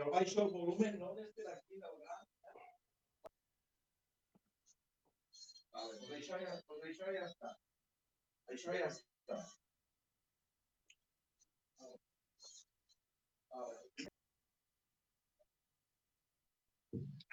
Però 0.00 0.12
baixo 0.14 0.38
el 0.40 0.46
volumen, 0.48 0.94
no 0.96 1.10
des 1.12 1.34
de 1.36 1.42
aquí 1.52 1.78
del 1.80 1.96
gran. 2.00 2.20
Vale, 5.74 5.98
pues 5.98 6.12
això 6.18 6.38
ja, 6.40 6.54
pues 6.70 6.86
això 6.90 7.12
ja 7.16 7.24
està. 7.26 7.50
Això 8.54 8.76
ja 8.78 8.86
està. 8.88 9.36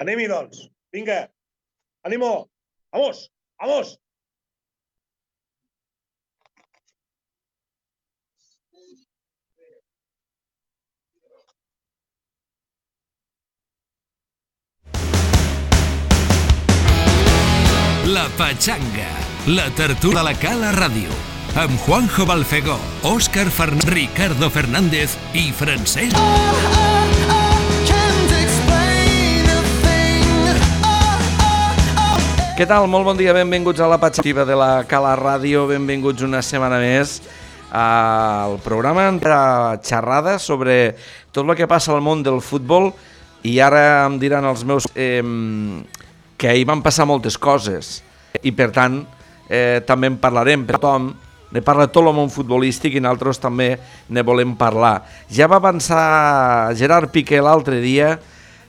Anem-hi, 0.03 0.27
doncs. 0.33 0.65
Vinga. 0.97 1.17
Animo. 2.11 2.33
Vamos. 2.91 3.23
Vamos. 3.63 3.95
La 18.07 18.29
Pachanga, 18.37 19.09
la 19.47 19.69
tertúlia 19.75 20.21
de 20.21 20.29
la 20.29 20.33
Cala 20.39 20.69
Ràdio, 20.71 21.11
amb 21.59 21.73
Juanjo 21.83 22.23
Balfegó, 22.23 22.77
Òscar 23.03 23.49
Fernández, 23.51 23.89
Ricardo 23.91 24.47
Fernández 24.47 25.17
i 25.35 25.49
Francesc... 25.51 26.15
Què 32.55 32.63
tal? 32.63 32.87
Molt 32.87 33.09
bon 33.09 33.19
dia, 33.19 33.35
benvinguts 33.35 33.83
a 33.83 33.91
la 33.91 33.99
Patxativa 33.99 34.47
de 34.47 34.55
la 34.55 34.87
Cala 34.87 35.11
Ràdio, 35.19 35.67
benvinguts 35.67 36.23
una 36.23 36.39
setmana 36.39 36.79
més 36.79 37.19
al 37.75 38.55
programa 38.63 39.09
entre 39.11 39.35
xerrades 39.83 40.47
sobre 40.47 40.95
tot 41.35 41.43
el 41.43 41.59
que 41.59 41.67
passa 41.67 41.91
al 41.91 41.99
món 42.07 42.23
del 42.23 42.39
futbol. 42.39 42.93
I 43.43 43.59
ara 43.59 44.07
em 44.07 44.15
diran 44.15 44.47
els 44.47 44.63
meus 44.63 44.87
eh, 44.95 45.19
que 46.37 46.49
ahir 46.49 46.67
van 46.69 46.83
passar 46.85 47.07
moltes 47.09 47.37
coses 47.37 48.01
i 48.45 48.53
per 48.53 48.69
tant 48.75 49.01
eh, 49.49 49.81
també 49.87 50.11
en 50.11 50.19
parlarem 50.21 50.65
per 50.67 50.77
tothom 50.77 51.11
ne 51.51 51.63
parla 51.63 51.87
tot 51.87 52.03
el 52.03 52.15
món 52.15 52.31
futbolístic 52.31 52.97
i 52.97 53.01
nosaltres 53.03 53.39
també 53.39 53.69
ne 54.11 54.23
volem 54.25 54.53
parlar. 54.59 55.01
Ja 55.31 55.47
va 55.47 55.61
avançar 55.61 56.73
Gerard 56.75 57.11
Piqué 57.13 57.39
l'altre 57.41 57.79
dia 57.81 58.17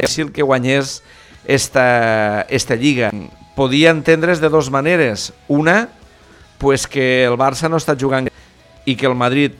si 0.06 0.22
el 0.22 0.30
que 0.32 0.46
guanyés 0.46 1.00
esta, 1.44 2.46
esta 2.48 2.76
lliga 2.78 3.10
podia 3.58 3.90
entendre's 3.90 4.38
de 4.38 4.48
dues 4.48 4.70
maneres. 4.70 5.32
Una, 5.48 5.88
pues 6.58 6.86
que 6.86 7.24
el 7.26 7.34
Barça 7.34 7.66
no 7.66 7.80
està 7.80 7.96
jugant 7.98 8.28
i 8.86 8.94
que 8.94 9.08
el 9.08 9.18
Madrid 9.18 9.56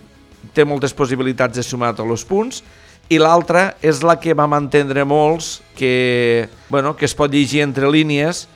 té 0.55 0.63
moltes 0.65 0.95
possibilitats 0.95 1.59
de 1.59 1.65
sumar 1.67 1.97
tots 1.99 2.15
els 2.15 2.25
punts, 2.25 2.63
i 3.09 3.19
l'altra 3.21 3.73
és 3.81 4.03
la 4.05 4.19
que 4.21 4.37
vam 4.37 4.55
entendre 4.59 5.05
molts, 5.09 5.59
que, 5.79 6.49
bueno, 6.69 6.95
que 6.97 7.07
es 7.09 7.15
pot 7.17 7.33
llegir 7.33 7.63
entre 7.65 7.89
línies, 7.91 8.47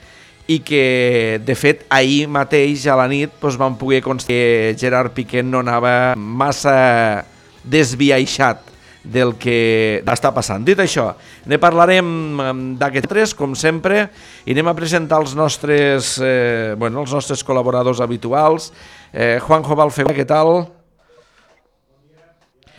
i 0.47 0.59
que, 0.59 1.39
de 1.45 1.55
fet, 1.55 1.85
ahir 1.89 2.27
mateix, 2.27 2.85
a 2.91 2.97
la 2.99 3.07
nit, 3.07 3.31
doncs, 3.41 3.57
vam 3.59 3.77
poder 3.79 4.01
constatar 4.03 4.27
que 4.27 4.75
Gerard 4.79 5.13
Piqué 5.15 5.43
no 5.43 5.63
anava 5.63 6.13
massa 6.17 7.23
desviaixat 7.63 8.69
del 9.03 9.33
que 9.39 10.03
està 10.07 10.31
passant. 10.35 10.63
Dit 10.63 10.79
això, 10.79 11.09
ne 11.47 11.59
parlarem 11.59 12.77
d'aquests 12.79 13.11
tres, 13.11 13.33
com 13.35 13.55
sempre, 13.55 14.07
i 14.45 14.55
anem 14.55 14.71
a 14.71 14.75
presentar 14.77 15.19
els 15.23 15.35
nostres, 15.35 16.15
eh, 16.23 16.75
bueno, 16.79 17.03
els 17.03 17.15
nostres 17.15 17.43
col·laboradors 17.43 18.03
habituals. 18.03 18.71
Eh, 19.11 19.39
Juanjo 19.43 19.75
Balfegó, 19.79 20.15
què 20.15 20.27
tal? 20.27 20.67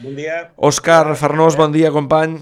Bon 0.04 0.12
dia. 0.12 0.50
Òscar 0.60 1.14
Farnós, 1.16 1.54
bon 1.56 1.72
dia, 1.72 1.88
company. 1.88 2.36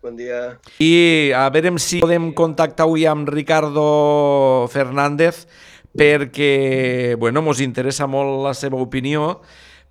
Bon 0.00 0.16
dia. 0.16 0.56
I 0.80 1.34
a 1.36 1.50
veure 1.52 1.74
si 1.82 2.00
podem 2.00 2.30
contactar 2.32 2.86
avui 2.86 3.04
amb 3.04 3.28
Ricardo 3.28 4.64
Fernández 4.72 5.42
perquè, 5.92 7.12
bueno, 7.20 7.44
mos 7.44 7.60
interessa 7.60 8.08
molt 8.08 8.40
la 8.46 8.54
seva 8.56 8.80
opinió, 8.80 9.42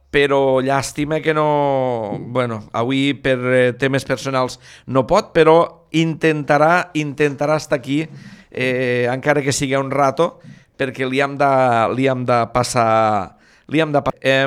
però 0.09 0.57
llàstima 0.65 1.21
que 1.21 1.37
no... 1.37 2.17
Bueno, 2.33 2.63
avui 2.73 3.13
per 3.13 3.37
eh, 3.45 3.63
temes 3.77 4.09
personals 4.09 4.57
no 4.89 5.05
pot, 5.05 5.29
però 5.37 5.85
intentarà, 5.93 6.89
intentarà 6.97 7.61
estar 7.61 7.77
aquí, 7.77 8.01
eh, 8.49 9.05
encara 9.13 9.45
que 9.45 9.53
sigui 9.53 9.77
un 9.77 9.93
rato, 9.93 10.39
perquè 10.73 11.05
li 11.05 11.21
hem 11.21 11.37
de, 11.37 11.55
li 11.93 12.09
hem 12.09 12.25
de 12.25 12.41
passar... 12.57 13.34
Li 13.73 13.81
hem 13.81 13.93
de 13.93 14.01
passar. 14.05 14.21
Eh, 14.21 14.45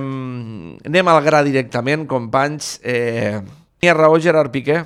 anem 0.90 1.10
al 1.10 1.22
gra 1.26 1.42
directament, 1.46 2.06
companys. 2.10 2.76
Eh, 2.82 3.40
ha 3.82 3.94
raó, 3.94 4.18
Gerard 4.22 4.52
Piqué? 4.54 4.84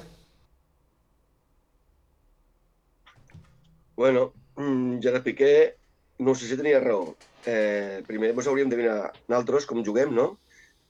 Bueno, 3.97 4.33
mm, 4.57 5.01
Gerard 5.01 5.23
Piqué, 5.23 5.77
no 6.19 6.35
sé 6.35 6.49
si 6.49 6.57
tenia 6.57 6.81
raó. 6.81 7.15
Eh, 7.45 8.03
primer 8.07 8.31
ens 8.31 8.47
hauríem 8.47 8.71
de 8.71 8.79
mirar 8.79 9.13
nosaltres 9.29 9.67
com 9.67 9.85
juguem, 9.85 10.15
no? 10.15 10.39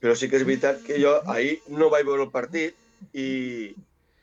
Però 0.02 0.14
sí 0.14 0.28
que 0.28 0.36
és 0.36 0.46
veritat 0.46 0.82
que 0.86 0.98
jo 1.00 1.14
ahir 1.30 1.60
no 1.68 1.90
vaig 1.90 2.06
veure 2.06 2.26
el 2.26 2.30
partit 2.34 2.74
i 3.14 3.74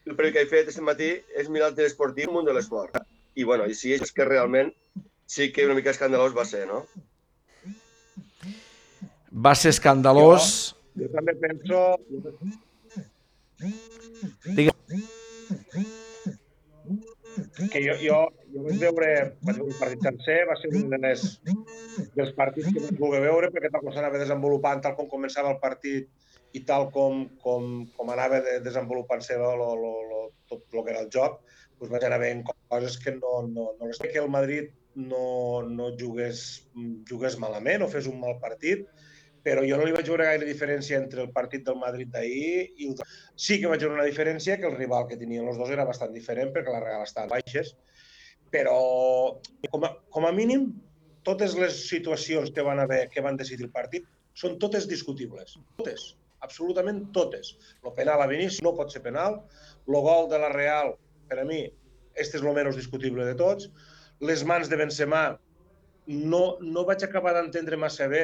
el 0.06 0.16
primer 0.16 0.34
que 0.34 0.44
he 0.44 0.50
fet 0.52 0.68
aquest 0.68 0.84
matí 0.86 1.10
és 1.36 1.50
mirar 1.50 1.72
el 1.72 1.78
telesportiu 1.78 2.32
munt 2.32 2.48
de 2.48 2.54
l'esport. 2.54 3.00
I 3.36 3.44
bueno, 3.44 3.68
i 3.68 3.76
si 3.76 3.94
és 3.96 4.12
que 4.12 4.28
realment 4.28 4.72
sí 5.26 5.52
que 5.54 5.66
una 5.66 5.76
mica 5.78 5.92
escandalós 5.92 6.36
va 6.36 6.46
ser, 6.46 6.66
no? 6.68 6.86
Va 9.32 9.54
ser 9.56 9.76
escandalós. 9.76 10.76
Jo, 10.96 11.06
jo 11.06 11.14
també 11.14 11.36
penso... 11.40 11.84
Digue 14.56 14.72
que 17.72 17.82
jo, 17.84 17.94
jo, 18.02 18.18
jo 18.54 18.64
vaig 18.66 18.80
veure, 18.82 19.10
vaig 19.46 19.60
veure 19.60 19.74
el 19.74 19.80
partit 19.80 20.06
sencer, 20.08 20.38
va 20.50 20.56
ser 20.60 20.72
un 20.76 20.96
dels, 20.96 21.26
dels 22.16 22.32
partits 22.38 22.72
que 22.74 22.84
vaig 22.84 22.98
voler 23.00 23.22
veure 23.26 23.52
perquè 23.54 23.72
tal 23.72 23.84
com 23.84 23.94
s'anava 23.96 24.22
desenvolupant, 24.22 24.82
tal 24.84 24.96
com 24.98 25.10
començava 25.12 25.52
el 25.54 25.60
partit 25.62 26.10
i 26.58 26.64
tal 26.66 26.90
com, 26.96 27.28
com, 27.44 27.86
com 27.96 28.12
anava 28.12 28.42
desenvolupant-se 28.66 29.38
tot 29.38 30.64
el 30.74 30.84
que 30.84 30.94
era 30.96 31.04
el 31.06 31.12
joc, 31.14 31.40
doncs 31.78 31.94
vaig 31.94 32.08
anar 32.08 32.22
veient 32.24 32.46
coses 32.50 32.98
que 33.04 33.16
no, 33.20 33.44
no, 33.48 33.72
no 33.78 33.92
les... 33.92 34.02
que 34.02 34.24
el 34.24 34.32
Madrid 34.34 34.72
no, 34.96 35.62
no 35.70 35.92
jugués, 36.00 36.66
jugués 37.10 37.38
malament 37.40 37.86
o 37.86 37.92
fes 37.92 38.10
un 38.10 38.20
mal 38.24 38.40
partit, 38.42 38.88
però 39.44 39.64
jo 39.66 39.78
no 39.80 39.88
li 39.88 39.96
vaig 39.96 40.10
veure 40.12 40.28
gaire 40.28 40.48
diferència 40.48 41.00
entre 41.00 41.24
el 41.24 41.32
partit 41.36 41.64
del 41.68 41.80
Madrid 41.80 42.12
d'ahir 42.14 42.68
i 42.78 42.90
el... 42.92 42.98
Sí 43.40 43.60
que 43.62 43.72
vaig 43.72 43.84
veure 43.86 43.96
una 43.96 44.08
diferència, 44.10 44.58
que 44.60 44.68
el 44.68 44.78
rival 44.78 45.08
que 45.10 45.18
tenien 45.20 45.48
els 45.48 45.60
dos 45.62 45.72
era 45.76 45.88
bastant 45.88 46.14
diferent 46.16 46.54
perquè 46.56 46.74
la 46.74 46.84
Real 46.84 47.06
estava 47.06 47.32
baixes, 47.38 47.74
però 48.54 48.78
com 49.72 49.86
a, 49.88 49.94
com 50.14 50.28
a 50.28 50.34
mínim 50.36 50.70
totes 51.28 51.56
les 51.60 51.84
situacions 51.90 52.52
que 52.56 52.66
van 52.66 52.82
haver, 52.84 53.08
que 53.14 53.24
van 53.24 53.38
decidir 53.40 53.68
el 53.68 53.76
partit 53.76 54.08
són 54.40 54.58
totes 54.62 54.88
discutibles. 54.90 55.58
Totes, 55.80 56.14
absolutament 56.46 57.06
totes. 57.16 57.56
El 57.84 57.96
penal 57.98 58.24
a 58.24 58.30
Vinícius 58.32 58.64
no 58.66 58.76
pot 58.78 58.92
ser 58.94 59.04
penal, 59.06 59.42
el 59.88 60.00
gol 60.06 60.30
de 60.32 60.40
la 60.42 60.52
Real, 60.54 60.96
per 61.30 61.42
a 61.42 61.48
mi, 61.48 61.64
este 62.16 62.40
és 62.40 62.44
el 62.44 62.56
menys 62.56 62.80
discutible 62.80 63.26
de 63.28 63.36
tots. 63.40 63.70
Les 64.26 64.44
mans 64.44 64.68
de 64.72 64.80
Benzema 64.80 65.24
no, 66.10 66.44
no 66.60 66.86
vaig 66.88 67.04
acabar 67.06 67.36
d'entendre 67.38 67.78
massa 67.80 68.08
bé 68.12 68.24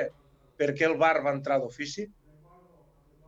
per 0.58 0.72
què 0.76 0.88
el 0.88 0.98
VAR 1.02 1.20
va 1.26 1.34
entrar 1.36 1.60
d'ofici. 1.62 2.08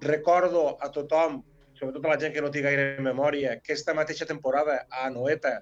Recordo 0.03 0.77
a 0.81 0.91
tothom, 0.93 1.41
sobretot 1.77 2.05
a 2.05 2.13
la 2.13 2.19
gent 2.21 2.33
que 2.35 2.43
no 2.43 2.51
té 2.53 2.61
gaire 2.65 3.01
memòria, 3.03 3.57
que 3.61 3.73
aquesta 3.73 3.95
mateixa 3.97 4.27
temporada 4.29 4.83
a 4.89 5.07
Anoeta 5.07 5.57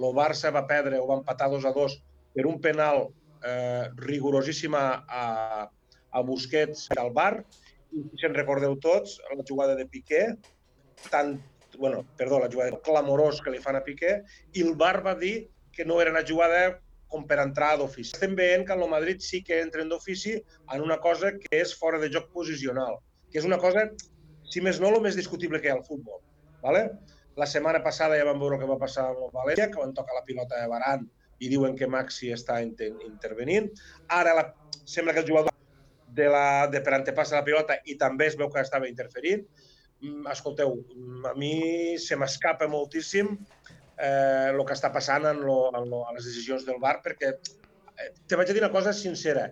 el 0.00 0.14
Barça 0.16 0.52
va 0.54 0.66
perdre 0.68 0.98
o 0.98 1.06
va 1.08 1.18
empatar 1.20 1.50
2 1.52 1.66
a 1.68 1.74
2 1.76 1.96
per 2.34 2.46
un 2.48 2.60
penal 2.62 3.08
eh, 3.44 3.88
rigorosíssim 4.00 4.74
a, 4.76 5.68
a 6.10 6.22
Busquets 6.26 6.88
al 6.96 7.12
bar. 7.12 7.44
I 7.90 8.04
si 8.16 8.28
en 8.28 8.36
recordeu 8.36 8.76
tots, 8.80 9.18
la 9.34 9.44
jugada 9.46 9.74
de 9.76 9.86
Piqué, 9.90 10.22
tant, 11.10 11.34
bueno, 11.76 12.04
perdó, 12.16 12.38
la 12.38 12.50
jugada 12.52 12.78
clamorós 12.86 13.40
que 13.42 13.52
li 13.52 13.62
fan 13.62 13.76
a 13.76 13.84
Piqué, 13.84 14.20
i 14.54 14.62
el 14.62 14.76
bar 14.78 15.00
va 15.06 15.16
dir 15.18 15.50
que 15.74 15.84
no 15.84 16.00
era 16.00 16.14
una 16.14 16.24
jugada 16.26 16.78
com 17.10 17.26
per 17.28 17.40
entrar 17.42 17.74
d'ofici. 17.80 18.14
Estem 18.16 18.36
veient 18.38 18.64
que 18.66 18.76
el 18.76 18.86
Madrid 18.90 19.22
sí 19.24 19.42
que 19.46 19.60
entren 19.60 19.90
d'ofici 19.90 20.36
en 20.74 20.82
una 20.86 21.00
cosa 21.02 21.32
que 21.42 21.60
és 21.60 21.74
fora 21.76 22.00
de 22.02 22.10
joc 22.14 22.30
posicional, 22.36 22.98
que 23.30 23.42
és 23.42 23.48
una 23.48 23.58
cosa, 23.62 23.88
si 24.50 24.62
més 24.64 24.80
no, 24.80 24.92
el 24.94 25.02
més 25.04 25.18
discutible 25.18 25.60
que 25.60 25.70
hi 25.70 25.74
ha 25.74 25.78
al 25.78 25.86
futbol. 25.86 26.20
¿vale? 26.62 26.84
La 27.36 27.46
setmana 27.46 27.82
passada 27.82 28.18
ja 28.18 28.26
vam 28.28 28.40
veure 28.42 28.58
el 28.58 28.62
que 28.62 28.70
va 28.70 28.78
passar 28.80 29.08
amb 29.10 29.24
el 29.26 29.34
València, 29.34 29.70
que 29.72 29.82
van 29.82 29.94
tocar 29.96 30.16
la 30.16 30.26
pilota 30.26 30.60
de 30.60 30.68
Baran 30.70 31.06
i 31.40 31.48
diuen 31.48 31.76
que 31.76 31.88
Maxi 31.88 32.34
està 32.34 32.60
inter 32.62 32.90
intervenint. 33.06 33.70
Ara 34.12 34.34
la, 34.36 34.44
sembla 34.84 35.14
que 35.16 35.24
el 35.24 35.30
jugador 35.30 35.54
de, 36.14 36.28
la, 36.28 36.68
de 36.70 36.82
per 36.84 36.98
antepassa 36.98 37.38
la 37.38 37.46
pilota 37.46 37.78
i 37.86 37.96
també 37.98 38.28
es 38.28 38.36
veu 38.36 38.50
que 38.52 38.62
estava 38.62 38.90
interferint. 38.90 39.46
Mm, 40.00 40.26
escolteu, 40.32 40.76
a 41.30 41.34
mi 41.38 41.96
se 42.00 42.16
m'escapa 42.20 42.68
moltíssim 42.68 43.36
eh, 44.00 44.48
el 44.50 44.62
que 44.66 44.76
està 44.76 44.90
passant 44.94 45.26
en, 45.28 45.42
lo, 45.46 45.58
en, 45.74 45.88
lo, 45.90 46.04
en 46.08 46.16
les 46.18 46.26
decisions 46.30 46.64
del 46.66 46.80
bar, 46.82 46.98
perquè 47.04 47.34
eh, 47.34 48.10
te 48.26 48.38
vaig 48.40 48.50
dir 48.52 48.62
una 48.62 48.72
cosa 48.72 48.94
sincera. 48.96 49.48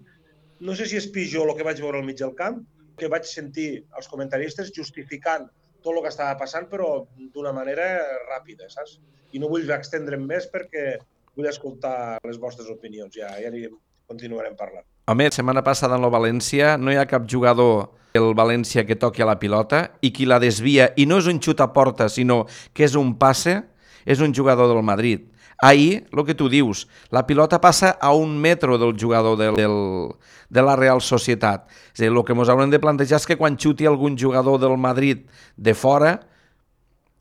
No 0.64 0.74
sé 0.74 0.88
si 0.90 0.98
és 0.98 1.10
pitjor 1.14 1.46
el 1.46 1.56
que 1.58 1.66
vaig 1.66 1.80
veure 1.84 2.00
al 2.00 2.06
mig 2.06 2.18
del 2.18 2.34
camp, 2.38 2.62
que 2.98 3.10
vaig 3.12 3.28
sentir 3.30 3.68
els 3.96 4.08
comentaristes 4.10 4.72
justificant 4.74 5.46
tot 5.84 5.94
el 5.94 6.02
que 6.02 6.10
estava 6.10 6.34
passant, 6.40 6.66
però 6.70 7.06
d'una 7.34 7.52
manera 7.54 7.86
ràpida, 8.26 8.66
saps? 8.72 8.98
I 9.32 9.38
no 9.38 9.50
vull 9.52 9.68
extendre'm 9.70 10.24
més 10.26 10.48
perquè 10.50 10.96
vull 11.36 11.46
escoltar 11.46 12.18
les 12.26 12.40
vostres 12.42 12.70
opinions. 12.72 13.14
Ja, 13.14 13.30
ja 13.38 13.52
anirem, 13.52 13.76
continuarem 14.10 14.56
parlant. 14.58 14.86
Home, 15.08 15.30
setmana 15.32 15.62
passada 15.64 15.96
en 15.96 16.04
el 16.04 16.12
València 16.12 16.74
no 16.80 16.92
hi 16.92 16.98
ha 16.98 17.06
cap 17.08 17.28
jugador 17.30 17.92
del 18.16 18.34
València 18.36 18.84
que 18.88 18.98
toqui 18.98 19.22
a 19.22 19.28
la 19.28 19.38
pilota 19.40 19.84
i 20.02 20.10
qui 20.12 20.26
la 20.26 20.40
desvia, 20.42 20.90
i 20.96 21.06
no 21.06 21.20
és 21.22 21.28
un 21.30 21.38
xut 21.44 21.62
a 21.62 21.70
porta, 21.72 22.08
sinó 22.12 22.42
que 22.74 22.84
és 22.88 22.96
un 22.98 23.14
passe, 23.20 23.60
és 24.06 24.20
un 24.20 24.34
jugador 24.34 24.68
del 24.70 24.82
Madrid. 24.82 25.26
Ahir, 25.58 26.06
el 26.12 26.24
que 26.24 26.36
tu 26.38 26.46
dius, 26.48 26.86
la 27.10 27.24
pilota 27.26 27.58
passa 27.60 27.96
a 28.00 28.12
un 28.14 28.38
metro 28.38 28.78
del 28.78 28.94
jugador 28.94 29.36
del, 29.36 29.56
del, 29.58 30.14
de 30.48 30.62
la 30.62 30.76
Real 30.76 31.02
Societat. 31.02 31.66
És 31.90 31.98
a 31.98 32.04
dir, 32.04 32.12
el 32.12 32.22
que 32.22 32.36
ens 32.36 32.52
haurem 32.52 32.70
de 32.70 32.78
plantejar 32.78 33.18
és 33.18 33.26
que 33.26 33.36
quan 33.40 33.58
xuti 33.58 33.88
algun 33.90 34.14
jugador 34.14 34.60
del 34.62 34.76
Madrid 34.78 35.26
de 35.56 35.74
fora, 35.74 36.20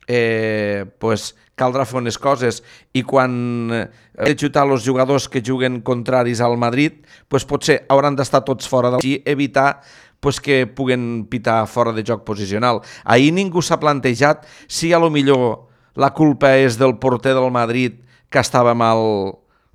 eh, 0.06 0.86
pues, 1.02 1.34
caldrà 1.58 1.86
fer 1.90 1.98
unes 2.00 2.18
coses 2.22 2.62
i 2.94 3.02
quan 3.02 3.34
eh, 3.74 4.36
xutar 4.38 4.68
els 4.70 4.86
jugadors 4.86 5.28
que 5.28 5.42
juguen 5.42 5.82
contraris 5.82 6.42
al 6.42 6.58
Madrid, 6.62 7.02
pues, 7.28 7.46
potser 7.46 7.84
hauran 7.90 8.16
d'estar 8.16 8.46
tots 8.46 8.70
fora 8.70 8.94
del... 8.94 9.02
i 9.02 9.18
evitar 9.26 9.82
pues, 10.22 10.40
que 10.40 10.66
puguen 10.68 11.26
pitar 11.30 11.66
fora 11.68 11.92
de 11.92 12.06
joc 12.06 12.24
posicional. 12.24 12.82
Ahir 13.04 13.34
ningú 13.34 13.66
s'ha 13.66 13.82
plantejat 13.82 14.46
si 14.68 14.94
a 14.94 15.02
lo 15.02 15.10
millor 15.10 15.67
la 15.98 16.14
culpa 16.14 16.54
és 16.62 16.78
del 16.78 16.96
porter 17.02 17.34
del 17.34 17.50
Madrid 17.52 17.98
que 18.30 18.40
estava 18.40 18.76
mal 18.78 19.02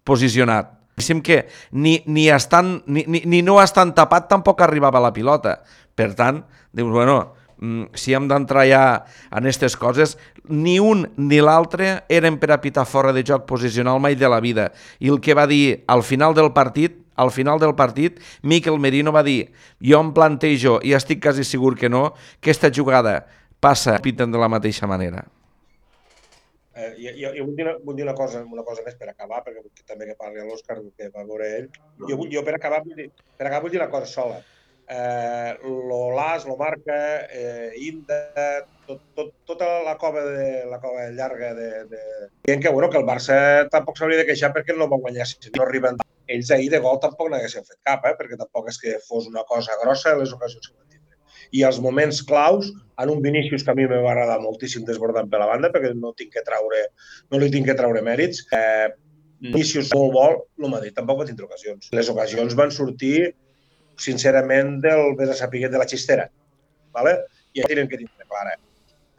posicionat. 0.07 0.79
Diguéssim 0.93 1.23
que 1.25 1.49
ni, 1.73 2.03
ni, 2.07 2.29
estan, 2.31 2.83
ni, 2.87 3.05
ni, 3.09 3.23
ni 3.27 3.43
no 3.43 3.59
estan 3.63 3.95
tapat 3.97 4.29
tampoc 4.31 4.61
arribava 4.63 5.01
la 5.03 5.13
pilota. 5.13 5.63
Per 5.97 6.13
tant, 6.15 6.45
dius, 6.71 6.93
bueno, 6.93 7.35
mm, 7.59 7.97
si 7.99 8.15
hem 8.15 8.29
d'entrar 8.29 8.67
ja 8.69 8.85
en 9.33 9.43
aquestes 9.43 9.77
coses, 9.77 10.17
ni 10.47 10.79
un 10.79 11.09
ni 11.17 11.41
l'altre 11.41 12.05
eren 12.13 12.39
per 12.39 12.53
a 12.53 12.61
pitar 12.61 12.87
fora 12.87 13.13
de 13.13 13.25
joc 13.27 13.47
posicional 13.49 13.99
mai 14.01 14.15
de 14.15 14.29
la 14.29 14.41
vida. 14.41 14.71
I 15.01 15.11
el 15.11 15.21
que 15.21 15.35
va 15.35 15.49
dir 15.49 15.83
al 15.89 16.05
final 16.07 16.35
del 16.39 16.53
partit, 16.53 17.01
al 17.17 17.31
final 17.31 17.59
del 17.59 17.75
partit, 17.75 18.21
Miquel 18.43 18.79
Merino 18.79 19.13
va 19.13 19.25
dir 19.25 19.53
jo 19.81 20.01
em 20.01 20.13
plantejo, 20.13 20.79
i 20.85 20.95
estic 20.95 21.23
quasi 21.23 21.45
segur 21.45 21.75
que 21.77 21.89
no, 21.89 22.13
que 22.41 22.53
aquesta 22.53 22.71
jugada 22.71 23.27
passa 23.61 23.99
piten 24.03 24.31
de 24.33 24.39
la 24.39 24.49
mateixa 24.49 24.87
manera. 24.87 25.27
Eh, 26.75 26.95
jo, 26.97 27.31
jo, 27.37 27.45
vull, 27.45 27.57
dir 27.59 27.67
una, 27.67 27.75
vull 27.85 27.97
dir 27.99 28.05
una 28.07 28.15
cosa, 28.17 28.41
una 28.49 28.65
cosa 28.65 28.83
més 28.87 28.97
per 28.97 29.11
acabar, 29.11 29.43
perquè 29.45 29.61
vull 29.61 29.73
que, 29.77 29.85
també 29.85 30.07
que 30.09 30.17
parli 30.17 30.41
l'Òscar, 30.47 30.79
que 30.97 31.11
va 31.13 31.27
veure 31.29 31.51
ell. 31.59 31.69
Jo, 32.09 32.17
vull- 32.17 32.33
jo 32.33 32.43
per 32.47 32.55
acabar 32.57 32.81
vull 32.87 32.97
dir, 32.97 33.11
per 33.37 33.47
acabar 33.47 33.63
vull 33.67 33.75
dir 33.75 33.83
una 33.83 33.91
cosa 33.93 34.07
sola. 34.09 34.39
Eh, 34.93 35.53
lo 35.63 36.11
Las, 36.17 36.45
lo 36.45 36.57
Marca, 36.57 37.27
eh, 37.31 37.73
Inda, 37.77 38.67
tot, 38.87 39.01
tot, 39.15 39.31
tota 39.49 39.69
la 39.87 39.95
cova, 39.97 40.25
de, 40.27 40.65
la 40.69 40.81
cova 40.81 41.07
llarga 41.11 41.53
de, 41.55 41.69
de... 41.93 42.01
Dient 42.49 42.63
que, 42.65 42.69
bueno, 42.75 42.91
que 42.91 42.99
el 42.99 43.07
Barça 43.07 43.37
tampoc 43.73 43.97
s'hauria 43.97 44.19
de 44.21 44.27
queixar 44.29 44.53
perquè 44.53 44.75
no 44.77 44.89
va 44.91 44.99
guanyar, 45.01 45.29
si 45.29 45.53
no 45.55 45.63
arriben. 45.65 46.01
Ells 46.33 46.51
ahir 46.55 46.69
de 46.73 46.81
gol 46.83 46.99
tampoc 47.01 47.31
n'haguessin 47.31 47.65
fet 47.69 47.79
cap, 47.85 48.05
eh? 48.11 48.17
perquè 48.19 48.37
tampoc 48.41 48.69
és 48.73 48.81
que 48.83 48.99
fos 49.07 49.29
una 49.31 49.45
cosa 49.49 49.77
grossa 49.83 50.17
les 50.19 50.33
ocasions 50.35 50.69
que 50.69 50.77
van 50.77 50.89
tindre. 50.89 51.01
I 51.52 51.64
els 51.69 51.78
moments 51.84 52.22
claus, 52.25 52.70
en 53.02 53.10
un 53.12 53.22
Vinícius 53.25 53.64
que 53.64 53.72
a 53.72 53.76
mi 53.76 53.87
me 53.88 54.00
va 54.04 54.12
agradar 54.12 54.40
moltíssim 54.40 54.84
desbordant 54.88 55.28
per 55.31 55.40
la 55.43 55.49
banda, 55.50 55.70
perquè 55.72 55.93
no 55.96 56.14
tinc 56.16 56.32
que 56.37 56.44
traure, 56.46 56.87
no 57.32 57.40
li 57.40 57.50
tinc 57.52 57.69
que 57.69 57.76
traure 57.78 58.04
mèrits. 58.04 58.44
Eh, 58.56 58.88
Vinícius 59.43 59.90
molt 59.96 60.12
bo, 60.14 60.26
el 60.62 60.70
Madrid 60.70 60.94
tampoc 60.96 61.22
va 61.22 61.26
tindre 61.28 61.49
ocasions. 61.49 61.90
Les 61.96 62.10
ocasions 62.12 62.54
van 62.58 62.70
sortir, 62.70 63.32
sincerament, 63.99 64.78
del 64.84 65.16
vés 65.19 65.32
a 65.32 65.38
saber 65.40 65.69
de 65.69 65.81
la 65.81 65.88
xistera. 65.88 66.28
¿vale? 66.93 67.16
I 67.52 67.62
ja 67.62 67.69
tenen 67.69 67.88
que 67.88 67.99
tindre 67.99 68.28
clara. 68.28 68.56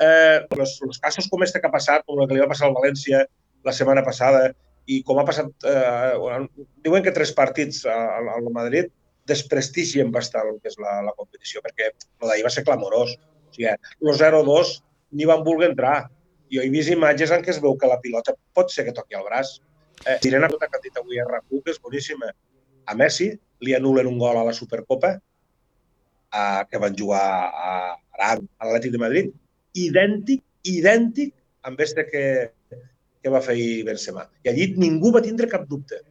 Eh, 0.04 0.40
els, 0.58 0.78
els 0.86 1.00
casos 1.02 1.28
com 1.30 1.44
este 1.44 1.60
que 1.62 1.70
ha 1.70 1.74
passat, 1.74 2.06
com 2.08 2.22
el 2.22 2.30
que 2.30 2.38
li 2.38 2.44
va 2.44 2.52
passar 2.52 2.70
al 2.70 2.78
València 2.78 3.26
la 3.64 3.76
setmana 3.76 4.04
passada, 4.06 4.52
i 4.88 5.00
com 5.08 5.20
ha 5.20 5.28
passat, 5.28 5.52
eh, 5.68 6.40
diuen 6.84 7.04
que 7.04 7.14
tres 7.16 7.32
partits 7.36 7.84
al, 7.88 8.30
al 8.38 8.50
Madrid 8.56 8.92
desprestigien 9.30 10.12
bastant 10.12 10.50
el 10.52 10.60
que 10.62 10.72
és 10.72 10.80
la, 10.82 11.00
la 11.06 11.14
competició, 11.18 11.62
perquè 11.64 11.92
el 11.92 12.28
d'ahir 12.28 12.46
va 12.46 12.52
ser 12.54 12.66
clamorós. 12.68 13.16
O 13.16 13.56
sigui, 13.56 13.70
el 13.72 14.18
0-2 14.20 14.74
ni 15.20 15.28
van 15.30 15.44
voler 15.46 15.72
entrar. 15.72 15.98
Jo 16.54 16.62
he 16.62 16.72
vist 16.74 16.92
imatges 16.94 17.32
en 17.34 17.44
què 17.46 17.54
es 17.54 17.62
veu 17.64 17.78
que 17.80 17.90
la 17.90 18.00
pilota 18.04 18.36
pot 18.54 18.72
ser 18.74 18.86
que 18.88 18.96
toqui 18.96 19.18
el 19.18 19.26
braç. 19.26 19.56
Eh, 20.06 20.18
Sirena 20.22 20.50
que 20.52 20.68
ha 20.68 20.82
dit 20.84 20.98
avui 21.00 21.22
a 21.22 21.28
RAC1, 21.30 21.62
que 21.64 21.74
és 21.74 21.80
boníssima. 21.82 22.32
A 22.90 22.96
Messi 23.00 23.32
li 23.64 23.76
anulen 23.78 24.10
un 24.10 24.20
gol 24.20 24.38
a 24.38 24.44
la 24.44 24.54
Supercopa 24.54 25.16
a, 26.34 26.66
que 26.70 26.82
van 26.82 26.98
jugar 26.98 27.24
a 27.24 27.70
Aran, 28.18 28.44
a 28.60 28.68
l'Atlètic 28.68 28.94
de 28.94 29.02
Madrid. 29.02 29.32
Idèntic, 29.80 30.44
idèntic 30.68 31.34
amb 31.64 31.80
este 31.82 32.06
que, 32.10 32.26
que 33.24 33.32
va 33.32 33.42
fer 33.42 33.58
Benzema. 33.88 34.28
I 34.44 34.52
allí 34.52 34.74
ningú 34.78 35.14
va 35.16 35.24
tindre 35.24 35.50
cap 35.50 35.66
dubte. 35.70 36.02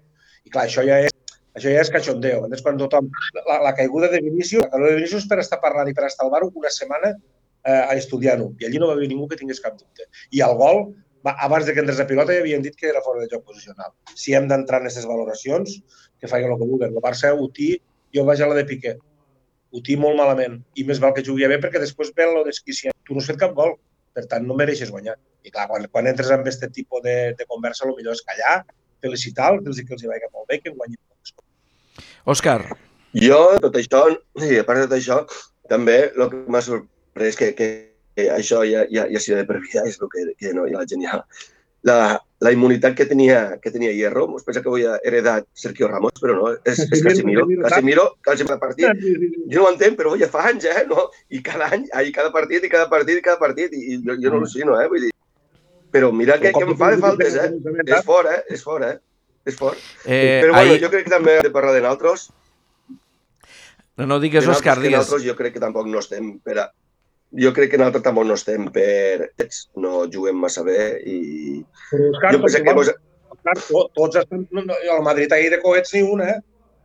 I 0.47 0.51
clar, 0.51 0.67
això 0.67 0.87
ja 0.87 1.03
és 1.05 1.13
això 1.59 1.73
ja 1.73 1.85
és 1.85 1.93
cachondeo. 1.93 2.47
És 2.55 2.65
quan 2.65 2.81
tothom... 2.81 3.11
La, 3.43 3.61
la 3.67 3.75
caiguda 3.77 4.09
de 4.13 4.23
Vinícius, 4.25 4.65
la 4.65 4.73
caiguda 4.73 4.91
de 4.91 4.99
Vinícius 5.03 5.29
per 5.31 5.39
estar 5.43 5.61
parlant 5.63 5.91
i 5.91 5.95
per 5.97 6.09
estar 6.09 6.27
al 6.27 6.33
bar 6.33 6.43
una 6.49 6.73
setmana 6.73 7.13
eh, 7.13 7.97
estudiant-ho. 7.97 8.53
I 8.61 8.69
allí 8.69 8.81
no 8.81 8.89
va 8.91 8.97
haver 8.97 9.11
ningú 9.11 9.29
que 9.29 9.39
tingués 9.41 9.61
cap 9.61 9.77
dubte. 9.79 10.09
I 10.33 10.43
el 10.47 10.57
gol, 10.61 10.85
abans 11.33 11.69
de 11.69 11.75
que 11.77 11.85
entrés 11.85 12.01
a 12.01 12.09
pilota, 12.09 12.35
ja 12.35 12.43
havien 12.45 12.65
dit 12.65 12.77
que 12.77 12.89
era 12.89 13.05
fora 13.05 13.23
de 13.23 13.31
joc 13.31 13.45
posicional. 13.47 13.93
Si 14.15 14.35
hem 14.35 14.49
d'entrar 14.51 14.81
en 14.81 14.89
aquestes 14.89 15.07
valoracions, 15.09 15.79
que 16.21 16.31
facin 16.31 16.51
el 16.51 16.59
que 16.59 16.69
vulguin. 16.69 16.93
El 16.93 17.05
Barça, 17.05 17.33
Utí, 17.35 17.75
jo 18.15 18.25
vaig 18.29 18.43
a 18.43 18.49
la 18.51 18.59
de 18.59 18.67
Piqué. 18.69 18.97
Utí 19.73 19.97
molt 19.97 20.19
malament. 20.19 20.59
I 20.77 20.85
més 20.89 21.01
val 21.01 21.15
que 21.17 21.25
jugui 21.25 21.49
bé 21.49 21.59
perquè 21.61 21.81
després 21.81 22.13
ve 22.17 22.29
lo 22.29 22.45
desquiciant. 22.49 22.97
Tu 23.07 23.15
no 23.15 23.23
has 23.23 23.31
fet 23.31 23.41
cap 23.41 23.55
gol, 23.57 23.77
per 24.17 24.27
tant 24.31 24.45
no 24.47 24.57
mereixes 24.59 24.93
guanyar. 24.93 25.17
I 25.43 25.51
clar, 25.51 25.69
quan, 25.71 25.87
quan 25.93 26.09
entres 26.11 26.31
amb 26.31 26.45
aquest 26.45 26.69
tipus 26.77 27.03
de, 27.05 27.17
de 27.39 27.49
conversa, 27.49 27.89
el 27.89 27.97
millor 27.97 28.19
és 28.19 28.25
callar, 28.27 28.61
felicitar, 29.03 29.55
dir-los 29.59 29.81
que 29.83 29.97
els 29.97 30.05
hi 30.05 30.13
vagi 30.13 30.29
molt 30.31 30.47
bé, 30.51 30.61
que 30.63 30.75
guanyin. 30.75 31.01
Òscar, 32.25 32.61
Jo, 33.13 33.39
tot 33.61 33.77
això, 33.77 34.07
i 34.41 34.59
a 34.61 34.65
part 34.65 34.81
de 34.81 34.89
tot 34.89 34.97
això, 34.97 35.19
també 35.69 35.99
el 36.11 36.29
que 36.31 36.45
m'ha 36.49 36.63
sorprès 36.65 37.37
que, 37.37 37.51
que, 37.57 37.67
que 38.17 38.29
això 38.33 38.63
ja, 38.69 38.87
ja, 38.93 39.05
ja 39.13 39.21
s'hi 39.21 39.35
ha 39.35 39.43
de 39.43 39.49
previar, 39.49 39.85
és 39.89 39.99
el 40.01 40.09
que, 40.13 40.31
que 40.41 40.55
no, 40.57 40.69
ja 40.71 40.81
la 40.81 40.89
gent 40.89 41.05
ja... 41.09 41.25
La, 41.83 41.97
la 42.39 42.51
immunitat 42.55 42.95
que 42.95 43.09
tenia, 43.11 43.57
que 43.59 43.73
tenia 43.75 43.91
Hierro, 43.91 44.29
es 44.39 44.45
pensa 44.47 44.61
que 44.63 44.71
havia 44.71 44.93
heredat 45.03 45.49
Sergio 45.59 45.89
Ramos, 45.91 46.15
però 46.23 46.37
no, 46.37 46.53
és, 46.63 46.79
és 46.79 47.03
Casemiro. 47.03 47.43
Casemiro, 47.65 48.05
Casemiro 48.23 48.59
partit. 48.63 49.03
Jo 49.51 49.65
no 49.65 49.65
ho 49.65 49.73
entenc, 49.73 49.97
però 49.99 50.13
ja 50.21 50.29
fa 50.31 50.45
anys, 50.53 50.69
eh? 50.71 50.85
No? 50.87 51.09
I 51.35 51.41
cada 51.43 51.73
any, 51.75 51.89
i 51.91 52.15
cada 52.15 52.31
partit, 52.31 52.63
i 52.63 52.71
cada 52.71 52.87
partit, 52.93 53.19
i 53.19 53.25
cada 53.27 53.43
partit, 53.43 53.75
i 53.75 53.99
jo, 53.99 54.15
jo 54.15 54.31
no 54.31 54.39
al·lucino, 54.39 54.79
eh? 54.79 54.87
Vull 54.93 55.09
dir, 55.09 55.11
però 55.91 56.13
mira 56.15 56.39
que, 56.39 56.55
que 56.55 56.63
em 56.69 56.79
fa 56.79 56.93
de 56.95 57.03
faltes, 57.03 57.35
eh? 57.35 57.51
És 57.83 58.07
fort, 58.07 58.31
eh? 58.31 58.45
És 58.55 58.63
fort, 58.63 58.87
eh? 58.87 58.95
És 59.45 59.57
fort. 59.59 59.79
eh, 60.05 60.41
però 60.43 60.53
bueno, 60.55 60.73
ahir... 60.77 60.83
jo 60.85 60.91
crec 60.93 61.05
que 61.09 61.11
també 61.17 61.37
hem 61.39 61.43
de 61.49 61.51
parlar 61.55 61.73
de 61.75 61.81
naltros. 61.83 62.29
No, 63.97 64.07
no 64.07 64.19
digues, 64.23 64.47
Òscar, 64.49 64.79
digues. 64.81 64.97
naltros 64.99 65.25
jo 65.27 65.35
crec 65.37 65.53
que 65.57 65.61
tampoc 65.63 65.87
no 65.91 66.01
estem 66.01 66.39
per 66.41 66.59
a... 66.63 66.69
Jo 67.33 67.51
crec 67.57 67.71
que 67.73 67.79
nosaltres 67.81 68.05
tampoc 68.05 68.27
no 68.29 68.35
estem 68.39 68.69
per... 68.73 69.31
No 69.81 70.05
juguem 70.13 70.37
massa 70.41 70.63
bé 70.67 70.79
i... 71.09 71.17
Però, 71.91 72.11
Òscar, 72.13 72.33
Jo 72.37 72.41
pensé 72.45 72.63
que... 72.65 72.75
Vos... 72.79 72.91
Òscar, 73.33 73.57
tots 73.97 74.21
estan... 74.23 74.47
No, 74.53 74.65
no, 74.69 74.77
al 74.97 75.03
Madrid 75.05 75.33
ahir 75.33 75.51
de 75.53 75.61
coets 75.65 75.93
ni 75.97 76.03
una, 76.07 76.29
eh? 76.37 76.39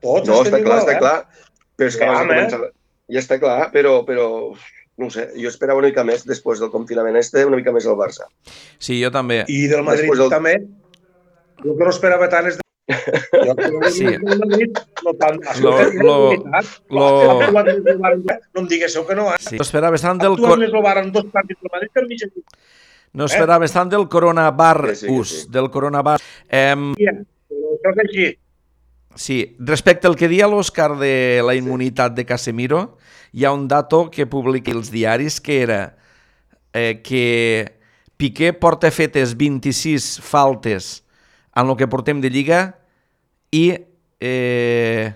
Tots 0.03 0.27
No, 0.29 0.41
estem 0.41 0.57
està 0.57 0.63
clar, 0.63 0.65
igual, 0.65 0.81
està 0.83 0.95
eh? 0.95 0.99
clar. 1.03 1.45
Però 1.77 1.91
és 1.93 1.97
que 1.99 2.07
abans 2.09 2.25
de 2.27 2.33
eh? 2.33 2.41
començar... 2.41 2.73
Ja 3.07 3.21
està 3.23 3.37
clar, 3.39 3.59
però, 3.71 3.93
però 4.07 4.25
no 4.97 5.07
ho 5.07 5.13
sé, 5.13 5.27
jo 5.39 5.47
esperava 5.47 5.79
una 5.79 5.87
mica 5.91 6.03
més 6.03 6.25
després 6.27 6.59
del 6.59 6.71
confinament 6.73 7.15
este, 7.19 7.45
una 7.47 7.55
mica 7.59 7.71
més 7.71 7.85
al 7.87 7.95
Barça. 7.99 8.25
Sí, 8.83 8.97
jo 8.99 9.11
també. 9.15 9.43
I 9.47 9.61
del 9.71 9.85
Madrid 9.87 10.09
Després 10.09 10.25
el- 10.25 10.33
també. 10.33 10.55
Jo 11.63 11.75
que 11.77 11.83
no 11.83 11.89
esperava 11.89 12.27
tant 12.29 12.47
és 12.51 12.57
de... 12.57 12.63
Jo 13.47 13.89
Sí. 13.91 14.05
no 15.03 15.13
tant. 15.19 15.39
Lo- 15.61 15.73
Escolta, 15.81 16.03
lo- 16.03 16.31
lo- 16.89 17.49
No 18.53 18.61
em 18.63 18.67
diguéssiu 18.67 19.05
que 19.07 19.15
no, 19.15 19.29
eh? 19.33 19.37
Sí. 19.39 19.57
No 19.57 19.65
esperaves 19.65 20.01
tant 20.05 20.19
del, 20.21 20.37
més 20.61 20.71
dos 21.11 21.25
partits 21.33 21.59
del 21.61 21.71
Madrid 21.73 21.91
que 21.93 22.01
no 23.17 23.25
esperaves 23.25 23.73
tant 23.73 23.89
del 23.89 24.07
coronavirus, 24.07 24.89
Que 24.89 24.95
sí, 24.95 25.07
que 25.07 25.41
sí. 25.43 25.51
del. 25.51 26.21
Em, 26.49 26.93
Però 26.95 27.73
això 27.75 27.91
és 27.95 28.03
així. 28.05 28.27
Sí, 29.17 29.55
respecte 29.59 30.05
al 30.07 30.15
que 30.15 30.27
dia 30.29 30.45
l'Òscar 30.47 30.91
de 30.99 31.41
la 31.43 31.55
immunitat 31.57 32.13
de 32.13 32.25
Casemiro, 32.29 32.97
hi 33.33 33.45
ha 33.45 33.51
un 33.51 33.67
dato 33.67 34.11
que 34.13 34.27
publiqui 34.29 34.71
els 34.75 34.91
diaris 34.93 35.39
que 35.41 35.61
era 35.63 35.97
eh, 36.73 37.01
que 37.03 37.73
Piqué 38.17 38.53
porta 38.53 38.91
fetes 38.91 39.35
26 39.37 40.19
faltes 40.21 41.03
en 41.57 41.71
el 41.71 41.77
que 41.79 41.87
portem 41.89 42.21
de 42.21 42.29
Lliga 42.29 42.61
i 43.51 43.71
eh, 44.21 45.09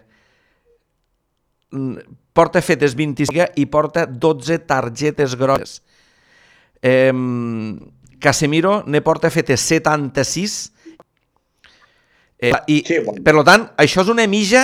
porta 2.34 2.62
fetes 2.66 2.96
25 2.98 3.52
i 3.62 3.66
porta 3.70 4.08
12 4.10 4.60
targetes 4.66 5.38
grosses. 5.38 5.80
Eh, 6.82 7.14
Casemiro 8.22 8.82
ne 8.86 9.02
porta 9.02 9.32
fetes 9.34 9.62
76 9.70 10.60
Eh, 12.42 12.50
I, 12.74 12.84
Sí, 12.88 12.96
bueno. 13.06 13.22
per 13.22 13.44
tant, 13.46 13.68
això 13.78 14.02
és 14.02 14.08
una 14.10 14.24
mitja 14.26 14.64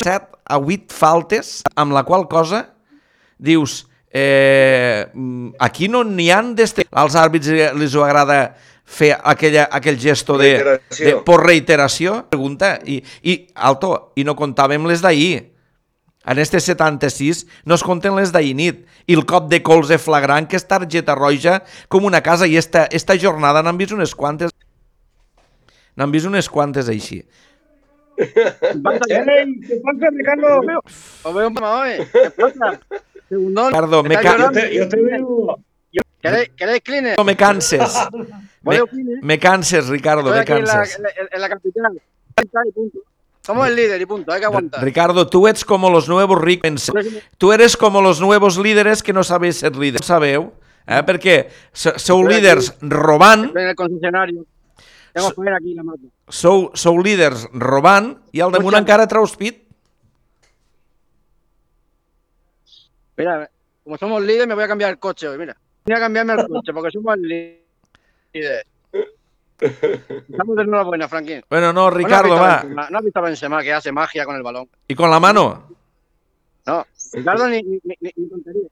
7 0.00 0.38
a 0.48 0.56
8 0.56 0.94
faltes, 0.96 1.58
amb 1.76 1.92
la 1.92 2.06
qual 2.08 2.24
cosa 2.24 2.70
dius, 3.36 3.82
Eh, 4.14 5.06
aquí 5.58 5.88
no 5.88 6.02
n'hi 6.04 6.28
han 6.30 6.50
d'este... 6.54 6.84
Als 6.90 7.14
àrbits 7.16 7.48
eh, 7.48 7.70
els 7.70 7.94
ho 7.96 8.02
agrada 8.04 8.58
fer 8.92 9.14
aquella, 9.16 9.64
aquell 9.72 9.96
gesto 10.00 10.36
de, 10.38 10.52
Reiteració. 10.58 11.06
de 11.06 11.14
por 11.24 11.46
reiteració? 11.46 12.18
Pregunta. 12.30 12.74
I, 12.84 13.00
i 13.24 13.38
alto, 13.54 14.12
i 14.20 14.24
no 14.28 14.36
comptàvem 14.38 14.84
les 14.90 15.02
d'ahir. 15.04 15.48
En 16.22 16.38
este 16.38 16.60
76 16.62 17.46
no 17.66 17.74
es 17.74 17.82
compten 17.82 18.14
les 18.14 18.30
d'ahir 18.30 18.52
nit. 18.54 18.84
I 19.10 19.16
el 19.18 19.24
cop 19.26 19.48
de 19.50 19.62
colze 19.66 19.98
flagrant, 19.98 20.46
que 20.46 20.60
és 20.60 20.68
targeta 20.68 21.16
roja 21.18 21.62
com 21.90 22.04
una 22.06 22.20
casa. 22.22 22.46
I 22.46 22.56
esta, 22.60 22.84
esta 22.92 23.16
jornada 23.18 23.62
n'han 23.64 23.80
vist 23.80 23.96
unes 23.96 24.14
quantes. 24.14 24.52
N'han 25.96 26.12
vist 26.14 26.28
unes 26.28 26.48
quantes 26.48 26.88
així. 26.92 27.24
Ei, 28.22 28.28
què 28.28 29.80
passa, 29.82 30.12
Ricardo? 30.14 30.60
Os 31.24 31.34
veo 31.34 31.48
un. 31.48 31.56
¿Qué 31.56 32.30
pasa? 32.36 32.78
Ricardo, 33.32 34.02
me, 34.04 34.14
¿Estáis 34.14 34.22
ca 34.22 34.32
Jo 34.32 34.38
llorando? 34.38 34.60
te, 34.60 34.78
jo 34.78 34.88
te 34.88 35.02
veo... 35.02 35.58
¿Queréis, 36.22 36.50
¿Queréis 36.56 36.82
cleaner? 36.82 37.18
no 37.18 37.24
me 37.24 37.36
canses. 37.36 37.92
Me, 38.64 38.78
me 39.22 39.38
canses, 39.40 39.88
Ricardo, 39.88 40.20
Estoy 40.32 40.34
me 40.34 40.40
aquí 40.42 40.52
en 40.52 40.64
la, 40.64 40.72
canses. 40.72 40.96
en, 40.96 41.02
la, 41.02 41.10
en 41.32 41.40
la 41.40 41.48
capital. 41.48 42.02
Somos 43.44 43.66
el 43.66 43.74
líder 43.74 44.00
y 44.00 44.06
punto. 44.06 44.30
Hay 44.32 44.38
que 44.38 44.46
aguantar. 44.46 44.84
Ricardo, 44.84 45.26
tú 45.28 45.48
eres 45.48 45.64
como 45.64 45.90
los 45.90 46.08
nuevos 46.08 46.40
ricos. 46.40 46.92
Tú 47.38 47.52
eres 47.52 47.76
como 47.76 48.00
los 48.00 48.20
nuevos 48.20 48.56
líderes 48.58 49.02
que 49.02 49.12
no 49.12 49.24
sabéis 49.24 49.56
ser 49.56 49.74
líderes. 49.74 50.02
No 50.02 50.06
sabeu, 50.06 50.52
eh? 50.86 51.02
perquè 51.02 51.48
so- 51.72 51.98
sou 51.98 52.22
líders 52.22 52.70
robant, 52.82 53.46
Estoy 53.50 53.62
en 53.64 53.68
el 53.70 53.74
concesionario. 53.74 54.46
Tengo 55.12 55.28
que 55.30 55.34
poner 55.34 55.54
aquí 55.54 55.74
la 55.74 55.82
moto. 55.82 56.06
sou, 56.30 56.70
sou 56.78 57.02
líders 57.02 57.48
robant 57.52 58.14
i 58.30 58.40
al 58.40 58.52
damunt 58.54 58.78
encara 58.78 59.08
traus 59.10 59.34
pit. 59.36 59.58
Mira, 63.16 63.50
como 63.82 63.98
somos 63.98 64.22
líderes, 64.22 64.46
me 64.46 64.54
voy 64.54 64.64
a 64.64 64.68
cambiar 64.68 64.90
el 64.90 64.98
coche 65.00 65.26
hoy. 65.28 65.36
Mira, 65.38 65.56
voy 65.84 65.94
a 65.94 66.00
cambiarme 66.00 66.34
el 66.34 66.46
coche 66.48 66.72
porque 66.72 66.90
somos 66.90 67.14
el 67.16 67.22
líder. 68.34 68.66
Estamos 69.60 70.56
de 70.56 70.62
enhorabuena, 70.62 71.08
Franklin. 71.08 71.42
Bueno, 71.48 71.72
no, 71.72 71.82
¿No 71.84 71.90
Ricardo, 71.90 72.34
va. 72.34 72.58
Benzema? 72.62 72.90
¿No 72.90 72.98
has 72.98 73.04
visto 73.04 73.18
a 73.18 73.22
Benzema 73.22 73.62
que 73.62 73.72
hace 73.72 73.92
magia 73.92 74.24
con 74.24 74.34
el 74.36 74.42
balón? 74.42 74.68
¿Y 74.88 74.94
con 74.94 75.10
la 75.10 75.20
mano? 75.20 75.68
No, 76.66 76.86
Ricardo 77.12 77.48
ni, 77.48 77.62
ni, 77.62 77.80
ni, 77.84 78.10
ni 78.16 78.28
tontería. 78.28 78.68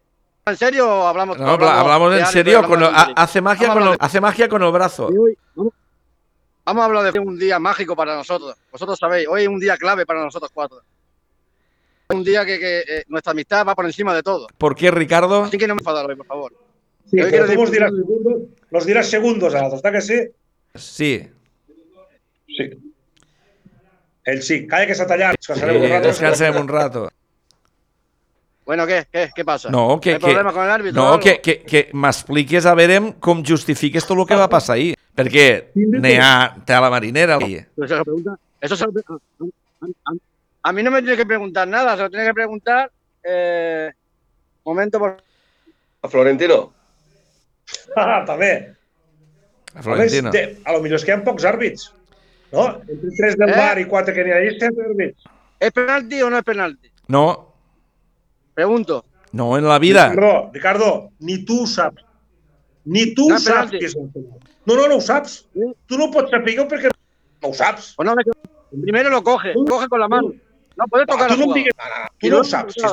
¿En 0.47 0.57
serio 0.57 0.89
o 0.89 1.07
hablamos? 1.07 1.39
No, 1.39 1.47
habla- 1.51 1.81
hablamos 1.81 2.15
en 2.19 2.27
serio. 2.27 2.63
Con, 2.65 2.83
hablamos 2.83 2.95
ha- 2.95 3.01
en 3.03 3.07
serio? 3.07 3.15
hace, 3.17 3.41
magia 3.41 3.69
Vamos 3.69 3.75
con 3.75 3.83
hablar 3.85 3.99
de- 4.01 4.07
hace 4.07 4.21
magia 4.21 4.49
con 4.49 4.63
el 4.63 4.73
brazo. 4.73 5.11
Y 5.13 5.17
hoy 5.17 5.39
vamos, 5.55 6.83
a 6.83 6.85
hablar 6.85 7.13
de 7.13 7.21
un 7.21 7.39
día 7.39 7.59
mágico 7.59 7.95
para 7.95 8.17
nosotros. 8.17 8.57
Vosotros 8.73 8.99
sabéis, 8.99 9.29
hoy 9.29 9.43
es 9.43 9.49
un 9.49 9.61
día 9.61 9.77
clave 9.77 10.07
para 10.07 10.25
nosotros 10.25 10.51
cuatro. 10.53 10.81
Es 12.09 12.17
un 12.17 12.25
día 12.25 12.45
que, 12.45 12.59
que, 12.59 12.79
eh, 12.81 13.05
nuestra 13.09 13.31
amistad 13.33 13.65
va 13.67 13.75
por 13.77 13.85
encima 13.85 14.13
de 14.15 14.23
todo. 14.25 14.49
¿Por 14.59 14.75
qué, 14.75 14.91
Ricardo? 14.91 15.45
Así 15.45 15.59
que 15.59 15.69
no 15.69 15.75
me 15.77 15.81
enfadar 15.81 16.07
hoy, 16.07 16.17
por 16.17 16.27
favor. 16.27 16.53
Sí, 17.11 17.17
decir- 17.71 17.75
diràs 17.75 17.91
segundos, 17.97 18.43
nos 18.71 18.87
diràs 18.87 19.07
segundos 19.11 19.55
a 19.55 19.65
està 19.77 19.91
que 19.93 20.01
sí? 20.01 20.19
Sí. 20.75 21.13
Sí. 22.47 22.67
Ell 24.25 24.43
sí, 24.43 24.67
calla 24.67 24.87
que 24.87 24.95
s'ha 24.95 25.07
tallat. 25.07 25.35
sí 25.41 25.41
Descansarem 25.41 25.83
un 25.83 25.89
rato. 25.91 26.07
descansem 26.09 26.57
un 26.61 26.69
rato. 26.69 27.09
Bueno, 28.67 28.87
¿qué? 28.87 29.07
¿Qué, 29.11 29.31
qué 29.35 29.45
pasa? 29.45 29.71
No, 29.71 29.99
que, 30.01 30.11
¿Hay 30.11 30.19
que, 30.19 30.27
problemas 30.27 30.53
con 30.55 30.65
el 30.65 30.71
árbitro? 30.71 31.03
no, 31.03 31.19
que, 31.19 31.41
que, 31.41 31.63
que 31.63 31.89
m'expliques 31.93 32.67
a 32.67 32.75
veure 32.79 33.01
com 33.19 33.43
justifiques 33.43 34.07
tot 34.07 34.19
el 34.21 34.27
que 34.29 34.37
va 34.39 34.47
passar 34.53 34.77
ahir. 34.77 34.95
Perquè 35.17 35.73
n'hi 35.75 36.15
ha 36.23 36.55
tela 36.65 36.89
marinera. 36.93 37.37
ahí. 37.41 37.57
Se 37.59 37.85
Eso 38.61 38.77
se 38.77 38.85
lo 38.87 38.93
pre- 38.93 39.03
a, 39.09 39.87
a- 40.13 40.19
a 40.63 40.73
mí 40.73 40.83
no 40.85 40.91
me 40.93 41.01
tiene 41.03 41.17
que 41.17 41.27
preguntar 41.27 41.67
nada, 41.67 41.97
se 41.97 42.03
lo 42.03 42.11
tiene 42.11 42.27
que 42.27 42.35
preguntar. 42.35 42.93
Eh, 43.25 43.91
momento, 44.65 44.99
por 45.01 45.17
A 46.03 46.09
Florentino. 46.09 46.73
Ah, 47.97 48.23
també. 48.31 48.53
A 49.71 49.79
A, 49.79 49.83
més, 49.83 49.85
Florentino. 49.85 50.31
de, 50.35 50.45
a 50.67 50.73
lo 50.75 50.81
millor 50.83 50.99
és 50.99 51.05
que 51.07 51.13
hi 51.13 51.15
ha 51.15 51.25
pocs 51.25 51.45
àrbits. 51.47 51.91
No? 52.53 52.65
Entre 52.83 53.11
tres 53.17 53.37
del 53.39 53.51
Eh? 53.53 53.57
bar 53.57 53.79
i 53.79 53.85
quatre 53.87 54.15
que 54.15 54.25
n'hi 54.27 54.33
ha, 54.35 54.41
hi 54.43 54.49
ha 54.51 54.59
set 54.59 54.79
àrbits. 54.87 55.29
¿Es 55.61 55.71
penalti 55.77 56.23
o 56.23 56.31
no 56.31 56.39
es 56.39 56.45
penalti? 56.45 56.91
No, 57.09 57.25
Pregunto. 58.55 59.05
no 59.33 59.57
en 59.57 59.69
la 59.69 59.79
vida. 59.79 60.09
Ricardo, 60.11 60.51
Ricardo, 60.53 61.11
ni 61.21 61.45
tu 61.45 61.63
ho 61.63 61.67
saps. 61.67 62.03
Ni 62.85 63.15
tu 63.15 63.29
No, 63.29 63.39
saps 63.39 63.71
penalti. 63.71 63.79
què 63.79 63.87
és 63.87 63.97
el 63.97 64.09
penal. 64.11 64.39
No, 64.67 64.75
no, 64.77 64.89
no 64.89 64.97
ho 64.97 65.01
saps. 65.01 65.47
Sí. 65.53 65.69
Tu 65.87 65.99
no 65.99 66.11
pots 66.11 66.31
saber-ho 66.33 66.67
perquè 66.67 66.91
no 66.91 67.49
ho 67.49 67.55
saps. 67.55 67.95
Pues 67.97 68.83
primero 68.83 69.11
lo 69.11 69.23
coge, 69.23 69.53
lo 69.55 69.65
coge 69.67 69.89
con 69.89 70.01
la 70.01 70.09
mano. 70.09 70.33
No 70.77 70.85
puede 70.89 71.05
No, 71.07 71.13
tocar 71.15 71.29
tu 71.29 71.33
al 71.35 71.39
no 71.41 71.45
em 71.47 71.53
diguis... 71.55 71.75
No, 71.77 71.85
no, 71.85 72.03
no, 72.03 72.09
tu 72.19 72.29
no 72.29 72.35
no 72.37 72.41
ho 72.41 72.45
saps. 72.45 72.75
Si 72.75 72.81
és. 72.81 72.93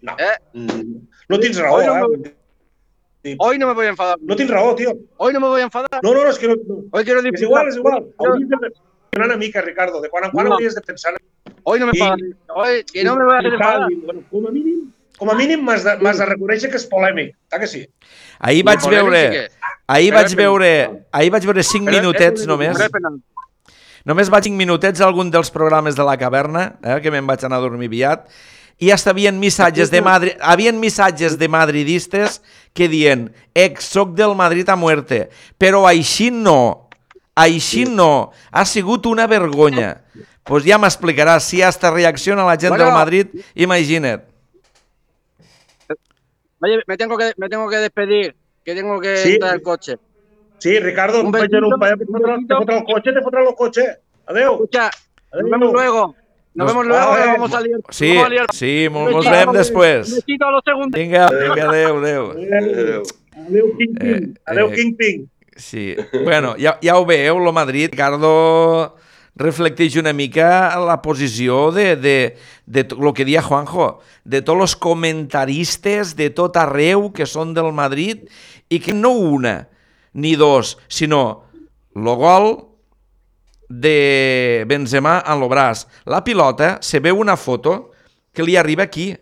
No. 0.00 0.16
Eh? 0.18 0.36
Mm, 0.52 1.06
No 1.28 1.38
tens 1.40 1.58
raó, 1.58 1.76
Hoy 1.76 1.86
no 1.86 1.96
eh? 1.96 2.34
Hoy 3.38 3.58
no 3.58 3.66
me 3.68 3.74
voy 3.74 3.86
a 3.86 3.90
enfadar. 3.90 4.18
No 4.20 4.36
tens 4.36 4.50
raó, 4.50 4.74
tio. 4.74 4.92
Hoy 5.16 5.32
no 5.32 5.40
me 5.40 5.48
voy 5.48 5.60
a 5.60 5.64
enfadar. 5.64 5.88
No, 6.02 6.12
no, 6.12 6.24
no, 6.24 6.30
és 6.30 6.38
que 6.38 6.48
no... 6.48 6.54
no. 6.68 6.76
Hoy 6.90 7.04
quiero 7.04 7.20
És 7.20 7.24
disfrutar. 7.24 7.48
igual, 7.48 7.68
és 7.68 7.76
igual. 7.76 8.04
Hoy, 8.18 8.28
Hauries 8.28 8.48
de 8.48 8.56
pensar 8.58 9.26
una 9.26 9.36
mica, 9.36 9.60
Ricardo, 9.62 10.00
de 10.02 10.08
quan 10.10 10.24
en 10.24 10.30
quan 10.32 10.46
No. 10.46 10.54
hauries 10.54 10.74
de 10.74 10.80
pensar... 10.82 11.14
hoy 11.62 11.80
no 11.80 11.86
me 11.86 11.92
I- 11.94 12.00
enfadar. 12.00 12.18
Hoy, 12.54 12.84
que 12.84 13.04
no 13.04 13.16
me 13.16 13.24
voy 13.24 13.34
a 13.34 13.48
enfadar. 13.48 13.88
bueno, 14.04 14.20
com 14.30 14.46
a 14.46 14.50
mínim, 14.50 14.92
com 15.16 15.30
a 15.30 15.34
mínim 15.34 15.62
m'has 15.64 15.84
de, 15.84 15.96
m'has 16.02 16.18
de 16.18 16.26
reconèixer 16.26 16.68
que 16.70 16.76
és 16.76 16.86
polèmic. 16.90 17.32
Està 17.48 17.60
que 17.62 17.66
sí? 17.70 17.86
Ahir 18.40 18.64
vaig 18.64 18.84
veure... 18.90 19.48
Ahir 19.86 20.12
vaig 20.12 20.34
veure... 20.36 20.72
Ahir 21.12 21.30
vaig 21.32 21.44
veure 21.46 21.62
5 21.62 21.84
Pero 21.84 21.96
es- 21.96 22.02
minutets 22.02 22.40
es- 22.42 22.46
només. 22.46 22.76
es. 22.80 22.90
Només 24.04 24.28
vaig 24.28 24.44
5 24.50 24.58
minutets 24.58 25.00
a 25.00 25.06
algun 25.08 25.30
dels 25.32 25.48
programes 25.50 25.96
de 25.96 26.04
la 26.04 26.18
caverna, 26.20 26.74
eh, 26.84 26.98
que 27.00 27.10
me'n 27.10 27.24
vaig 27.26 27.40
anar 27.46 27.56
a 27.62 27.64
dormir 27.64 27.88
aviat, 27.88 28.26
i 28.82 28.90
hasta 28.90 29.14
havien 29.14 29.38
missatges 29.40 29.88
de, 29.90 30.02
Madri... 30.02 30.34
havien 30.42 30.76
missatges 30.80 31.38
de 31.38 31.48
madridistes 31.48 32.42
que 32.74 32.88
dient 32.90 33.30
ex, 33.54 33.84
soc 33.94 34.12
del 34.18 34.34
Madrid 34.34 34.68
a 34.68 34.76
muerte, 34.76 35.28
però 35.58 35.84
així 35.86 36.28
no, 36.34 36.88
així 37.38 37.84
no, 37.86 38.32
ha 38.50 38.64
sigut 38.66 39.06
una 39.06 39.26
vergonya. 39.30 40.00
Pues 40.44 40.66
ja 40.66 40.76
m'explicaràs 40.76 41.46
si 41.48 41.62
hasta 41.64 41.90
reacciona 41.94 42.44
la 42.44 42.58
gent 42.58 42.74
Bueno. 42.74 42.84
del 42.84 42.92
Madrid, 42.92 43.26
imagina't. 43.54 44.24
Oye, 46.60 46.82
me 46.86 46.96
tengo 46.96 47.16
que, 47.16 47.32
me 47.36 47.48
tengo 47.48 47.68
que 47.68 47.76
despedir, 47.76 48.34
que 48.64 48.74
tengo 48.74 49.00
que 49.00 49.16
Sí. 49.18 49.32
entrar 49.34 49.52
al 49.54 49.62
coche. 49.62 49.96
Sí, 50.58 50.78
Ricardo, 50.80 51.22
Un 51.22 51.30
besito, 51.32 51.58
un 51.66 51.78
paio, 51.78 51.96
te 51.96 52.04
besito. 52.04 52.56
fotrà 52.58 52.78
el 52.78 52.84
cotxe, 52.84 53.12
te 53.12 53.20
fotrà 53.20 53.40
el 53.48 53.54
cotxe. 53.54 53.98
Adéu. 54.26 54.52
Escucha, 54.54 54.90
nos 55.32 55.40
Adéu. 55.40 55.50
vemos 55.50 55.72
luego. 55.72 56.14
Nos 56.54 56.66
Nos- 56.66 56.72
vemos 56.72 56.86
luego, 56.86 57.14
que 57.14 57.26
vamos 57.26 57.54
a 57.54 57.60
liar. 57.60 57.80
Sí, 57.90 58.08
vamos 58.10 58.24
a 58.26 58.28
liar. 58.28 58.46
sí, 58.52 58.86
Un 58.86 58.92
mos 58.92 59.02
mos 59.10 59.14
besito, 59.24 59.30
veiem 59.34 59.48
Un 59.48 59.56
després. 59.56 60.14
besito 60.14 60.46
a 60.46 60.50
los 60.52 60.62
segundos. 60.64 61.00
Vinga, 61.00 61.28
vinga, 61.30 61.68
adéu, 61.68 61.98
adéu. 61.98 62.30
Adéu. 62.30 63.02
Adéu, 63.34 63.76
Kingpin. 63.76 64.38
Eh, 64.46 64.54
eh, 64.70 64.74
Kingpin. 64.74 65.30
Sí, 65.56 65.96
bueno, 66.24 66.54
ja, 66.58 66.78
ja 66.82 66.96
ho 66.98 67.04
veieu, 67.06 67.38
lo 67.38 67.52
Madrid, 67.52 67.88
Ricardo 67.90 68.96
reflecteix 69.36 69.96
una 69.96 70.12
mica 70.12 70.78
la 70.78 71.02
posició 71.02 71.72
de, 71.72 71.96
de, 71.96 72.36
de 72.66 72.86
lo 72.98 73.12
que 73.12 73.24
dia 73.24 73.42
Juanjo, 73.42 73.98
de 74.24 74.42
tots 74.42 74.60
els 74.62 74.76
comentaristes 74.76 76.14
de 76.16 76.30
tot 76.30 76.56
arreu 76.56 77.10
que 77.12 77.26
són 77.26 77.54
del 77.54 77.72
Madrid 77.74 78.28
i 78.70 78.78
que 78.78 78.94
no 78.94 79.10
una 79.10 79.68
ni 80.14 80.36
dos, 80.38 80.78
sinó 80.86 81.44
lo 81.94 82.14
gol 82.14 82.48
de 83.80 84.64
Benzema 84.68 85.22
en 85.26 85.40
lo 85.40 85.48
braç. 85.48 85.86
La 86.06 86.22
pilota, 86.24 86.78
se 86.80 87.00
veu 87.00 87.18
una 87.18 87.36
foto 87.36 87.90
que 88.32 88.42
li 88.42 88.56
arriba 88.56 88.84
aquí. 88.84 89.14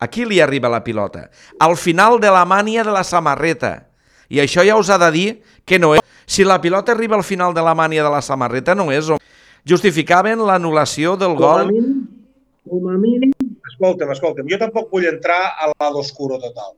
Aquí 0.00 0.24
li 0.24 0.40
arriba 0.40 0.68
la 0.68 0.82
pilota. 0.84 1.30
Al 1.60 1.76
final 1.76 2.18
de 2.20 2.30
la 2.30 2.44
mània 2.44 2.82
de 2.84 2.90
la 2.92 3.04
samarreta. 3.04 3.88
I 4.28 4.40
això 4.42 4.64
ja 4.66 4.76
us 4.76 4.90
ha 4.90 4.98
de 4.98 5.10
dir 5.14 5.28
que 5.64 5.78
no 5.78 5.94
és. 5.94 6.02
Si 6.26 6.44
la 6.44 6.60
pilota 6.60 6.92
arriba 6.92 7.16
al 7.16 7.24
final 7.24 7.54
de 7.54 7.62
la 7.62 7.74
mània 7.74 8.02
de 8.02 8.10
la 8.10 8.22
samarreta, 8.22 8.74
no 8.74 8.90
és. 8.92 9.10
Justificaven 9.68 10.40
l'anul·lació 10.42 11.16
del 11.16 11.36
Com 11.36 11.44
a 11.44 11.52
gol. 11.62 11.70
mínim, 11.70 12.08
com 12.68 12.88
a 12.88 12.96
mínim... 12.98 13.32
Escolta'm, 13.72 14.10
escolta'm, 14.12 14.48
jo 14.50 14.58
tampoc 14.58 14.90
vull 14.90 15.06
entrar 15.06 15.54
a 15.58 15.70
la 15.70 15.90
d'oscuro 15.94 16.38
total. 16.42 16.74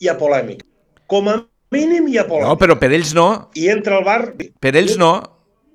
Hi 0.00 0.08
ha 0.08 0.16
polèmica. 0.18 0.64
Com 1.10 1.28
a 1.28 1.36
mínim 1.74 2.06
hi 2.08 2.18
ha 2.18 2.26
polèmica. 2.28 2.48
No, 2.48 2.58
però 2.58 2.78
per 2.78 2.92
ells 2.94 3.12
no. 3.14 3.26
I 3.58 3.68
entra 3.72 3.98
al 3.98 4.06
bar... 4.06 4.20
Per 4.60 4.72
ells 4.78 4.96
no. 5.00 5.12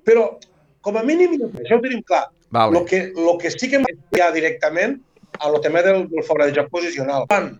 Però, 0.06 0.38
com 0.86 0.96
a 1.00 1.02
mínim, 1.02 1.34
això 1.58 1.80
ho 1.80 1.82
tenim 1.82 2.02
clar. 2.06 2.28
Vale. 2.54 2.72
Lo 2.78 2.84
que, 2.86 3.10
lo 3.16 3.34
que 3.42 3.50
sí 3.50 3.66
que 3.68 3.82
ja 4.14 4.30
directament 4.30 5.00
a 5.40 5.50
lo 5.50 5.60
tema 5.60 5.82
del, 5.82 6.06
del 6.08 6.22
fora 6.22 6.46
de 6.46 6.54
joc 6.54 6.70
posicional. 6.70 7.26
Quan, 7.26 7.56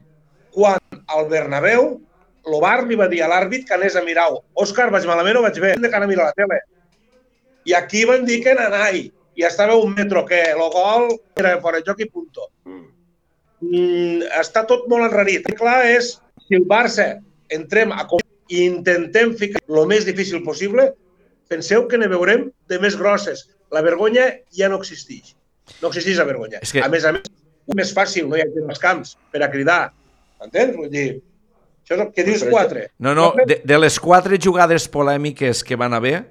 quan 0.55 1.03
al 1.11 1.27
Bernabéu, 1.33 1.89
el 2.47 2.57
bar 2.63 2.85
li 2.87 2.99
va 2.99 3.09
dir 3.11 3.25
a 3.27 3.31
l'àrbit 3.33 3.67
que 3.67 3.75
anés 3.75 3.97
a 3.99 4.05
mirar 4.07 4.29
Òscar, 4.55 4.93
vaig 4.95 5.09
malament 5.11 5.41
o 5.41 5.43
vaig 5.43 5.59
bé? 5.59 5.73
Hem 5.75 5.83
de 5.83 5.91
que 5.91 5.99
anar 5.99 6.07
a 6.07 6.13
mirar 6.13 6.29
la 6.31 6.37
tele. 6.39 6.61
I 7.67 7.75
aquí 7.75 8.05
van 8.07 8.23
dir 8.29 8.39
que 8.45 8.55
n'anai. 8.55 9.09
I 9.37 9.45
estava 9.45 9.75
un 9.77 9.97
metro, 9.99 10.23
que 10.25 10.39
el 10.53 10.63
gol 10.73 11.11
era 11.37 11.57
fora 11.61 11.83
de 11.83 11.85
joc 11.89 12.01
i 12.01 12.09
punto. 12.09 12.47
Mm. 12.65 14.23
Està 14.39 14.63
tot 14.71 14.87
molt 14.89 15.11
enrarit. 15.11 15.51
El 15.51 15.59
clar 15.59 15.81
és, 15.91 16.15
si 16.47 16.57
el 16.57 16.65
Barça 16.71 17.17
entrem 17.51 17.91
a 17.91 18.07
i 18.47 18.63
intentem 18.63 19.35
ficar 19.35 19.59
el 19.67 19.91
més 19.91 20.07
difícil 20.07 20.45
possible, 20.47 20.93
penseu 21.49 21.87
que 21.89 21.99
ne 21.99 22.09
veurem 22.11 22.49
de 22.69 22.79
més 22.83 22.97
grosses. 22.99 23.47
La 23.75 23.83
vergonya 23.83 24.29
ja 24.55 24.69
no 24.69 24.79
existeix. 24.81 25.35
No 25.83 25.89
existeix 25.91 26.19
la 26.19 26.25
vergonya. 26.29 26.59
És 26.63 26.73
que- 26.73 26.83
A 26.83 26.89
més 26.89 27.05
a 27.05 27.13
més, 27.13 27.23
un 27.67 27.75
més 27.77 27.93
fàcil, 27.95 28.29
no 28.29 28.37
hi 28.37 28.43
ha 28.45 28.51
gent 28.53 28.69
als 28.71 28.79
camps 28.79 29.17
per 29.33 29.43
a 29.43 29.51
cridar. 29.51 29.93
Entens? 30.43 30.77
Vull 30.77 30.91
dir, 30.91 31.23
això 31.83 31.95
és 31.97 32.01
el 32.01 32.13
que 32.13 32.25
dius 32.25 32.45
quatre. 32.45 32.91
No, 32.99 33.15
no, 33.15 33.33
de, 33.47 33.61
de 33.65 33.79
les 33.79 33.99
quatre 34.01 34.39
jugades 34.39 34.89
polèmiques 34.89 35.65
que 35.65 35.77
van 35.77 35.95
haver, 35.95 36.25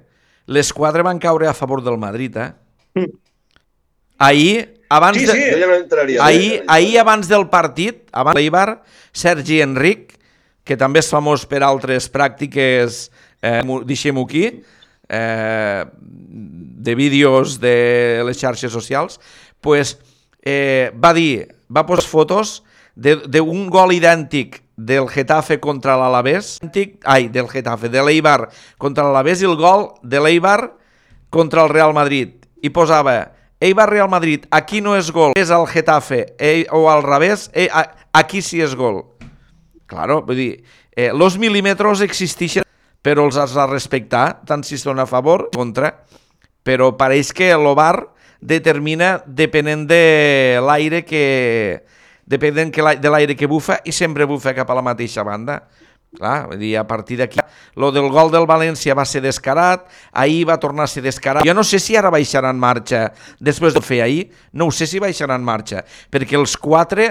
les 0.46 0.72
quatre 0.72 1.02
van 1.02 1.18
caure 1.18 1.48
a 1.48 1.54
favor 1.54 1.82
del 1.82 1.98
Madrid, 1.98 2.36
eh? 2.36 2.52
Mm. 2.94 3.12
Ahir, 4.18 4.80
abans 4.88 5.18
Sí, 5.18 5.26
de... 5.26 5.32
sí. 5.32 5.42
Jo 5.52 5.58
ja 5.58 5.66
no 5.66 5.74
entraria. 5.74 6.24
Ahir, 6.24 6.62
ahir 6.68 6.98
abans 7.00 7.28
del 7.28 7.48
partit, 7.50 8.06
abans 8.12 8.36
l'Eibar, 8.38 8.82
Sergi 9.12 9.60
Enric, 9.60 10.14
que 10.64 10.76
també 10.76 11.02
és 11.02 11.10
famós 11.12 11.44
per 11.46 11.60
altres 11.62 12.08
pràctiques, 12.10 13.10
eh, 13.42 13.60
deixem-ho 13.86 14.24
aquí, 14.24 14.62
eh, 15.08 15.84
de 15.98 16.94
vídeos 16.94 17.58
de 17.60 18.22
les 18.26 18.38
xarxes 18.38 18.72
socials, 18.72 19.20
pues, 19.60 19.98
eh, 20.44 20.92
va 20.94 21.12
dir, 21.14 21.48
va 21.74 21.86
posar 21.86 22.06
fotos 22.06 22.62
d'un 22.96 23.66
gol 23.68 23.92
idèntic 23.92 24.62
del 24.76 25.08
Getafe 25.08 25.58
contra 25.60 25.96
l'Alavés, 25.96 26.58
ai, 27.04 27.28
del 27.28 27.48
Getafe, 27.48 27.88
de 27.88 28.02
l'Eibar 28.04 28.48
contra 28.78 29.04
l'Alavés 29.04 29.42
i 29.42 29.48
el 29.48 29.56
gol 29.56 29.90
de 30.02 30.20
l'Eibar 30.20 30.72
contra 31.30 31.62
el 31.64 31.68
Real 31.72 31.92
Madrid. 31.96 32.46
I 32.62 32.70
posava, 32.70 33.32
Eibar 33.60 33.88
Real 33.90 34.08
Madrid, 34.08 34.44
aquí 34.50 34.80
no 34.84 34.94
és 34.96 35.10
gol, 35.12 35.32
és 35.36 35.50
al 35.50 35.66
Getafe, 35.66 36.34
eh, 36.38 36.66
o 36.72 36.90
al 36.90 37.02
revés, 37.02 37.50
eh, 37.54 37.68
a- 37.72 37.88
aquí 38.12 38.42
sí 38.42 38.60
és 38.60 38.74
gol. 38.76 39.02
Claro, 39.86 40.22
vull 40.26 40.36
dir, 40.36 40.64
eh, 40.96 41.10
los 41.14 41.38
milímetros 41.38 42.00
existeixen, 42.00 42.64
però 43.06 43.28
els 43.28 43.36
has 43.38 43.54
de 43.54 43.64
respectar, 43.70 44.40
tant 44.48 44.64
si 44.66 44.74
són 44.80 44.98
a 44.98 45.06
favor 45.06 45.46
o 45.46 45.50
contra. 45.54 45.92
Però 46.66 46.90
pareix 46.98 47.30
que 47.30 47.52
l'OVAR 47.54 48.08
determina 48.42 49.20
depenent 49.26 49.84
de 49.86 50.58
l'aire 50.66 51.04
que 51.06 51.84
depenent 52.26 52.72
que 52.74 52.82
de 52.98 53.12
l'aire 53.12 53.36
que 53.38 53.46
bufa 53.46 53.78
i 53.86 53.94
sempre 53.94 54.26
bufa 54.26 54.56
cap 54.56 54.70
a 54.70 54.74
la 54.74 54.82
mateixa 54.82 55.22
banda. 55.22 55.60
Clar, 56.16 56.48
vull 56.48 56.58
dir, 56.58 56.72
a 56.80 56.86
partir 56.88 57.18
d'aquí, 57.20 57.38
lo 57.76 57.92
del 57.92 58.08
gol 58.10 58.32
del 58.32 58.46
València 58.48 58.96
va 58.96 59.04
ser 59.04 59.20
descarat, 59.22 59.84
ahir 60.10 60.46
va 60.48 60.56
tornar 60.58 60.86
a 60.86 60.90
ser 60.90 61.04
descarat. 61.04 61.46
Jo 61.46 61.54
no 61.54 61.62
sé 61.66 61.78
si 61.82 61.94
ara 61.98 62.10
baixarà 62.10 62.50
en 62.50 62.58
marxa, 62.58 63.10
després 63.38 63.74
de 63.76 63.82
fer 63.84 64.00
ahir, 64.02 64.30
no 64.52 64.66
ho 64.66 64.74
sé 64.74 64.88
si 64.88 65.02
baixarà 65.02 65.36
en 65.36 65.44
marxa, 65.44 65.84
perquè 66.10 66.38
els 66.38 66.56
quatre, 66.56 67.10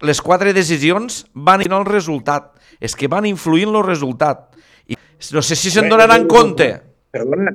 les 0.00 0.20
quatre 0.22 0.54
decisions 0.56 1.24
van 1.34 1.64
influir 1.66 1.80
el 1.82 1.90
resultat. 1.90 2.52
És 2.80 2.96
que 2.98 3.08
van 3.08 3.24
influir 3.24 3.68
en 3.68 3.76
el 3.78 3.84
resultat. 3.86 4.53
No 5.32 5.42
sé 5.42 5.56
si 5.56 5.70
se'n 5.70 5.88
donaran 5.88 6.26
compte. 6.28 6.68
Perdona. 7.14 7.54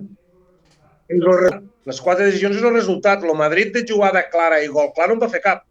Les 1.10 2.02
quatre 2.02 2.26
decisions 2.28 2.58
és 2.58 2.64
el 2.66 2.74
resultat. 2.76 3.24
El 3.24 3.36
Madrid 3.38 3.74
de 3.74 3.86
jugada 3.88 4.26
clara 4.30 4.62
i 4.64 4.68
gol 4.68 4.92
clar 4.96 5.08
no 5.10 5.18
en 5.18 5.24
va 5.24 5.30
fer 5.32 5.42
cap. 5.42 5.64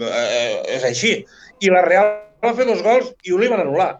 Eh, 0.00 0.62
és 0.76 0.84
així. 0.84 1.16
I 1.62 1.70
la 1.72 1.82
Real 1.86 2.12
va 2.44 2.54
fer 2.54 2.66
dos 2.68 2.82
gols 2.84 3.12
i 3.24 3.32
un 3.34 3.40
li 3.42 3.48
van 3.50 3.62
anul·lar. 3.64 3.96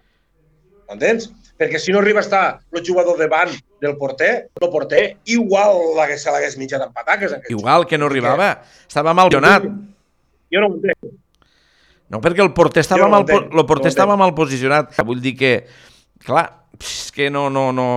Entens? 0.93 1.31
Perquè 1.57 1.79
si 1.81 1.91
no 1.93 1.99
arriba 2.03 2.21
a 2.21 2.27
estar 2.27 2.43
el 2.71 2.83
jugador 2.85 3.17
davant 3.19 3.51
del 3.81 3.97
porter, 3.97 4.51
el 4.61 4.71
porter 4.71 5.17
igual 5.25 5.79
l'hagués- 5.97 6.23
se 6.23 6.31
l'hagués 6.31 6.57
mitjat 6.59 6.83
en 6.85 6.93
pataques. 6.93 7.33
Igual 7.49 7.87
que 7.87 7.97
no 7.99 8.07
arribava. 8.07 8.63
Estava 8.87 9.15
mal 9.15 9.31
donat. 9.31 9.63
Jo 10.53 10.61
no 10.61 10.67
ho 10.69 10.75
entenc. 10.75 11.15
No, 12.09 12.21
perquè 12.21 12.43
el 12.45 12.53
porter 12.55 12.81
estava, 12.85 13.03
no 13.03 13.09
mal, 13.09 13.25
el 13.27 13.67
porter 13.67 13.89
no 13.89 13.95
estava 13.95 14.17
mal 14.17 14.35
posicionat. 14.35 14.95
Vull 15.03 15.21
dir 15.21 15.35
que, 15.37 15.67
clar, 16.23 16.66
és 16.81 17.11
que 17.15 17.31
no, 17.31 17.49
no, 17.51 17.71
no, 17.73 17.89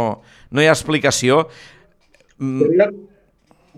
no 0.52 0.62
hi 0.64 0.68
ha 0.70 0.76
explicació. 0.76 1.44
Mm, 2.40 2.90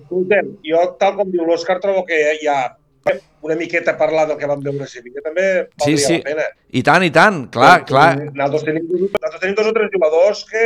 Escoltem, 0.01 0.53
jo, 0.65 0.81
tal 0.99 1.15
com 1.19 1.29
diu 1.31 1.43
l'Òscar, 1.45 1.79
trobo 1.83 2.03
que 2.07 2.17
hi 2.41 2.47
ha 2.49 2.59
una 3.41 3.55
miqueta 3.57 3.95
parlar 3.97 4.27
del 4.29 4.37
que 4.37 4.47
vam 4.49 4.61
veure 4.61 4.85
a 4.85 4.89
Sevilla. 4.89 5.21
També 5.25 5.45
Sí, 5.81 5.95
valdria 5.95 6.05
sí. 6.07 6.17
la 6.19 6.25
pena. 6.29 6.43
I 6.71 6.83
tant, 6.85 7.03
i 7.05 7.11
tant, 7.13 7.39
clar, 7.53 7.85
clar. 7.89 8.09
Nosaltres 8.29 8.65
tenim, 8.67 8.85
nosaltres 9.07 9.41
tenim 9.41 9.55
dos 9.57 9.69
o 9.71 9.73
tres 9.77 9.89
jugadors 9.93 10.43
que, 10.49 10.65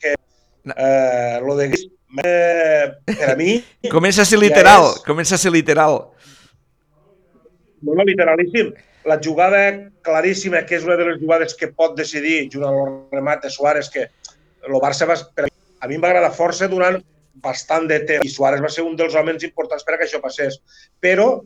que 0.00 0.14
eh, 0.14 1.40
lo 1.44 1.56
de 1.58 1.68
eh, 2.24 2.86
per 3.04 3.30
a 3.32 3.36
mi, 3.36 3.58
Comença 3.92 4.22
a 4.22 4.28
ser 4.28 4.38
Ja 4.40 4.44
literal, 4.46 4.90
és. 4.94 5.04
comença 5.04 5.34
a 5.36 5.38
ser 5.44 5.52
literal. 5.52 5.98
no, 7.84 7.92
no 7.94 8.04
literalíssim, 8.08 8.72
la 9.04 9.18
jugada 9.22 9.90
claríssima, 10.04 10.64
que 10.66 10.78
és 10.78 10.84
una 10.86 10.96
de 10.96 11.08
les 11.10 11.18
jugades 11.20 11.54
que 11.58 11.70
pot 11.72 11.96
decidir, 11.96 12.48
junt 12.52 12.64
amb 12.68 12.80
el 12.84 12.94
remat 13.18 13.44
de 13.44 13.50
Suárez, 13.52 13.90
que 13.92 14.08
el 14.64 14.78
Barça 14.80 15.08
va, 15.08 15.18
per 15.36 15.48
a 15.48 15.88
mi 15.88 15.98
em 15.98 16.04
va 16.04 16.10
agradar 16.12 16.32
força 16.32 16.68
durant 16.72 17.00
bastant 17.44 17.88
de 17.90 17.98
temps 18.08 18.24
i 18.24 18.32
Suárez 18.32 18.62
va 18.64 18.70
ser 18.72 18.84
un 18.86 18.96
dels 18.96 19.14
homes 19.18 19.44
importants 19.44 19.84
per 19.84 19.94
a 19.94 19.98
que 20.00 20.06
això 20.08 20.20
passés. 20.22 20.60
Però 21.04 21.42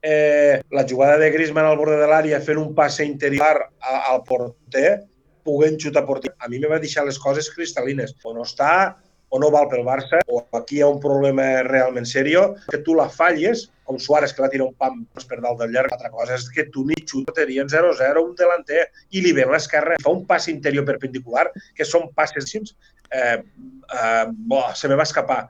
eh, 0.00 0.60
la 0.70 0.86
jugada 0.88 1.18
de 1.20 1.30
Griezmann 1.34 1.68
al 1.68 1.76
borde 1.80 1.98
de 2.00 2.08
l'àrea 2.08 2.40
fent 2.44 2.60
un 2.60 2.72
passe 2.76 3.04
interior 3.04 3.66
al 3.80 4.22
porter, 4.28 5.02
puguent 5.44 5.76
xutar 5.80 6.06
porter, 6.08 6.32
a 6.40 6.48
mi 6.48 6.60
me 6.62 6.70
va 6.70 6.80
deixar 6.80 7.04
les 7.04 7.18
coses 7.20 7.50
cristal·lines. 7.52 8.16
O 8.24 8.32
no 8.36 8.46
està, 8.48 8.96
o 9.34 9.38
no 9.42 9.50
val 9.50 9.66
pel 9.66 9.82
Barça, 9.82 10.20
o 10.30 10.44
aquí 10.54 10.76
hi 10.78 10.82
ha 10.84 10.88
un 10.92 11.00
problema 11.02 11.44
realment 11.66 12.06
serio, 12.06 12.42
que 12.70 12.78
tu 12.86 12.94
la 12.94 13.08
falles, 13.10 13.64
com 13.82 13.96
Suárez, 13.98 14.30
que 14.32 14.42
va 14.44 14.50
tirar 14.52 14.68
un 14.68 14.76
pam 14.78 15.00
per 15.26 15.40
dalt 15.42 15.58
del 15.58 15.72
llarg. 15.74 15.90
L'altra 15.90 16.12
cosa 16.12 16.36
és 16.36 16.44
que 16.54 16.68
tu 16.70 16.84
ni 16.86 16.94
xutarien 17.02 17.66
0-0 17.72 18.22
un 18.22 18.36
delanter 18.38 18.84
i 19.10 19.24
li 19.24 19.32
ven 19.34 19.50
l'esquerra, 19.50 19.96
fa 20.04 20.12
un 20.14 20.22
pas 20.28 20.46
interior 20.52 20.86
perpendicular, 20.86 21.48
que 21.74 21.86
són 21.88 22.06
passes 22.14 22.54
eh, 22.54 23.40
eh, 23.42 24.24
bo, 24.52 24.60
se 24.78 24.88
me 24.88 24.94
va 25.00 25.08
escapar. 25.08 25.40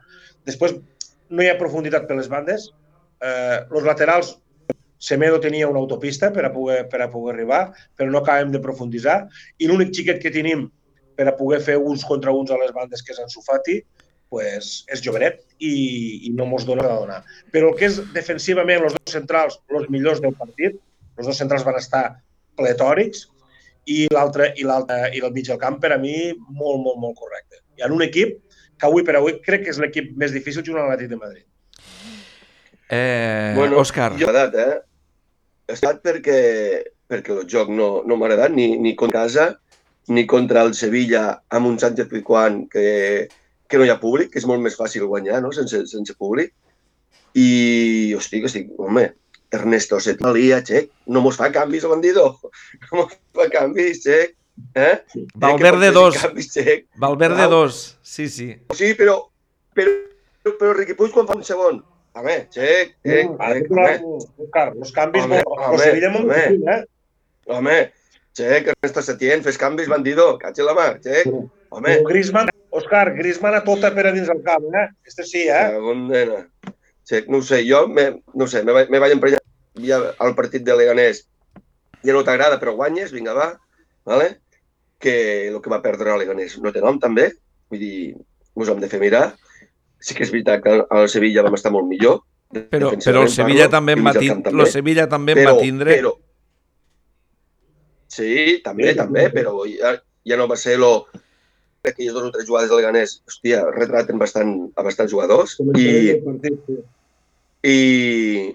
Després, 0.49 0.73
no 1.29 1.45
hi 1.45 1.51
ha 1.51 1.59
profunditat 1.59 2.07
per 2.09 2.17
les 2.17 2.31
bandes. 2.31 2.71
Eh, 3.21 3.85
laterals, 3.85 4.39
Semedo 4.97 5.37
tenia 5.43 5.67
una 5.69 5.77
autopista 5.83 6.31
per 6.33 6.47
a 6.47 6.51
poder, 6.53 6.87
per 6.89 7.03
a 7.03 7.09
poder 7.11 7.35
arribar, 7.35 7.61
però 7.93 8.09
no 8.09 8.23
acabem 8.23 8.49
de 8.49 8.63
profunditzar. 8.63 9.27
I 9.61 9.69
l'únic 9.69 9.93
xiquet 9.93 10.23
que 10.23 10.33
tenim 10.33 10.65
per 11.15 11.27
a 11.29 11.35
poder 11.37 11.61
fer 11.63 11.77
uns 11.77 12.05
contra 12.07 12.33
uns 12.35 12.51
a 12.51 12.59
les 12.61 12.73
bandes, 12.75 13.03
que 13.03 13.13
és 13.15 13.21
en 13.23 13.31
Sufati, 13.31 13.79
pues, 14.29 14.83
és 14.91 15.03
jovenet 15.05 15.41
i, 15.59 16.27
i 16.27 16.33
no 16.35 16.47
mos 16.49 16.65
dona 16.67 16.87
a 16.89 16.99
donar. 16.99 17.21
Però 17.53 17.71
el 17.71 17.79
que 17.79 17.87
és 17.89 18.01
defensivament, 18.15 18.83
els 18.83 18.97
dos 18.97 19.15
centrals, 19.15 19.59
els 19.71 19.89
millors 19.93 20.21
del 20.23 20.35
partit, 20.35 20.77
els 21.15 21.29
dos 21.29 21.39
centrals 21.39 21.65
van 21.67 21.79
estar 21.79 22.05
pletòrics 22.59 23.27
i 23.91 24.05
l'altre 24.11 24.49
i 24.57 24.65
l'altre 24.65 25.11
i 25.13 25.21
el 25.23 25.33
mig 25.35 25.47
del 25.47 25.61
camp 25.61 25.77
per 25.81 25.93
a 25.93 25.99
mi 26.01 26.15
molt, 26.33 26.81
molt, 26.81 26.97
molt 27.01 27.19
correcte. 27.19 27.61
I 27.77 27.85
en 27.85 27.93
un 27.95 28.03
equip 28.05 28.39
que 28.79 28.87
avui 28.89 29.05
per 29.07 29.15
avui 29.19 29.37
crec 29.45 29.65
que 29.65 29.73
és 29.75 29.79
l'equip 29.79 30.11
més 30.19 30.33
difícil 30.35 30.65
jugar 30.65 30.83
a 30.83 30.89
l'Atlètic 30.89 31.13
de 31.13 31.19
Madrid. 31.21 31.45
Eh, 32.89 33.53
Bueno, 33.55 33.79
Òscar, 33.81 34.13
Jo 34.19 34.27
he 34.27 34.33
edat, 34.33 34.55
eh? 34.55 34.79
He 35.65 35.73
estat 35.73 36.01
perquè, 36.05 36.39
perquè 37.09 37.33
el 37.33 37.47
joc 37.49 37.71
no, 37.73 38.03
no 38.05 38.17
m'ha 38.17 38.27
agradat 38.27 38.53
ni, 38.53 38.75
ni 38.77 38.93
contra 38.99 39.23
casa, 39.25 39.47
ni 40.07 40.25
contra 40.29 40.61
el 40.65 40.73
Sevilla 40.77 41.41
amb 41.49 41.67
un 41.71 41.79
Sánchez 41.79 42.07
Pizjuán 42.11 42.65
que, 42.69 43.27
que 43.67 43.77
no 43.79 43.85
hi 43.85 43.89
ha 43.93 43.99
públic, 43.99 44.31
que 44.33 44.39
és 44.41 44.45
molt 44.49 44.61
més 44.61 44.77
fàcil 44.77 45.07
guanyar, 45.09 45.41
no?, 45.41 45.51
sense, 45.55 45.85
sense 45.89 46.13
públic. 46.19 46.53
I, 47.35 48.13
hosti, 48.15 48.39
que 48.39 48.47
estic, 48.51 48.69
home, 48.79 49.09
Ernesto 49.55 49.99
Setalia, 49.99 50.61
xec, 50.65 50.89
no 51.11 51.21
mos 51.23 51.37
fa 51.39 51.49
canvis 51.53 51.83
el 51.87 51.91
bandido. 51.95 52.27
No 52.91 53.01
mos 53.01 53.15
fa 53.35 53.49
canvis, 53.51 54.03
xec. 54.05 54.35
Eh? 54.75 55.01
Valverde 55.35 55.89
Eh, 55.89 55.91
dos. 55.91 56.15
Canvis, 56.21 56.47
xec. 56.53 56.85
Valverde 56.95 57.41
Val. 57.43 57.49
2, 57.67 57.81
sí, 58.01 58.29
sí. 58.29 58.47
Sí, 58.71 58.93
però, 58.95 59.17
però, 59.75 59.91
però 60.45 60.71
Riqui 60.77 60.95
Puig 60.95 61.11
quan 61.11 61.27
fa 61.27 61.35
un 61.35 61.43
segon. 61.43 61.81
Home, 62.15 62.35
xec, 62.53 62.93
xec, 63.03 63.33
Ara, 63.35 63.57
xec, 63.57 63.65
titular, 63.65 63.89
home. 63.99 64.21
Òscar, 64.45 64.67
els 64.79 64.91
canvis, 64.95 65.25
Home, 65.27 65.41
home, 65.43 65.59
home, 65.65 65.73
el 65.75 65.83
Sevilla 65.83 66.11
molt 66.13 66.23
home. 66.29 66.37
difícil, 66.39 66.69
eh? 66.71 66.81
Home, 67.57 67.75
xec, 68.35 68.71
Ernesto 68.73 69.03
Setién, 69.05 69.43
fes 69.45 69.59
canvis, 69.61 69.89
bandido, 69.91 70.33
catxi 70.41 70.65
la 70.65 70.75
mà, 70.77 70.87
xec. 71.03 71.29
Home, 71.75 71.91
Però 71.91 72.09
Griezmann, 72.09 72.51
Òscar, 72.75 73.13
Griezmann 73.17 73.57
a 73.57 73.63
tota 73.63 73.91
per 73.95 74.07
a 74.09 74.15
dins 74.15 74.27
del 74.31 74.43
camp, 74.43 74.67
eh? 74.75 74.87
Este 75.07 75.23
sí, 75.27 75.45
eh? 75.47 75.67
segon 75.75 76.07
nena. 76.11 76.43
Xec, 77.07 77.29
no 77.31 77.39
ho 77.39 77.45
sé, 77.45 77.61
jo, 77.67 77.85
me, 77.87 78.09
no 78.33 78.47
sé, 78.51 78.63
me, 78.63 78.75
vaig- 78.75 78.91
me 78.91 78.99
vaig 78.99 79.15
emprenyar 79.15 79.41
ja 79.83 80.01
al 80.19 80.35
partit 80.35 80.63
de 80.65 80.75
Leganés. 80.75 81.25
Ja 82.05 82.13
no 82.13 82.23
t'agrada, 82.25 82.59
però 82.61 82.75
guanyes, 82.77 83.13
vinga, 83.15 83.33
va, 83.33 83.53
vale? 84.05 84.35
que 85.05 85.49
el 85.49 85.61
que 85.61 85.69
va 85.69 85.81
perdre 85.83 86.11
a 86.11 86.17
Leganés 86.17 86.57
no 86.63 86.71
té 86.73 86.81
nom, 86.83 86.99
també. 87.01 87.29
Vull 87.69 87.81
dir, 87.81 87.97
us 88.55 88.71
hem 88.71 88.81
de 88.81 88.89
fer 88.91 89.01
mirar. 89.03 89.25
Sí 90.01 90.15
que 90.17 90.25
és 90.25 90.31
veritat 90.33 90.63
que 90.63 90.79
al 90.81 91.09
Sevilla 91.11 91.43
vam 91.45 91.57
estar 91.57 91.71
molt 91.73 91.87
millor. 91.89 92.23
Però, 92.55 92.91
però 93.01 93.23
el 93.25 93.31
Sevilla 93.33 93.65
parlo, 93.65 93.75
també 93.75 93.95
en 93.97 94.05
va 94.05 94.13
tindre, 94.15 94.53
el 94.53 94.71
Sevilla 94.71 95.07
també 95.11 95.35
en 95.35 95.47
va 95.49 95.55
tindre. 95.59 95.97
Però... 95.97 96.13
Sí, 98.15 98.31
també, 98.65 98.91
Sí, 98.93 98.97
també, 98.99 99.27
però 99.33 99.53
ja, 99.69 99.95
ja 100.31 100.37
no 100.39 100.47
va 100.51 100.57
ser 100.59 100.77
lo... 100.81 100.93
Aquelles 101.85 102.15
dues 102.15 102.25
o 102.25 102.31
tres 102.33 102.47
jugades 102.49 102.69
del 102.71 102.81
Ganès, 102.81 103.11
hòstia, 103.29 103.59
retraten 103.75 104.17
bastant, 104.17 104.53
a 104.73 104.81
bastants 104.87 105.11
jugadors 105.11 105.51
i, 105.77 106.15
i, 107.69 108.51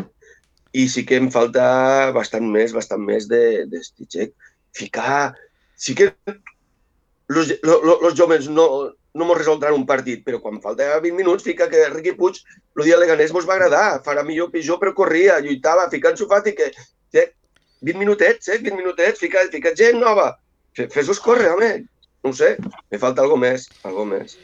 i 0.72 0.86
sí 0.90 1.04
que 1.06 1.18
em 1.20 1.28
falta 1.30 2.10
bastant 2.16 2.46
més, 2.50 2.74
bastant 2.74 3.02
més 3.06 3.28
de, 3.30 3.66
de 3.70 3.82
Stitchek. 3.86 4.34
Ficar... 4.74 5.34
Sí 5.80 5.94
que 5.96 6.10
los, 7.28 7.52
lo- 7.62 7.80
lo- 7.86 8.00
los 8.02 8.14
joves 8.18 8.48
no, 8.50 8.66
no 9.14 9.24
mos 9.24 9.38
resoldran 9.38 9.74
un 9.78 9.86
partit, 9.86 10.24
però 10.26 10.40
quan 10.42 10.58
falta 10.60 10.90
20 11.00 11.16
minuts 11.16 11.46
fica 11.46 11.70
que 11.70 11.86
Riqui 11.94 12.12
Puig 12.18 12.42
el 12.76 12.84
dia 12.88 12.98
Leganés 13.00 13.32
mos 13.32 13.46
va 13.48 13.54
agradar, 13.56 14.00
farà 14.04 14.26
millor 14.26 14.50
o 14.50 14.52
pitjor, 14.52 14.78
però 14.82 14.92
corria, 14.94 15.38
lluitava, 15.40 15.86
fica 15.92 16.10
en 16.12 16.18
Sofati 16.20 16.52
que... 16.58 16.72
que 17.14 17.30
20 17.82 17.98
minutets, 17.98 18.48
eh? 18.48 18.58
20 18.58 18.76
minutets, 18.76 19.18
fica, 19.20 19.38
fica 19.52 19.74
gent 19.76 19.98
nova. 20.00 20.34
Fe- 20.76 20.88
Fes-los 20.92 21.20
córrer, 21.20 21.50
home. 21.54 21.72
No 22.22 22.30
ho 22.30 22.36
sé, 22.36 22.56
me 22.90 22.98
falta 23.00 23.22
algo 23.24 23.36
més, 23.40 23.68
algo 23.88 24.04
més. 24.04 24.36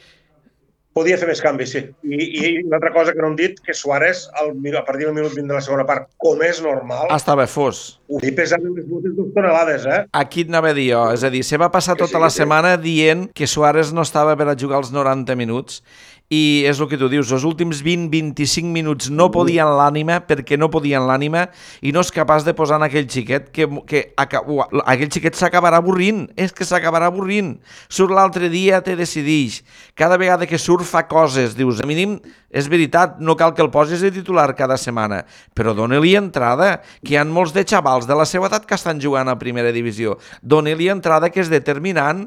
Podia 0.96 1.18
fer 1.20 1.27
més 1.29 1.42
canvis, 1.44 1.75
sí. 1.75 1.81
I, 2.09 2.16
i 2.40 2.51
una 2.64 2.79
altra 2.79 2.88
cosa 2.94 3.12
que 3.12 3.20
no 3.20 3.29
hem 3.29 3.35
dit, 3.37 3.59
que 3.61 3.75
Suárez, 3.77 4.22
al, 4.40 4.55
a 4.79 4.83
partir 4.87 5.05
del 5.05 5.12
minut 5.12 5.35
20 5.37 5.51
de 5.51 5.53
la 5.59 5.61
segona 5.61 5.85
part, 5.85 6.07
com 6.16 6.40
és 6.40 6.62
normal, 6.64 7.11
Estava 7.12 7.44
fos. 7.53 7.99
ho 8.09 8.16
dic 8.22 8.33
pesant 8.38 8.64
botes 8.88 9.12
dos 9.18 9.29
tonelades, 9.37 9.85
eh? 9.85 9.99
Aquí 10.16 10.46
et 10.46 10.49
anava 10.49 10.70
a 10.72 10.79
dir 10.79 10.87
jo, 10.94 11.03
és 11.12 11.20
a 11.22 11.29
dir, 11.29 11.42
se 11.44 11.61
va 11.61 11.68
passar 11.75 11.99
Que 11.99 12.07
tota 12.07 12.16
sí, 12.16 12.22
la 12.25 12.31
sí. 12.33 12.40
setmana 12.40 12.77
dient 12.81 13.27
que 13.37 13.44
Suárez 13.46 13.92
no 13.92 14.07
estava 14.09 14.38
per 14.40 14.49
a 14.49 14.57
jugar 14.57 14.81
els 14.81 14.88
90 14.94 15.37
minuts 15.37 15.83
i 16.32 16.66
és 16.66 16.80
el 16.80 16.88
que 16.90 16.98
tu 16.98 17.06
dius, 17.10 17.30
els 17.30 17.44
últims 17.46 17.78
20-25 17.86 18.66
minuts 18.74 19.10
no 19.14 19.28
podien 19.30 19.68
l'ànima 19.78 20.18
perquè 20.26 20.58
no 20.58 20.66
podien 20.72 21.04
l'ànima 21.06 21.44
i 21.86 21.92
no 21.94 22.02
és 22.02 22.10
capaç 22.14 22.42
de 22.46 22.54
posar 22.56 22.80
en 22.80 22.86
aquell 22.88 23.06
xiquet 23.10 23.52
que, 23.54 23.68
que 23.86 24.02
ua, 24.42 24.66
aquell 24.90 25.12
xiquet 25.12 25.38
s'acabarà 25.38 25.78
avorrint, 25.78 26.24
és 26.34 26.50
que 26.50 26.66
s'acabarà 26.66 27.12
avorrint. 27.12 27.54
Surt 27.88 28.14
l'altre 28.14 28.50
dia, 28.50 28.80
te 28.82 28.96
decidix. 28.98 29.60
Cada 29.94 30.18
vegada 30.18 30.48
que 30.50 30.58
surt 30.58 30.86
fa 30.88 31.04
coses, 31.06 31.54
dius, 31.54 31.78
a 31.82 31.86
mínim, 31.86 32.16
és 32.50 32.66
veritat, 32.72 33.20
no 33.20 33.36
cal 33.38 33.54
que 33.54 33.62
el 33.62 33.70
posis 33.70 34.02
de 34.02 34.10
titular 34.10 34.48
cada 34.58 34.78
setmana, 34.80 35.22
però 35.54 35.76
dona-li 35.78 36.16
entrada, 36.18 36.80
que 37.04 37.14
hi 37.14 37.20
ha 37.20 37.26
molts 37.28 37.54
de 37.54 37.62
xavals 37.68 38.08
de 38.08 38.18
la 38.18 38.26
seva 38.26 38.50
edat 38.50 38.66
que 38.66 38.74
estan 38.74 38.98
jugant 39.02 39.30
a 39.30 39.38
primera 39.38 39.70
divisió. 39.74 40.16
Dona-li 40.42 40.90
entrada 40.90 41.30
que 41.30 41.44
és 41.44 41.52
determinant 41.52 42.26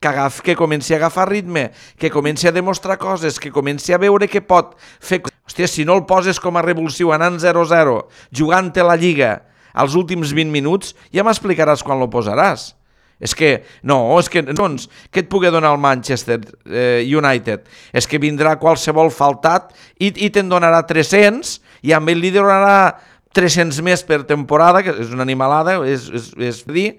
que, 0.00 0.08
agaf, 0.08 0.40
que 0.42 0.54
comenci 0.56 0.94
a 0.94 0.96
agafar 0.96 1.28
ritme, 1.28 1.72
que 1.98 2.10
comenci 2.10 2.48
a 2.48 2.52
demostrar 2.52 2.98
coses, 2.98 3.40
que 3.40 3.50
comenci 3.50 3.92
a 3.92 3.98
veure 3.98 4.28
que 4.28 4.40
pot 4.40 4.76
fer... 5.00 5.22
Hòstia, 5.48 5.66
si 5.66 5.84
no 5.84 5.96
el 5.96 6.04
poses 6.06 6.38
com 6.38 6.58
a 6.58 6.62
revulsiu 6.62 7.10
anant 7.14 7.38
0-0, 7.40 7.94
jugant-te 8.30 8.84
la 8.84 8.98
Lliga 9.00 9.32
als 9.72 9.96
últims 9.98 10.34
20 10.36 10.52
minuts, 10.52 10.94
ja 11.14 11.24
m'explicaràs 11.26 11.82
quan 11.82 11.98
lo 11.98 12.10
posaràs. 12.12 12.74
És 13.18 13.34
que, 13.34 13.64
no, 13.82 13.98
és 14.20 14.28
que, 14.30 14.44
doncs, 14.46 14.86
què 15.10 15.24
et 15.24 15.30
pugui 15.30 15.50
donar 15.50 15.72
el 15.74 15.80
Manchester 15.82 16.38
eh, 16.70 17.02
United? 17.02 17.64
És 17.90 18.06
que 18.06 18.20
vindrà 18.22 18.54
qualsevol 18.60 19.10
faltat 19.10 19.72
i, 19.98 20.12
i 20.12 20.28
te'n 20.30 20.50
donarà 20.50 20.84
300 20.86 21.56
i 21.82 21.94
amb 21.96 22.12
ell 22.12 22.22
li 22.22 22.30
donarà 22.34 22.92
300 23.34 23.80
més 23.82 24.04
per 24.06 24.22
temporada, 24.28 24.84
que 24.86 24.94
és 25.02 25.10
una 25.14 25.26
animalada, 25.26 25.80
és, 25.90 26.06
és, 26.14 26.30
és 26.38 26.62
dir, 26.70 26.92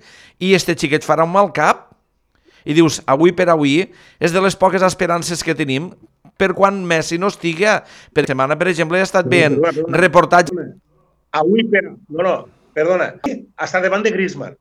i 0.44 0.52
este 0.58 0.76
xiquet 0.76 1.08
farà 1.08 1.24
un 1.24 1.32
mal 1.32 1.54
cap 1.56 1.88
i 2.66 2.76
dius, 2.78 3.02
avui 3.08 3.34
per 3.36 3.50
avui, 3.54 3.82
és 4.20 4.36
de 4.36 4.42
les 4.44 4.56
poques 4.60 4.84
esperances 4.86 5.44
que 5.46 5.56
tenim 5.56 5.92
per 6.40 6.54
quan 6.56 6.80
Messi 6.88 7.20
no 7.20 7.28
estiga. 7.32 7.82
Per 8.16 8.26
setmana, 8.28 8.58
per 8.60 8.70
exemple, 8.72 9.00
he 9.00 9.06
estat 9.06 9.28
veient 9.30 9.60
reportatge... 9.94 10.56
Avui, 11.36 11.66
per... 11.70 11.84
No, 12.10 12.24
no, 12.26 12.34
perdona. 12.74 13.12
Està 13.60 13.84
davant 13.84 14.02
de 14.06 14.14
Griezmann. 14.16 14.56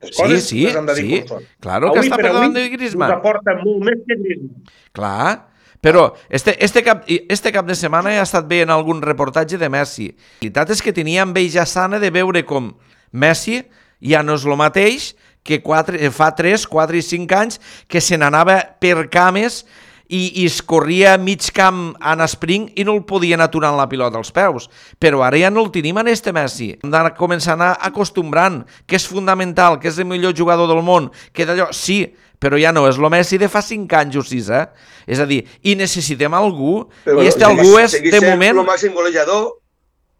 Les 0.00 0.16
Sí, 0.16 0.22
coses 0.22 0.46
sí, 0.48 0.62
les 0.64 0.96
sí. 0.96 1.20
Claro 1.60 1.92
que 1.92 2.00
Avui 2.00 2.08
està 2.08 2.16
per 2.16 2.24
per 2.24 2.32
davant 2.32 2.48
avui 2.48 2.56
de 2.56 2.72
Griezmann. 2.72 3.12
Us 3.12 3.18
aporta 3.20 3.54
molt 3.60 3.84
més 3.84 4.00
que 4.08 4.16
Griezmann. 4.16 4.70
Clar, 4.96 5.50
però 5.84 6.14
este, 6.28 6.56
este, 6.64 6.82
cap, 6.82 7.04
este 7.06 7.52
cap 7.52 7.68
de 7.68 7.76
setmana 7.76 8.14
he 8.14 8.22
estat 8.22 8.48
veient 8.48 8.72
algun 8.72 9.02
reportatge 9.04 9.60
de 9.60 9.68
Messi. 9.72 10.10
La 10.12 10.46
veritat 10.46 10.72
és 10.76 10.82
que 10.84 10.96
tenia 10.96 11.24
enveja 11.28 11.66
sana 11.68 12.00
de 12.00 12.10
veure 12.12 12.42
com 12.48 12.72
Messi 13.12 13.60
ja 14.00 14.24
no 14.24 14.36
és 14.40 14.48
el 14.48 14.56
mateix 14.56 15.12
que 15.42 15.60
quatre, 15.62 16.00
eh, 16.04 16.10
fa 16.10 16.32
3, 16.36 16.66
4 16.66 16.98
i 16.98 17.02
5 17.02 17.38
anys 17.38 17.60
que 17.88 18.00
se 18.00 18.18
n'anava 18.18 18.60
per 18.80 19.08
cames 19.12 19.64
i, 20.10 20.42
i 20.42 20.46
es 20.48 20.58
corria 20.66 21.14
mig 21.22 21.46
camp 21.54 21.92
en 22.02 22.22
spring 22.28 22.68
i 22.74 22.84
no 22.84 22.96
el 22.98 23.04
podien 23.06 23.40
aturar 23.40 23.70
la 23.78 23.86
pilota 23.88 24.18
als 24.18 24.32
peus. 24.34 24.66
Però 24.98 25.22
ara 25.22 25.38
ja 25.38 25.52
no 25.54 25.62
el 25.64 25.70
tenim 25.74 26.00
en 26.02 26.10
este 26.10 26.34
Messi. 26.34 26.72
Hem 26.82 26.90
de 26.90 27.02
començar 27.18 27.54
a 27.54 27.58
anar 27.58 27.70
acostumbrant, 27.90 28.64
que 28.86 28.98
és 28.98 29.06
fundamental, 29.06 29.78
que 29.78 29.88
és 29.88 30.00
el 30.02 30.10
millor 30.10 30.34
jugador 30.36 30.68
del 30.70 30.82
món, 30.86 31.08
que 31.32 31.46
d'allò, 31.46 31.70
sí, 31.76 32.02
però 32.42 32.58
ja 32.58 32.74
no, 32.74 32.86
és 32.90 32.98
el 32.98 33.10
Messi 33.12 33.38
de 33.38 33.48
fa 33.52 33.62
5 33.62 33.98
anys 34.00 34.18
o 34.18 34.26
6, 34.26 34.50
eh? 34.56 34.66
És 35.06 35.22
a 35.22 35.28
dir, 35.30 35.44
i 35.62 35.76
necessitem 35.78 36.34
algú, 36.34 36.88
i 37.06 37.26
este 37.28 37.46
algú 37.46 37.76
és, 37.78 37.94
de 38.02 38.22
moment... 38.24 38.64
El 38.64 38.66
màxim 38.66 38.96
golejador, 38.96 39.52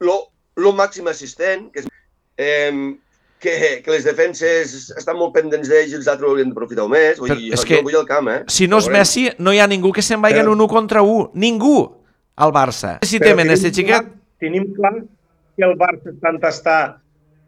lo, 0.06 0.20
lo 0.61 0.74
màxim 0.76 1.11
assistent, 1.11 1.70
que, 1.74 1.83
és, 1.83 1.90
eh, 2.38 2.70
que, 3.40 3.81
que 3.85 3.90
les 3.90 4.05
defenses 4.05 4.90
estan 5.00 5.16
molt 5.18 5.33
pendents 5.35 5.70
d'ells 5.70 5.94
i 5.94 5.98
els 5.98 6.09
altres 6.11 6.29
ho 6.29 6.35
haurien 6.35 6.53
d'aprofitar 6.53 6.87
més. 6.92 7.18
Vull 7.18 7.33
Però 7.33 7.40
dir, 7.40 7.53
és 7.57 7.64
que 7.66 7.81
vull 7.87 7.96
el 7.98 8.07
camp, 8.09 8.29
eh? 8.31 8.40
Si 8.53 8.68
no 8.70 8.83
és. 8.83 8.90
Messi, 8.92 9.26
no 9.40 9.55
hi 9.57 9.62
ha 9.62 9.68
ningú 9.70 9.94
que 9.96 10.05
se'n 10.05 10.20
vagi 10.22 10.42
en 10.42 10.53
un 10.53 10.61
1 10.61 10.70
contra 10.70 11.03
1. 11.07 11.33
Ningú 11.40 11.76
al 12.37 12.53
Barça. 12.57 12.98
Necessitem 13.00 13.38
en 13.38 13.46
tenim 13.46 13.57
este 13.57 13.72
xiquet... 13.76 14.12
Tenim 14.40 14.70
clar 14.76 14.94
que 15.00 15.66
el 15.66 15.76
Barça 15.81 16.12
està 16.12 16.33
entestar 16.33 16.81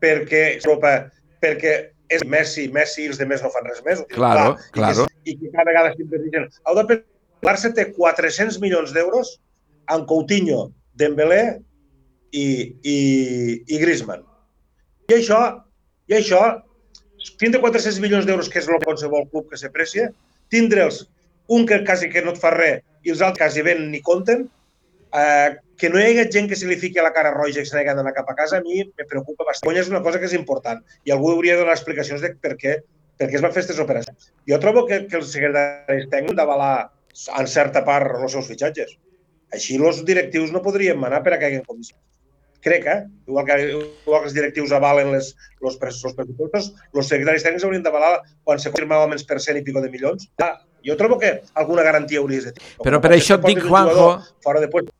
perquè 0.03 0.43
Europa, 0.59 0.97
perquè 1.45 1.77
és 2.13 2.25
Messi, 2.29 2.67
Messi 2.73 3.07
i 3.07 3.11
els 3.13 3.21
demés 3.21 3.45
no 3.45 3.51
fan 3.53 3.69
res 3.69 3.81
més. 3.87 4.03
Claro, 4.13 4.57
clar. 4.75 4.93
claro. 4.93 5.09
I 5.25 5.37
que, 5.37 5.37
i 5.37 5.39
que 5.41 5.53
cada 5.55 5.71
vegada 5.71 5.95
sempre 5.97 6.21
diuen 6.25 6.49
heu 6.49 6.79
de 6.79 6.87
pensar, 6.91 7.09
el 7.43 7.49
Barça 7.49 7.73
té 7.75 7.89
400 7.97 8.61
milions 8.63 8.93
d'euros 8.95 9.37
en 9.93 10.05
Coutinho, 10.07 10.69
Dembélé 11.01 11.43
i, 12.33 12.47
i, 12.87 12.99
i 13.67 13.81
Griezmann. 13.81 14.23
I 15.11 15.17
això, 15.19 15.41
i 16.13 16.19
això, 16.21 16.43
tindre 17.41 17.61
400 17.63 18.01
milions 18.05 18.29
d'euros, 18.29 18.51
que 18.53 18.61
és 18.61 18.69
el 18.69 18.81
qualsevol 18.85 19.29
club 19.33 19.51
que 19.51 19.61
s'aprecia, 19.61 20.11
tindre'ls 20.53 21.07
un 21.53 21.67
que 21.67 21.83
quasi 21.85 22.09
que 22.13 22.23
no 22.25 22.35
et 22.35 22.41
fa 22.41 22.53
res 22.55 22.83
i 23.03 23.13
els 23.13 23.23
altres 23.25 23.41
quasi 23.41 23.65
ben 23.67 23.89
ni 23.91 24.01
compten, 24.05 24.47
eh, 25.19 25.57
que 25.79 25.91
no 25.91 25.99
hi 25.99 26.05
hagi 26.07 26.31
gent 26.35 26.49
que 26.51 26.57
se 26.59 26.69
li 26.69 26.79
fiqui 26.79 27.01
a 27.01 27.07
la 27.07 27.13
cara 27.17 27.33
roja 27.35 27.63
i 27.63 27.67
se 27.67 27.77
n'hagi 27.77 27.97
d'anar 27.99 28.15
cap 28.17 28.29
a 28.31 28.37
casa, 28.39 28.59
a 28.59 28.65
mi 28.65 28.85
me 28.85 29.07
preocupa 29.11 29.47
bastant. 29.49 29.77
És 29.77 29.91
una 29.91 30.03
cosa 30.05 30.21
que 30.23 30.29
és 30.31 30.37
important 30.39 30.83
i 31.05 31.15
algú 31.15 31.33
hauria 31.33 31.57
de 31.57 31.65
donar 31.65 31.77
explicacions 31.79 32.23
de 32.23 32.35
per 32.47 32.55
què, 32.61 32.77
per 33.19 33.29
què 33.29 33.39
es 33.39 33.45
van 33.45 33.55
fer 33.55 33.63
aquestes 33.65 33.83
operacions. 33.83 34.31
Jo 34.49 34.61
trobo 34.63 34.87
que, 34.87 35.03
que 35.09 35.19
els 35.19 35.33
secretaris 35.35 36.09
tècnics 36.13 36.39
d'avalar 36.39 36.75
en 37.41 37.51
certa 37.51 37.85
part 37.89 38.15
els 38.21 38.37
seus 38.37 38.49
fitxatges. 38.53 38.97
Així 39.53 39.77
els 39.77 40.05
directius 40.09 40.53
no 40.53 40.65
podrien 40.65 41.01
manar 41.01 41.21
per 41.27 41.35
a 41.35 41.41
que 41.41 41.51
hi 41.51 41.59
hagi 41.59 41.67
comissions. 41.67 42.01
Crec, 42.63 42.87
eh? 42.87 43.01
Igual 43.27 43.47
que, 43.47 43.57
igual 44.07 44.21
que 44.23 44.29
els 44.29 44.35
directius 44.37 44.73
avalen 44.73 45.11
les, 45.11 45.33
los, 45.61 45.79
los 45.83 46.15
pressupostos, 46.15 46.69
els 46.95 47.09
secretaris 47.11 47.43
tècnics 47.43 47.67
haurien 47.67 47.83
d'avalar 47.83 48.21
quan 48.47 48.63
se 48.63 48.71
confirmava 48.71 49.09
menys 49.11 49.27
per 49.27 49.41
cent 49.43 49.59
i 49.59 49.65
pico 49.67 49.83
de 49.83 49.91
milions. 49.91 50.29
Ah, 50.39 50.61
jo 50.87 50.97
trobo 50.97 51.19
que 51.19 51.41
alguna 51.59 51.83
garantia 51.83 52.23
hauries 52.23 52.47
de 52.47 52.55
tenir. 52.55 52.75
Però 52.87 53.03
per 53.03 53.17
això 53.17 53.41
et 53.41 53.49
dic, 53.51 53.65
Juanjo, 53.67 54.13
Fora 54.47 54.63
de 54.63 54.71
puesto. 54.71 54.95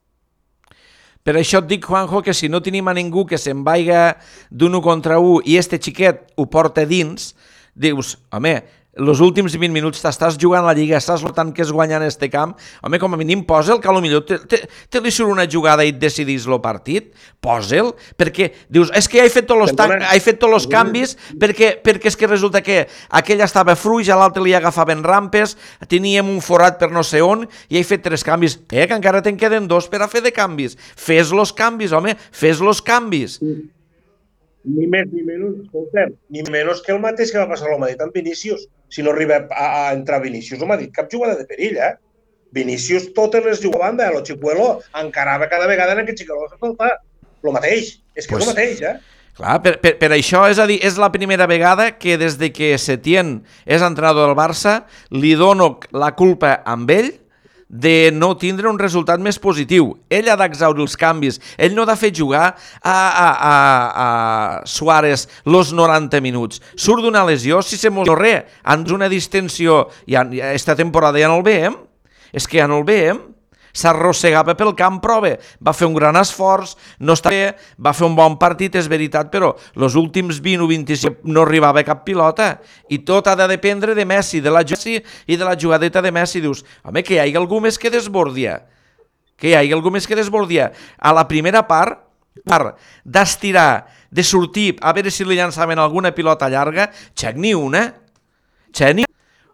Per 1.23 1.37
això 1.39 1.63
et 1.63 1.69
dic, 1.71 1.87
Juanjo, 1.87 2.19
que 2.19 2.35
si 2.35 2.49
no 2.51 2.59
tenim 2.59 2.91
a 2.91 2.97
ningú 2.97 3.23
que 3.25 3.39
se'n 3.39 3.63
vaiga 3.63 4.17
d'un 4.51 4.75
1 4.75 4.83
contra 4.83 5.21
1 5.23 5.45
i 5.47 5.55
este 5.55 5.79
xiquet 5.79 6.33
ho 6.35 6.49
porta 6.51 6.83
dins, 6.83 7.31
dius, 7.79 8.17
home, 8.35 8.57
els 8.93 9.21
últims 9.25 9.55
20 9.57 9.73
minuts 9.73 10.03
t'estàs 10.03 10.37
jugant 10.37 10.65
la 10.65 10.75
Lliga, 10.77 10.99
estàs 10.99 11.23
lotant 11.25 11.49
que 11.55 11.63
es 11.65 11.71
guanya 11.73 11.97
en 11.97 12.05
este 12.05 12.29
camp, 12.29 12.53
home, 12.85 12.99
com 13.01 13.15
a 13.15 13.17
mínim 13.17 13.41
posa'l, 13.47 13.81
que 13.81 13.89
potser 13.89 14.21
te, 14.27 14.37
te, 14.49 14.59
te 14.89 15.01
li 15.01 15.11
surt 15.11 15.31
una 15.33 15.47
jugada 15.49 15.85
i 15.85 15.89
et 15.93 15.99
decidís 15.99 16.45
el 16.45 16.59
partit, 16.61 17.09
posa'l, 17.41 17.93
perquè 18.19 18.51
dius, 18.69 18.91
és 18.93 19.09
que 19.09 19.17
ja 19.17 19.25
he 19.25 19.33
fet 19.33 19.49
tots 19.49 19.65
els, 19.65 19.75
tan, 19.77 19.95
he 19.97 20.21
fet 20.21 20.39
tots 20.41 20.59
els 20.59 20.69
canvis 20.69 21.15
perquè, 21.41 21.73
perquè 21.83 22.11
és 22.11 22.19
que 22.19 22.29
resulta 22.29 22.61
que 22.61 22.83
aquell 23.09 23.41
estava 23.41 23.75
fruix, 23.79 24.09
a 24.13 24.19
l'altre 24.19 24.43
li 24.45 24.53
agafaven 24.53 25.03
rampes, 25.03 25.57
teníem 25.89 26.29
un 26.29 26.41
forat 26.45 26.77
per 26.79 26.91
no 26.93 27.03
sé 27.07 27.23
on, 27.25 27.47
i 27.69 27.79
he 27.79 27.85
fet 27.87 28.05
tres 28.05 28.23
canvis. 28.25 28.59
Eh, 28.71 28.85
que 28.87 28.97
encara 28.97 29.23
te'n 29.25 29.37
queden 29.39 29.67
dos 29.69 29.89
per 29.89 30.03
a 30.03 30.09
fer 30.11 30.21
de 30.25 30.33
canvis. 30.33 30.77
Fes 30.77 31.33
los 31.33 31.53
canvis, 31.55 31.93
home, 31.95 32.15
fes 32.31 32.61
los 32.61 32.81
canvis. 32.85 33.39
Ni 34.63 34.87
més 34.87 35.09
ni 35.11 35.25
menys, 35.27 35.57
escolta'm, 35.65 36.13
ni 36.31 36.43
menys 36.47 36.81
que 36.85 36.93
el 36.93 37.01
mateix 37.03 37.33
que 37.33 37.41
va 37.41 37.49
passar 37.49 37.67
l'Home 37.67 37.91
amb 37.99 38.15
Vinícius. 38.15 38.67
Si 38.89 39.03
no 39.03 39.11
arriba 39.11 39.41
a, 39.51 39.65
a 39.89 39.93
entrar 39.93 40.21
Vinícius, 40.23 40.59
no 40.61 40.69
m'ha 40.69 40.77
dit 40.79 40.93
cap 40.95 41.09
jugada 41.11 41.35
de 41.35 41.47
perill, 41.49 41.75
eh? 41.77 41.95
Vinícius 42.53 43.09
totes 43.17 43.43
les 43.43 43.59
jugava 43.59 43.89
banda, 43.89 44.11
lo 44.13 44.21
Chicuelo 44.23 44.79
encarava 45.01 45.49
cada 45.49 45.67
vegada 45.67 45.93
en 45.93 46.03
aquest 46.03 46.19
Chicuelo 46.21 46.47
se 46.49 46.61
falta. 46.61 47.01
Lo 47.43 47.51
mateix, 47.51 47.97
és 48.15 48.27
que 48.27 48.37
Pues- 48.37 48.45
és 48.45 48.47
el 48.47 48.53
mateix, 48.53 48.81
eh? 48.81 48.99
Clar, 49.33 49.57
per, 49.63 49.79
per, 49.81 49.95
per 49.97 50.11
això, 50.13 50.43
és 50.45 50.59
a 50.61 50.67
dir, 50.69 50.77
és 50.85 50.95
la 51.01 51.09
primera 51.11 51.47
vegada 51.49 51.97
que 51.97 52.19
des 52.21 52.37
de 52.37 52.51
que 52.53 52.77
Setién 52.77 53.39
és 53.65 53.81
entrenador 53.81 54.29
del 54.29 54.37
Barça, 54.37 54.83
li 55.09 55.33
dono 55.33 55.79
la 55.91 56.11
culpa 56.13 56.59
amb 56.69 56.91
ell 56.93 57.09
de 57.73 58.11
no 58.13 58.35
tindre 58.37 58.69
un 58.69 58.77
resultat 58.77 59.17
més 59.17 59.39
positiu. 59.41 59.95
Ell 60.13 60.29
ha 60.29 60.37
d'exaurir 60.37 60.85
els 60.85 60.93
canvis. 60.99 61.39
Ell 61.57 61.73
no 61.73 61.87
ha 61.87 61.89
de 61.89 61.97
fer 61.97 62.11
jugar 62.13 62.45
a, 62.53 62.93
a, 62.93 63.27
a, 63.33 63.55
a 64.05 64.07
Suárez 64.69 65.25
los 65.49 65.73
90 65.73 66.21
minuts. 66.21 66.61
Surt 66.77 67.01
d'una 67.01 67.25
lesió, 67.25 67.63
si 67.65 67.81
se 67.81 67.89
mos 67.89 68.11
res, 68.13 68.45
ens 68.61 68.93
una 68.93 69.09
distensió, 69.09 69.87
ja, 70.05 70.21
ja, 70.29 70.53
esta 70.53 70.77
temporada 70.77 71.17
ja 71.17 71.31
no 71.31 71.41
el 71.41 71.47
veiem, 71.47 71.79
és 72.29 72.45
que 72.45 72.61
ja 72.61 72.69
no 72.69 72.77
el 72.83 72.85
veiem. 72.85 73.32
S'arrossegava 73.73 74.55
pel 74.55 74.73
camp, 74.77 75.01
bé, 75.21 75.33
va 75.59 75.73
fer 75.73 75.87
un 75.89 75.95
gran 75.97 76.15
esforç, 76.19 76.75
no 76.99 77.15
està 77.17 77.31
bé, 77.33 77.55
va 77.77 77.93
fer 77.93 78.05
un 78.05 78.15
bon 78.15 78.37
partit, 78.37 78.75
és 78.75 78.87
veritat, 78.87 79.31
però 79.33 79.53
els 79.75 79.97
últims 79.99 80.39
20 80.39 80.63
o 80.63 80.67
25 80.69 81.33
no 81.33 81.41
arribava 81.41 81.83
cap 81.83 82.03
pilota 82.05 82.59
i 82.89 83.01
tot 83.03 83.27
ha 83.27 83.35
de 83.35 83.47
dependre 83.49 83.95
de 83.97 84.05
Messi, 84.05 84.41
de 84.41 84.53
la 84.53 84.63
Messi 84.63 84.99
i 85.27 85.37
de 85.37 85.43
la 85.43 85.57
jugadeta 85.59 86.01
de 86.01 86.11
Messi. 86.11 86.41
Dius, 86.41 86.63
home, 86.83 87.03
que 87.03 87.15
hi 87.15 87.19
hagi 87.19 87.35
algú 87.37 87.59
més 87.59 87.79
que 87.79 87.89
desbordia, 87.89 88.61
que 89.37 89.49
hi 89.49 89.55
hagi 89.57 89.73
algú 89.73 89.91
més 89.91 90.07
que 90.07 90.15
desbordia. 90.15 90.71
A 90.99 91.13
la 91.13 91.27
primera 91.27 91.65
part, 91.67 91.97
part 92.45 92.77
d'estirar, 93.03 93.87
de 94.13 94.23
sortir, 94.23 94.75
a 94.81 94.93
veure 94.93 95.11
si 95.11 95.25
li 95.25 95.37
llançaven 95.39 95.81
alguna 95.81 96.13
pilota 96.13 96.49
llarga, 96.49 96.91
xec, 97.17 97.37
ni 97.37 97.53
una. 97.57 97.87
Xec, 98.73 98.93
ni 98.95 99.05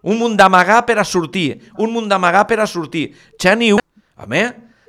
un 0.01 0.19
munt 0.19 0.37
d'amagar 0.39 0.85
per 0.87 0.99
a 0.99 1.03
sortir, 1.03 1.71
un 1.77 1.91
munt 1.91 2.07
d'amagar 2.07 2.45
per 2.47 2.59
a 2.59 2.67
sortir. 2.67 3.09
Xec, 3.39 3.55
ni. 3.59 3.71
Home, 4.19 4.43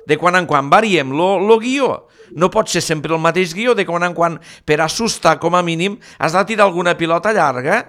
de 0.07 0.17
quan 0.19 0.35
en 0.35 0.47
quan 0.49 0.69
variem 0.69 1.13
lo, 1.15 1.37
lo 1.39 1.59
guió. 1.59 2.07
No 2.31 2.51
pot 2.51 2.69
ser 2.71 2.83
sempre 2.83 3.13
el 3.15 3.21
mateix 3.23 3.55
guió, 3.55 3.75
de 3.75 3.85
quan 3.87 4.03
en 4.07 4.15
quan, 4.15 4.37
per 4.65 4.81
assustar 4.83 5.37
com 5.39 5.55
a 5.55 5.63
mínim, 5.63 5.97
has 6.19 6.35
de 6.35 6.45
tirar 6.51 6.67
alguna 6.67 6.97
pilota 6.99 7.33
llarga 7.35 7.81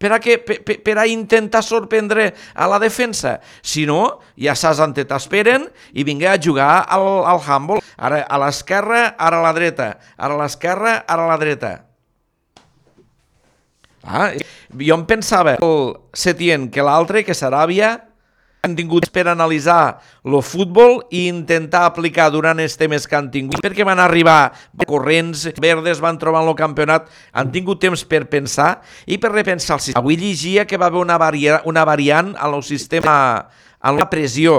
per 0.00 0.14
a, 0.16 0.18
que, 0.18 0.38
per, 0.40 0.62
per, 0.64 0.96
a 0.96 1.04
intentar 1.06 1.60
sorprendre 1.62 2.30
a 2.54 2.66
la 2.70 2.78
defensa. 2.80 3.36
Si 3.60 3.84
no, 3.84 4.22
ja 4.40 4.56
saps 4.56 4.80
on 4.80 4.96
t'esperen 4.96 5.68
i 5.92 6.06
vinga 6.08 6.32
a 6.32 6.40
jugar 6.40 6.72
al, 6.88 7.06
al 7.28 7.44
handball. 7.44 7.84
Ara 8.00 8.22
a 8.24 8.40
l'esquerra, 8.40 9.10
ara 9.20 9.42
a 9.42 9.44
la 9.44 9.52
dreta. 9.52 9.92
Ara 10.16 10.38
a 10.38 10.40
l'esquerra, 10.40 11.02
ara 11.04 11.28
a 11.28 11.30
la 11.34 11.38
dreta. 11.40 11.72
Ah, 14.00 14.30
jo 14.80 14.96
em 14.96 15.02
pensava 15.04 15.58
el 15.60 15.74
Setien 16.16 16.70
que 16.72 16.80
l'altre, 16.80 17.20
que 17.20 17.36
Saràbia, 17.36 17.98
han 18.62 18.74
tingut 18.76 19.08
per 19.12 19.24
analitzar 19.30 20.00
el 20.24 20.36
futbol 20.44 20.98
i 21.10 21.26
intentar 21.30 21.86
aplicar 21.88 22.28
durant 22.32 22.60
els 22.60 22.76
temes 22.76 23.06
que 23.08 23.16
han 23.16 23.30
tingut, 23.32 23.62
perquè 23.64 23.86
van 23.88 24.02
arribar 24.02 24.52
corrents 24.86 25.46
verdes, 25.60 26.02
van 26.02 26.18
trobar 26.20 26.42
el 26.44 26.52
campionat, 26.58 27.08
han 27.32 27.52
tingut 27.54 27.80
temps 27.80 28.04
per 28.04 28.26
pensar 28.32 28.74
i 29.06 29.16
per 29.18 29.32
repensar 29.32 29.78
el 29.78 29.84
sistema. 29.86 30.02
Avui 30.02 30.18
llegia 30.20 30.66
que 30.68 30.76
va 30.80 30.90
haver 30.90 31.00
una, 31.00 31.16
varia, 31.20 31.62
una 31.64 31.86
variant 31.88 32.34
el 32.36 32.60
sistema, 32.62 33.48
en 33.82 33.96
la 33.96 34.10
pressió, 34.10 34.58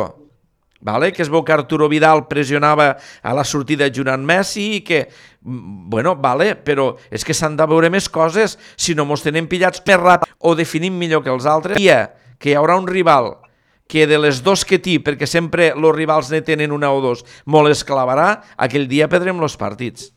vale? 0.82 1.12
que 1.14 1.22
es 1.22 1.30
veu 1.30 1.44
que 1.46 1.54
Arturo 1.54 1.88
Vidal 1.90 2.26
pressionava 2.28 2.96
a 3.22 3.36
la 3.38 3.46
sortida 3.46 3.92
Junant 3.94 4.26
Messi 4.26 4.66
i 4.80 4.82
que, 4.82 5.04
bueno, 5.42 6.16
vale, 6.18 6.56
però 6.58 6.96
és 7.14 7.22
que 7.28 7.38
s'han 7.38 7.54
de 7.60 7.70
veure 7.70 7.94
més 7.94 8.10
coses 8.10 8.58
si 8.76 8.98
no 8.98 9.06
mos 9.06 9.22
tenen 9.22 9.46
pillats 9.52 9.86
més 9.86 10.02
ràpid 10.02 10.34
o 10.40 10.56
definim 10.58 10.98
millor 10.98 11.22
que 11.22 11.30
els 11.30 11.46
altres. 11.46 11.78
Que 12.42 12.50
hi 12.50 12.58
haurà 12.58 12.74
un 12.82 12.90
rival 12.90 13.36
que 13.92 14.08
de 14.08 14.18
les 14.24 14.40
dos 14.44 14.64
que 14.64 14.80
té, 14.80 14.96
perquè 15.04 15.28
sempre 15.28 15.74
els 15.76 15.96
rivals 15.98 16.32
ne 16.32 16.40
tenen 16.48 16.72
una 16.72 16.94
o 16.96 17.02
dos, 17.04 17.26
molt 17.44 17.74
es 17.74 17.84
clavarà, 17.84 18.30
aquell 18.56 18.88
dia 18.88 19.10
perdrem 19.12 19.44
els 19.44 19.58
partits. 19.60 20.08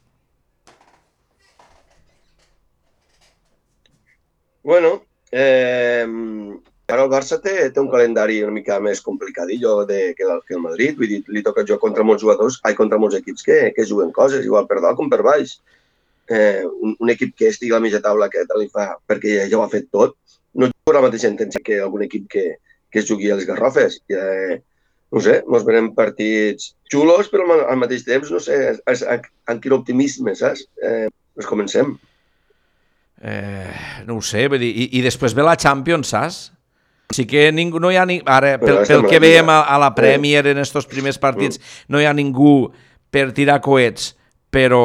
Bueno, 4.64 5.02
eh, 5.30 6.06
ara 6.88 7.02
el 7.04 7.10
Barça 7.12 7.36
té, 7.42 7.56
té 7.74 7.82
un 7.82 7.90
calendari 7.92 8.38
una 8.46 8.54
mica 8.54 8.78
més 8.80 9.02
complicadillo 9.04 9.82
de, 9.90 10.14
que, 10.16 10.24
el, 10.24 10.40
que 10.46 10.54
el 10.56 10.62
Madrid. 10.62 10.96
Vull 10.96 11.10
dir, 11.10 11.22
li 11.28 11.42
toca 11.44 11.66
jugar 11.66 11.82
contra 11.82 12.06
molts 12.06 12.22
jugadors, 12.24 12.60
ai, 12.64 12.72
contra 12.78 13.00
molts 13.02 13.18
equips 13.18 13.44
que, 13.44 13.58
que 13.76 13.88
juguen 13.90 14.14
coses, 14.16 14.46
igual 14.46 14.70
per 14.70 14.80
dalt 14.80 14.96
com 14.96 15.10
per 15.12 15.20
baix. 15.26 15.58
Eh, 16.32 16.62
un, 16.64 16.94
un 16.96 17.12
equip 17.12 17.34
que 17.36 17.50
estigui 17.52 17.74
a 17.74 17.76
la 17.76 17.84
mitja 17.84 18.00
taula 18.00 18.30
que 18.32 18.46
li 18.56 18.70
fa, 18.72 18.94
perquè 19.04 19.42
ja, 19.42 19.48
ja 19.50 19.58
ho 19.58 19.66
ha 19.66 19.72
fet 19.72 19.90
tot, 19.92 20.16
no 20.54 20.70
juga 20.70 20.96
la 20.96 21.04
mateixa 21.10 21.28
intensitat 21.28 21.66
que 21.66 21.82
algun 21.84 22.06
equip 22.06 22.30
que, 22.32 22.44
que 22.94 23.02
es 23.02 23.10
jugui 23.10 23.32
a 23.34 23.36
les 23.40 23.48
Garrofes. 23.48 23.98
Eh, 24.06 24.62
no 25.14 25.20
sé, 25.22 25.40
ens 25.42 25.66
venem 25.66 25.90
partits 25.94 26.72
xulos, 26.90 27.28
però 27.30 27.44
al, 27.56 27.78
mateix 27.80 28.06
temps, 28.06 28.30
no 28.30 28.38
sé, 28.42 28.56
és, 28.70 28.80
és, 28.90 29.02
amb 29.50 29.62
quin 29.62 29.74
optimisme, 29.74 30.34
saps? 30.38 30.62
Eh, 30.78 31.08
doncs 31.34 31.50
comencem. 31.50 31.96
Eh, 33.18 33.74
no 34.06 34.20
ho 34.20 34.22
sé, 34.22 34.46
vull 34.50 34.62
dir, 34.62 34.70
i, 34.70 34.88
i 34.98 35.02
després 35.02 35.34
ve 35.34 35.46
la 35.46 35.56
Champions, 35.58 36.14
saps? 36.14 36.38
Sí 37.14 37.26
que 37.30 37.48
ningú, 37.54 37.82
no 37.82 37.90
hi 37.90 37.98
ha 37.98 38.06
ni, 38.08 38.20
ara, 38.30 38.54
pel, 38.62 38.80
pel 38.86 39.04
que 39.10 39.20
veiem 39.22 39.50
a, 39.50 39.60
a 39.70 39.78
la 39.82 39.90
Premier 39.94 40.46
en 40.50 40.62
estos 40.62 40.86
primers 40.90 41.18
partits, 41.22 41.60
no 41.90 42.00
hi 42.00 42.06
ha 42.08 42.14
ningú 42.14 42.70
per 43.14 43.28
tirar 43.34 43.60
coets, 43.62 44.12
però 44.54 44.84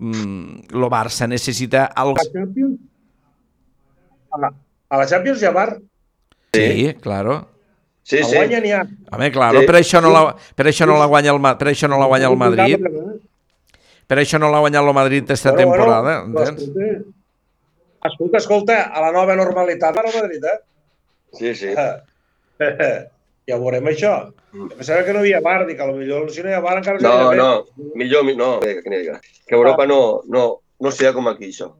mm, 0.00 0.72
lo 0.72 0.88
Barça 0.92 1.28
necessita 1.28 1.86
algo... 1.92 2.16
A 2.16 2.24
la 2.24 2.32
Champions, 2.32 2.80
a 4.30 4.42
la, 4.42 4.52
a 4.90 5.00
la 5.00 5.08
Champions 5.08 5.40
hi 5.40 5.48
ha 5.48 5.54
bar. 5.56 5.70
Sí, 6.52 6.86
sí 6.86 6.94
claro. 7.00 7.48
Sí, 8.02 8.18
A 8.18 8.24
sí. 8.24 8.36
guanya 8.36 8.60
n'hi 8.60 8.72
ha. 8.72 8.82
Home, 9.12 9.30
claro, 9.30 9.60
Sí. 9.60 9.66
per 9.66 9.76
això 9.76 10.00
no 10.02 10.10
la, 10.10 10.34
per 10.56 10.66
això 10.66 10.86
no 10.86 10.96
la 10.98 11.06
guanya 11.06 11.30
el, 11.30 11.40
per 11.58 11.68
això 11.68 11.88
no 11.88 11.98
la 11.98 12.06
guanya 12.06 12.26
el 12.28 12.36
Madrid, 12.36 12.80
per 14.08 14.18
això 14.18 14.38
no 14.40 14.50
l'ha 14.50 14.58
guanyat 14.58 14.82
el 14.82 14.94
Madrid 14.94 15.22
aquesta 15.24 15.52
Bueno, 15.52 15.68
bueno, 15.68 15.84
temporada, 15.84 16.24
però 16.26 16.48
entens? 16.48 16.62
escolta, 16.62 18.08
escolta, 18.10 18.36
escolta, 18.38 18.82
a 18.90 19.00
la 19.00 19.12
nova 19.12 19.36
normalitat 19.36 19.96
va 19.96 20.02
al 20.02 20.14
Madrid, 20.22 20.42
eh? 20.44 20.58
Sí, 21.38 21.54
sí. 21.54 21.70
ja 23.50 23.56
veurem 23.58 23.86
això. 23.92 24.32
Pensava 24.50 25.04
que 25.06 25.12
no 25.14 25.20
hi 25.22 25.30
havia 25.30 25.40
bar, 25.44 25.64
dic, 25.68 25.78
potser 25.78 26.34
si 26.34 26.42
no 26.42 26.50
hi 26.50 26.56
ha 26.56 26.60
bar 26.64 26.78
encara 26.80 26.98
No, 26.98 27.12
seria 27.30 27.42
no, 27.42 27.66
millor, 27.94 28.24
mi- 28.24 28.34
no, 28.36 28.56
eh, 28.62 28.80
que, 28.82 28.90
que, 28.90 29.20
que 29.46 29.54
Europa 29.54 29.86
no, 29.86 30.22
no, 30.26 30.60
no 30.80 30.90
sigui 30.90 31.12
com 31.14 31.28
aquí, 31.30 31.52
això. 31.54 31.70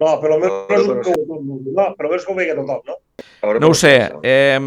No, 0.00 0.20
per 0.20 0.30
almenys 0.30 0.52
No, 0.52 0.66
no, 0.68 0.76
és 0.76 0.84
però 0.84 0.92
un 0.92 1.00
que 1.00 1.10
ho, 1.16 1.24
no, 1.80 1.94
per 1.96 2.04
almenys 2.06 2.26
que 2.26 2.32
ho 2.32 2.36
vegi 2.36 2.54
tothom, 2.58 2.82
no? 2.84 2.98
No 3.60 3.68
ho 3.70 3.74
sé, 3.74 4.10
eh, 4.22 4.58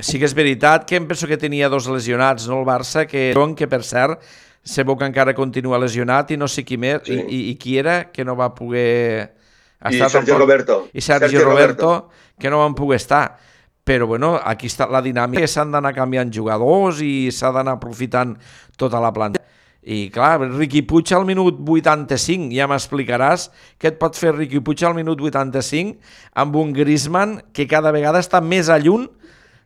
sí 0.00 0.18
que 0.18 0.24
és 0.28 0.34
veritat 0.36 0.86
que 0.88 0.96
em 0.96 1.06
penso 1.08 1.26
que 1.28 1.36
tenia 1.40 1.68
dos 1.68 1.88
lesionats, 1.90 2.46
no 2.48 2.60
el 2.60 2.66
Barça, 2.68 3.06
que, 3.06 3.32
que 3.56 3.68
per 3.68 3.82
cert, 3.84 4.22
se 4.62 4.84
veu 4.84 4.96
que 4.96 5.04
encara 5.08 5.34
continua 5.34 5.78
lesionat 5.80 6.30
i 6.32 6.38
no 6.40 6.48
sé 6.48 6.64
qui 6.64 6.78
més, 6.80 7.02
Sí. 7.04 7.12
i, 7.16 7.20
i, 7.28 7.40
i 7.50 7.54
qui 7.60 7.76
era 7.80 8.10
que 8.12 8.24
no 8.24 8.36
va 8.36 8.54
poder... 8.54 9.34
I 9.80 9.94
estar 9.96 10.10
Sergio 10.10 10.34
tampoc- 10.34 10.38
Roberto. 10.44 10.88
i 10.92 11.00
Sergi 11.00 11.38
Roberto, 11.38 12.10
que 12.38 12.50
no 12.50 12.58
van 12.60 12.74
poder 12.74 12.96
estar. 13.00 13.38
Però 13.84 14.06
bueno, 14.06 14.34
aquí 14.44 14.68
està 14.68 14.86
la 14.88 15.00
dinàmica, 15.02 15.46
s'han 15.48 15.72
d'anar 15.72 15.94
canviant 15.96 16.30
jugadors 16.32 17.00
i 17.02 17.30
s'ha 17.32 17.50
d'anar 17.50 17.78
aprofitant 17.78 18.36
tota 18.76 19.00
la 19.00 19.10
planta. 19.12 19.39
I 19.80 20.10
clar, 20.12 20.42
Riqui 20.44 20.82
Puig 20.84 21.08
al 21.16 21.24
minut 21.24 21.56
85, 21.64 22.50
ja 22.52 22.66
m'explicaràs 22.68 23.46
què 23.80 23.94
et 23.94 23.96
pot 24.00 24.18
fer 24.18 24.34
Riqui 24.36 24.60
Puig 24.60 24.82
al 24.84 24.92
minut 24.98 25.22
85 25.24 25.96
amb 26.42 26.58
un 26.60 26.74
Griezmann 26.76 27.38
que 27.56 27.64
cada 27.70 27.92
vegada 27.94 28.20
està 28.20 28.42
més 28.44 28.68
a 28.68 28.76
lluny 28.76 29.08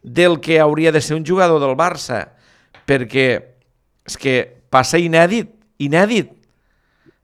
del 0.05 0.39
que 0.39 0.61
hauria 0.63 0.93
de 0.95 1.03
ser 1.03 1.19
un 1.19 1.27
jugador 1.27 1.59
del 1.59 1.75
Barça. 1.75 2.29
Perquè 2.87 3.27
és 4.07 4.19
que 4.21 4.37
passa 4.71 5.01
inèdit, 5.03 5.51
inèdit, 5.83 6.31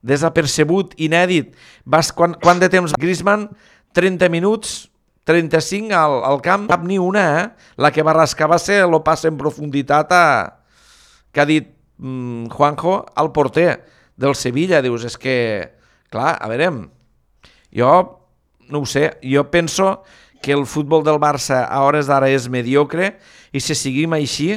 desapercebut, 0.03 0.95
inèdit. 0.99 1.53
Vas, 1.85 2.11
quan, 2.11 2.35
quant 2.41 2.59
de 2.59 2.67
temps 2.73 2.91
Griezmann? 2.99 3.47
30 3.95 4.27
minuts, 4.31 4.89
35 5.27 5.93
al, 5.95 6.21
al 6.27 6.41
camp, 6.43 6.67
cap 6.71 6.83
ni 6.87 6.97
una, 6.99 7.27
eh? 7.39 7.45
La 7.79 7.91
que 7.93 8.03
va 8.03 8.15
rascar 8.17 8.49
va 8.51 8.59
ser 8.59 8.81
el 8.83 8.97
pas 9.05 9.23
en 9.29 9.37
profunditat 9.39 10.11
a, 10.15 10.25
que 11.31 11.43
ha 11.43 11.47
dit 11.47 11.69
mm, 12.01 12.49
Juanjo 12.51 13.05
al 13.15 13.31
porter 13.31 13.85
del 14.17 14.35
Sevilla. 14.35 14.81
Dius, 14.81 15.05
és 15.07 15.17
que, 15.21 15.37
clar, 16.11 16.33
a 16.41 16.49
veure, 16.51 16.71
jo 17.71 17.93
no 18.71 18.81
ho 18.81 18.87
sé, 18.87 19.19
jo 19.21 19.45
penso 19.51 20.01
que 20.41 20.53
el 20.55 20.65
futbol 20.65 21.03
del 21.03 21.19
Barça 21.21 21.61
a 21.67 21.83
hores 21.85 22.07
d'ara 22.09 22.31
és 22.31 22.47
mediocre 22.49 23.13
i 23.53 23.61
si 23.61 23.75
seguim 23.77 24.15
així, 24.17 24.55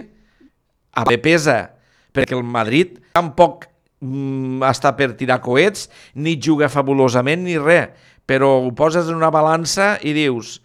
a 0.94 1.04
me 1.08 1.18
pesa, 1.18 1.74
perquè 2.14 2.36
el 2.38 2.44
Madrid 2.46 3.00
tampoc 3.12 3.66
mm, 4.00 4.62
està 4.70 4.94
per 4.96 5.12
tirar 5.18 5.42
coets, 5.44 5.88
ni 6.14 6.38
juga 6.40 6.70
fabulosament, 6.70 7.42
ni 7.44 7.58
res, 7.58 7.90
però 8.24 8.54
ho 8.62 8.70
poses 8.72 9.10
en 9.10 9.18
una 9.18 9.32
balança 9.34 9.98
i 10.00 10.14
dius, 10.16 10.60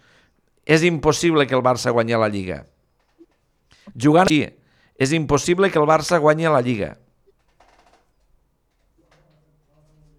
és 0.64 0.86
impossible 0.86 1.44
que 1.50 1.58
el 1.58 1.66
Barça 1.66 1.92
guanyi 1.92 2.16
la 2.16 2.30
Lliga. 2.30 2.62
Jugant 3.98 4.30
així, 4.30 4.46
és 5.00 5.14
impossible 5.16 5.70
que 5.72 5.80
el 5.80 5.88
Barça 5.88 6.20
guanyi 6.20 6.50
la 6.52 6.60
Lliga. 6.60 6.92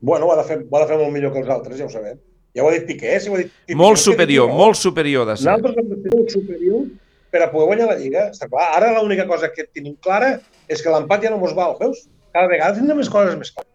Bueno, 0.01 0.25
ho 0.25 0.33
ha, 0.33 0.39
de 0.39 0.45
fer, 0.47 0.57
ho 0.65 0.77
ha 0.77 0.81
de 0.81 0.87
fer 0.89 0.97
molt 0.97 1.13
millor 1.13 1.31
que 1.33 1.43
els 1.43 1.49
altres, 1.53 1.77
ja 1.77 1.85
ho 1.85 1.93
sabem. 1.93 2.17
Ja 2.57 2.63
ho 2.63 2.71
ha 2.71 2.73
dit 2.73 2.87
Piqué, 2.87 3.19
si 3.21 3.29
ho 3.29 3.35
ha 3.37 3.43
dit 3.43 3.51
Piqué. 3.53 3.77
Molt 3.77 4.01
superior, 4.01 4.49
diu, 4.49 4.57
molt 4.57 4.79
superior 4.79 5.27
de 5.29 5.35
ser. 5.37 5.45
Nosaltres 5.45 5.77
hem 5.77 5.91
de 5.91 5.99
ser 6.01 6.13
molt 6.15 6.33
superior 6.33 6.87
per 7.31 7.43
a 7.45 7.49
poder 7.51 7.67
guanyar 7.69 7.91
la 7.91 7.99
Lliga. 7.99 8.23
Està 8.33 8.49
clar. 8.49 8.65
Ara 8.79 8.89
l'única 8.97 9.27
cosa 9.29 9.51
que 9.53 9.67
tenim 9.69 9.93
clara 10.01 10.31
és 10.67 10.81
que 10.81 10.93
l'empat 10.93 11.27
ja 11.27 11.31
no 11.33 11.37
mos 11.43 11.53
val, 11.57 11.77
veus? 11.79 12.01
Cada 12.33 12.49
vegada 12.49 12.79
tindrem 12.79 12.97
més 13.03 13.11
coses 13.13 13.37
més 13.37 13.53
clares. 13.53 13.69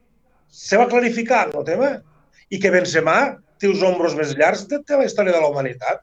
Se 0.50 0.80
va 0.80 0.88
clarificar 0.90 1.44
el 1.52 1.64
tema 1.68 1.92
i 2.50 2.58
que 2.58 2.72
Benzema 2.74 3.16
té 3.60 3.70
els 3.70 3.84
ombros 3.86 4.18
més 4.18 4.34
llargs 4.34 4.66
de, 4.66 4.80
de 4.82 4.98
la 4.98 5.06
història 5.06 5.36
de 5.36 5.44
la 5.44 5.52
humanitat. 5.52 6.02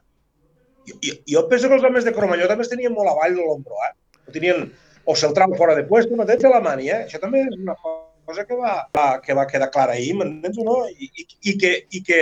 Jo, 0.88 0.96
jo, 1.04 1.14
jo 1.34 1.44
penso 1.52 1.68
que 1.68 1.76
els 1.76 1.84
homes 1.84 2.08
de 2.08 2.16
Cromanyó 2.16 2.48
també 2.48 2.64
es 2.64 2.72
tenien 2.72 2.96
molt 2.96 3.12
avall 3.12 3.36
de 3.36 3.44
l'ombro, 3.44 3.76
eh? 3.84 3.92
Ho 4.24 4.32
tenien 4.32 4.66
o 5.06 5.14
se'l 5.18 5.34
trau 5.36 5.54
fora 5.58 5.76
de 5.76 5.84
puesto, 5.88 6.16
no 6.16 6.26
tens 6.28 6.44
la 6.48 6.62
mania, 6.64 7.00
eh? 7.00 7.06
Això 7.08 7.20
també 7.22 7.44
és 7.44 7.54
una 7.58 7.76
cosa 8.24 8.44
que 8.48 8.56
va, 8.56 8.74
va, 8.96 9.06
que 9.24 9.36
va 9.36 9.46
quedar 9.50 9.70
clara 9.70 9.96
ahir, 9.98 10.14
m'entens 10.16 10.58
o 10.58 10.66
no? 10.66 10.76
I, 10.88 11.10
i, 11.10 11.26
i, 11.50 11.56
que, 11.60 11.72
i, 11.90 12.02
que, 12.06 12.20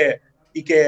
i 0.58 0.64
que 0.66 0.80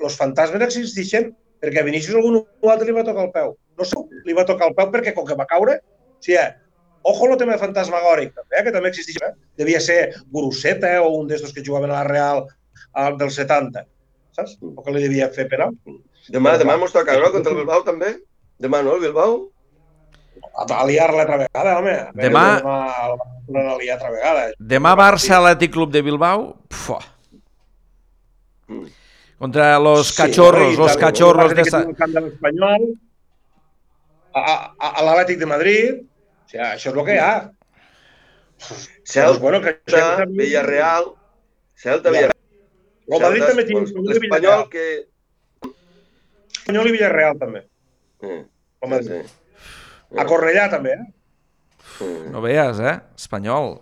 els 0.00 0.16
fantasmes 0.18 0.64
existeixen 0.68 1.30
perquè 1.62 1.82
a 1.82 1.86
Vinícius 1.86 2.18
algun 2.18 2.40
altre 2.72 2.88
li 2.88 2.96
va 2.96 3.06
tocar 3.06 3.28
el 3.28 3.34
peu. 3.34 3.54
No 3.78 3.86
sé, 3.88 4.00
li 4.26 4.36
va 4.36 4.48
tocar 4.48 4.70
el 4.70 4.76
peu 4.78 4.90
perquè 4.94 5.14
com 5.16 5.28
que 5.28 5.38
va 5.38 5.48
caure 5.50 5.78
sigui, 6.22 6.42
ojo 7.02 7.26
lo 7.26 7.36
tema 7.36 7.58
fantasmagòric, 7.58 8.34
també, 8.34 8.58
eh, 8.58 8.64
que 8.64 8.72
també 8.74 8.90
existeix. 8.92 9.20
Eh? 9.26 9.32
Devia 9.58 9.80
ser 9.80 9.98
Guruseta 10.30 10.94
o 11.02 11.16
un 11.18 11.30
d'estos 11.30 11.52
que 11.52 11.64
jugaven 11.66 11.90
a 11.90 12.00
la 12.00 12.08
Real 12.08 12.44
al 12.98 13.18
del 13.18 13.30
70, 13.30 13.84
saps? 14.36 14.58
O 14.62 14.82
que 14.82 14.94
li 14.94 15.02
devia 15.02 15.30
fer 15.34 15.48
penal. 15.50 15.74
Demà, 16.30 16.56
demà 16.60 16.76
mos 16.78 16.94
toca, 16.94 17.18
no? 17.18 17.32
Contra 17.34 17.52
el 17.52 17.58
Bilbao, 17.58 17.82
també? 17.86 18.14
Demà, 18.62 18.82
no, 18.86 18.94
el 18.96 19.02
Bilbao? 19.02 19.40
A 20.54 20.84
liar-la 20.86 21.22
altra 21.24 21.36
vegada, 21.40 21.78
home. 21.78 21.94
Demà- 22.14 22.60
Demà 22.60 22.74
el 23.06 23.14
van 23.56 23.68
a 23.70 23.76
liar 23.80 23.94
altra 23.96 24.10
vegada. 24.12 24.42
Demà 24.58 24.92
Barça 24.98 25.38
Atlètic 25.38 25.72
Club 25.72 25.90
de 25.94 26.02
Bilbao. 26.02 26.42
Pua. 26.68 26.98
Mm. 28.68 28.84
Contra 29.38 29.78
los 29.78 30.08
Sí, 30.12 30.16
cachorros, 30.22 30.74
i 30.74 30.76
los 30.76 30.96
cachorros 30.96 31.54
de... 31.54 31.64
Sa... 31.64 31.80
l'Espanyol, 31.82 32.84
a, 34.34 34.42
a, 34.78 34.88
a 35.00 35.02
l'Atlètic 35.02 35.40
de 35.40 35.46
Madrid, 35.50 35.96
o 36.04 36.52
sigui, 36.52 36.62
això 36.68 36.92
és 36.92 36.96
el 36.96 37.04
que 37.08 37.16
hi 37.16 37.18
ha. 37.18 37.32
Celta, 39.04 39.40
bueno, 39.42 39.60
que 39.60 39.72
Villarreal, 40.30 41.08
Celta, 41.74 42.10
Villarreal. 42.14 42.38
El 43.10 43.20
Madrid 43.24 43.42
també 43.48 43.64
té 43.66 43.74
L'Espanyol 43.74 44.68
que... 44.70 44.86
Espanyol 46.60 46.86
i 46.92 46.92
Villarreal 46.94 47.38
també. 47.40 47.64
El 48.22 48.88
Madrid. 48.92 49.24
sí. 49.24 49.38
A 50.18 50.24
Cornellà 50.28 50.68
també, 50.70 50.92
eh? 50.98 52.10
No 52.32 52.40
veies, 52.44 52.78
eh? 52.80 52.98
Espanyol. 53.16 53.76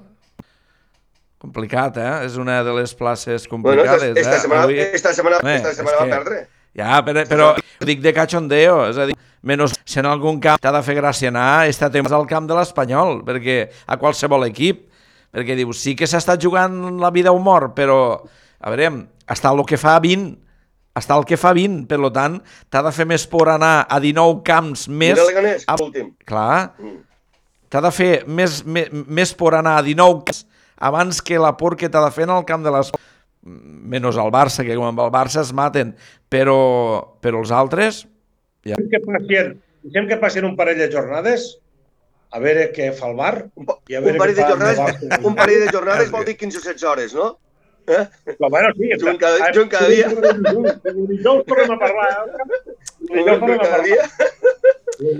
Complicat, 1.41 1.97
eh? 1.97 2.11
És 2.27 2.37
una 2.37 2.59
de 2.67 2.73
les 2.77 2.93
places 2.95 3.47
Bueno, 3.49 3.83
esta, 3.83 3.97
complicades, 3.97 4.17
esta 4.19 4.37
eh? 4.37 4.41
setmana, 4.41 4.63
Avui- 4.67 4.79
esta 4.81 5.13
setmana, 5.15 5.37
Home, 5.41 5.55
esta 5.57 5.73
setmana 5.75 5.97
va 5.97 6.05
que- 6.05 6.11
perdre. 6.19 6.41
Ja, 6.77 7.01
però, 7.05 7.25
però 7.27 7.47
dic 7.81 8.01
de 8.01 8.13
cachondeo, 8.15 8.89
és 8.91 8.99
a 8.99 9.07
dir, 9.09 9.17
menys 9.43 9.73
si 9.85 9.99
en 9.99 10.07
algun 10.07 10.39
camp 10.41 10.61
t'ha 10.61 10.71
de 10.71 10.83
fer 10.87 10.95
gràcia 11.01 11.29
anar, 11.33 11.67
està 11.67 11.89
temps 11.91 12.13
al 12.13 12.27
camp 12.31 12.47
de 12.47 12.55
l'Espanyol, 12.55 13.25
perquè 13.27 13.71
a 13.87 13.97
qualsevol 13.99 14.45
equip, 14.47 14.85
perquè 15.33 15.57
dius, 15.57 15.81
sí 15.81 15.97
que 15.97 16.07
s'està 16.07 16.37
jugant 16.39 17.01
la 17.01 17.11
vida 17.11 17.33
o 17.33 17.39
mort, 17.43 17.75
però, 17.75 18.21
a 18.61 18.71
veure, 18.71 19.07
està 19.27 19.51
el 19.51 19.65
que 19.67 19.77
fa 19.81 19.99
20, 19.99 20.37
està 21.01 21.17
el 21.19 21.25
que 21.29 21.39
fa 21.41 21.53
20, 21.57 21.87
per 21.91 21.99
lo 21.99 22.13
tant, 22.15 22.39
t'ha 22.71 22.83
de 22.87 22.93
fer 22.95 23.07
més 23.09 23.25
por 23.27 23.49
anar 23.53 23.87
a 23.89 23.99
19 24.01 24.43
camps 24.47 24.87
més... 24.89 25.17
Mira 25.17 25.27
Leganés, 25.29 25.65
a- 25.67 25.79
últim. 25.83 26.13
Clar, 26.29 26.75
Mm. 26.79 26.99
t'ha 27.71 27.81
de 27.85 27.91
fer 27.95 28.11
més, 28.27 28.61
més, 28.67 28.89
més 28.93 29.35
por 29.35 29.55
anar 29.59 29.79
a 29.79 29.83
19 29.87 30.25
camps 30.29 30.45
abans 30.81 31.19
que 31.23 31.39
la 31.39 31.57
por 31.61 31.77
que 31.77 31.91
t'ha 31.93 32.01
de 32.07 32.11
fer 32.15 32.25
en 32.29 32.37
el 32.39 32.45
camp 32.49 32.63
de 32.65 32.71
les... 32.77 32.93
Menys 33.43 34.19
el 34.21 34.31
Barça, 34.35 34.65
que 34.67 34.75
com 34.77 34.85
amb 34.85 35.01
el 35.01 35.11
Barça 35.13 35.41
es 35.41 35.51
maten, 35.57 35.95
però, 36.29 36.57
però 37.25 37.41
els 37.41 37.51
altres... 37.57 38.03
Deixem 38.65 38.89
que 38.93 39.01
passin, 39.07 39.55
deixem 39.87 40.09
que 40.11 40.19
passin 40.21 40.45
un 40.45 40.57
parell 40.59 40.77
de 40.77 40.91
jornades 40.93 41.47
a 42.31 42.39
veure 42.43 42.67
què 42.75 42.91
fa 42.95 43.09
el 43.09 43.17
bar. 43.17 43.47
Un, 43.57 43.65
I 43.89 43.97
a 43.97 44.03
un 44.03 44.05
veure 44.11 44.21
parell 44.21 44.37
què 44.37 44.45
de 44.45 44.51
jornades, 44.53 45.07
un 45.25 45.35
parell 45.39 45.65
de 45.65 45.71
jornades 45.73 46.11
vol 46.15 46.27
dir 46.29 46.37
15 46.37 46.61
o 46.61 46.65
16 46.69 46.85
hores, 46.93 47.15
no? 47.17 47.31
Eh? 47.87 48.05
Però, 48.37 48.49
bueno, 48.51 48.69
sí, 48.77 48.91
Junt 49.01 49.19
cada- 49.19 49.49
junt 49.55 49.71
cada 49.73 49.89
dia. 49.89 50.09
Dijous 50.11 51.47
tornem 51.49 51.71
a 51.75 51.79
parlar. 51.81 52.11
eh? 52.13 52.75
Dijous 53.01 53.39
tornem 53.41 53.57
a 53.57 53.63
parlar. 53.65 53.85
dia. 53.85 54.05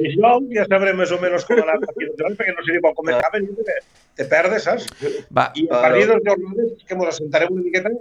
Dijous 0.01 0.45
ja 0.55 0.67
sabrem 0.69 0.99
més 1.01 1.11
o 1.15 1.19
menys 1.23 1.47
com 1.49 1.59
anar 1.63 1.79
aquí 1.81 2.05
el 2.05 2.13
jornal, 2.13 2.37
perquè 2.39 2.55
no 2.55 2.65
sé 2.67 2.75
ni 2.77 2.83
quan 2.85 2.95
començaven, 2.99 3.47
te, 3.67 3.77
te 4.21 4.27
perdes, 4.29 4.67
saps? 4.69 4.89
Va, 5.37 5.49
I 5.57 5.65
a 5.71 5.81
partir 5.87 6.05
dels 6.11 6.27
jornades 6.27 6.85
que 6.87 6.95
ens 6.99 7.07
assentarem 7.15 7.55
una 7.55 7.65
miqueta, 7.65 7.93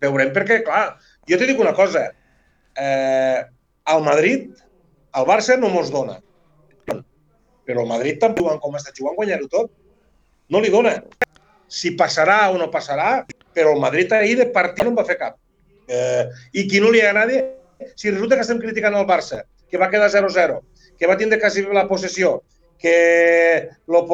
veurem 0.00 0.32
perquè, 0.32 0.62
clar, 0.64 0.86
jo 1.28 1.36
te 1.38 1.46
dic 1.50 1.60
una 1.60 1.74
cosa, 1.76 2.06
eh, 2.80 3.42
al 3.84 4.02
Madrid, 4.06 4.48
el 5.18 5.28
Barça 5.28 5.58
no 5.60 5.68
mos 5.72 5.92
dona, 5.92 6.16
però 7.68 7.84
el 7.84 7.90
Madrid 7.92 8.18
també 8.22 8.40
jugant 8.40 8.60
com 8.64 8.74
està 8.80 8.94
jugant, 8.96 9.16
guanyar-ho 9.20 9.48
tot. 9.52 9.70
No 10.48 10.62
li 10.64 10.70
dona. 10.72 10.94
Si 11.68 11.92
passarà 11.96 12.48
o 12.52 12.58
no 12.60 12.70
passarà, 12.72 13.24
però 13.54 13.74
el 13.74 13.82
Madrid 13.82 14.12
ahir 14.12 14.36
de 14.40 14.48
partit 14.54 14.84
no 14.84 14.94
en 14.94 14.98
va 14.98 15.06
fer 15.08 15.18
cap. 15.20 15.36
Eh, 15.88 16.24
I 16.52 16.66
qui 16.68 16.80
no 16.80 16.90
li 16.92 17.02
agrada, 17.04 17.40
si 17.94 18.10
resulta 18.10 18.36
que 18.36 18.44
estem 18.46 18.60
criticant 18.60 18.96
el 18.96 19.06
Barça, 19.08 19.42
que 19.68 19.80
va 19.80 19.90
quedar 19.92 20.10
0-0, 20.10 20.60
que 20.98 21.08
va 21.08 21.16
tindre 21.16 21.40
quasi 21.40 21.64
la 21.72 21.86
possessió, 21.88 22.42
que 22.78 23.68
lo 23.86 24.04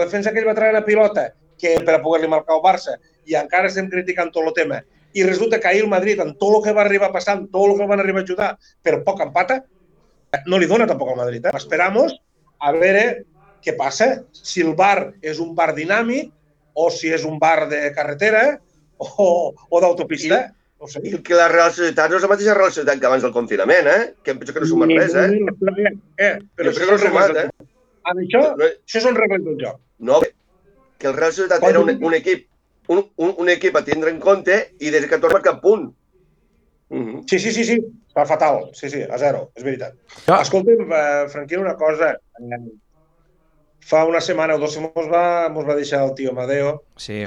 defensa 0.00 0.32
que 0.32 0.40
ell 0.40 0.48
va 0.48 0.56
treure 0.58 0.74
la 0.74 0.84
pilota, 0.84 1.32
que 1.58 1.78
per 1.86 1.96
a 1.96 2.02
poder-li 2.02 2.28
marcar 2.28 2.56
el 2.58 2.64
Barça, 2.64 2.96
i 3.24 3.36
encara 3.38 3.70
estem 3.70 3.88
criticant 3.90 4.32
tot 4.34 4.48
el 4.48 4.56
tema, 4.56 4.82
i 5.12 5.24
resulta 5.24 5.60
que 5.60 5.68
ahir 5.68 5.84
el 5.84 5.92
Madrid, 5.92 6.20
amb 6.20 6.38
tot 6.40 6.56
el 6.56 6.62
que 6.64 6.74
va 6.76 6.82
arribar 6.84 7.12
passant, 7.12 7.46
tot 7.52 7.68
el 7.68 7.76
que 7.76 7.84
el 7.84 7.90
van 7.90 8.00
arribar 8.00 8.22
a 8.22 8.26
ajudar, 8.26 8.50
per 8.82 9.02
poc 9.06 9.20
empata, 9.24 9.62
no 10.48 10.58
li 10.58 10.66
dona 10.66 10.88
tampoc 10.88 11.12
al 11.12 11.20
Madrid. 11.20 11.46
Eh? 11.46 11.56
Esperamos 11.56 12.16
a 12.58 12.72
veure 12.72 13.24
què 13.62 13.76
passa, 13.78 14.24
si 14.32 14.64
el 14.64 14.72
bar 14.74 15.12
és 15.22 15.38
un 15.42 15.52
bar 15.54 15.70
dinàmic 15.76 16.32
o 16.74 16.88
si 16.90 17.12
és 17.12 17.24
un 17.28 17.38
bar 17.38 17.68
de 17.70 17.84
carretera 17.96 18.42
o, 18.98 19.54
o 19.68 19.80
d'autopista. 19.80 20.44
No 20.82 20.88
sé. 20.90 21.02
I 21.06 21.18
que 21.22 21.36
la 21.38 21.48
Real 21.52 21.70
Societat 21.70 22.10
no 22.10 22.18
és 22.18 22.24
la 22.26 22.30
mateixa 22.32 22.54
Real 22.58 22.72
Societat 22.74 22.98
que 22.98 23.06
abans 23.06 23.22
del 23.22 23.34
confinament, 23.34 23.86
eh? 23.86 24.14
Que 24.24 24.34
em 24.34 24.40
penso 24.40 24.54
que 24.54 24.62
no 24.64 24.66
sumen 24.66 24.90
res, 24.96 25.14
eh? 25.14 25.28
eh? 25.30 25.92
eh 26.18 26.32
però 26.58 26.72
Jo 26.72 26.80
això 26.80 26.88
no 26.90 26.98
sumat, 26.98 27.36
eh? 27.44 27.48
Amb 28.10 28.24
això, 28.24 28.40
No, 28.58 28.66
això 28.66 29.02
són 29.04 29.18
regles 29.18 29.44
del 29.46 29.60
joc. 29.60 29.78
no, 29.98 30.18
que 30.98 31.06
el 31.10 31.14
Real 31.14 31.32
Societat 31.36 31.62
era 31.68 31.80
un, 31.82 31.92
un 32.02 32.14
equip 32.18 32.48
un, 32.88 33.04
un, 33.16 33.34
un 33.38 33.48
equip 33.48 33.76
a 33.76 33.84
tindre 33.86 34.10
en 34.10 34.20
compte 34.20 34.56
i 34.82 34.90
des 34.90 35.06
que 35.10 35.18
torna 35.22 35.42
cap 35.42 35.60
punt. 35.62 35.92
Mm 36.90 37.04
-hmm. 37.04 37.22
Sí, 37.30 37.38
sí, 37.38 37.52
sí, 37.52 37.64
sí, 37.64 37.76
està 38.08 38.26
fatal. 38.26 38.70
Sí, 38.74 38.90
sí, 38.90 39.02
a 39.02 39.18
zero, 39.18 39.50
és 39.54 39.64
veritat. 39.64 39.94
Ja. 40.26 40.40
Escolta'm, 40.42 40.92
eh, 40.92 41.28
Franquino, 41.28 41.62
una 41.62 41.76
cosa. 41.76 42.18
Eh, 43.82 43.88
Fa 43.88 44.04
una 44.06 44.20
setmana 44.22 44.54
o 44.54 44.58
dos 44.62 44.76
mos 44.78 45.08
va, 45.10 45.48
mos 45.50 45.66
va 45.68 45.74
deixar 45.74 46.02
el 46.06 46.14
tio 46.14 46.30
Amadeo 46.30 46.82
sí. 46.96 47.24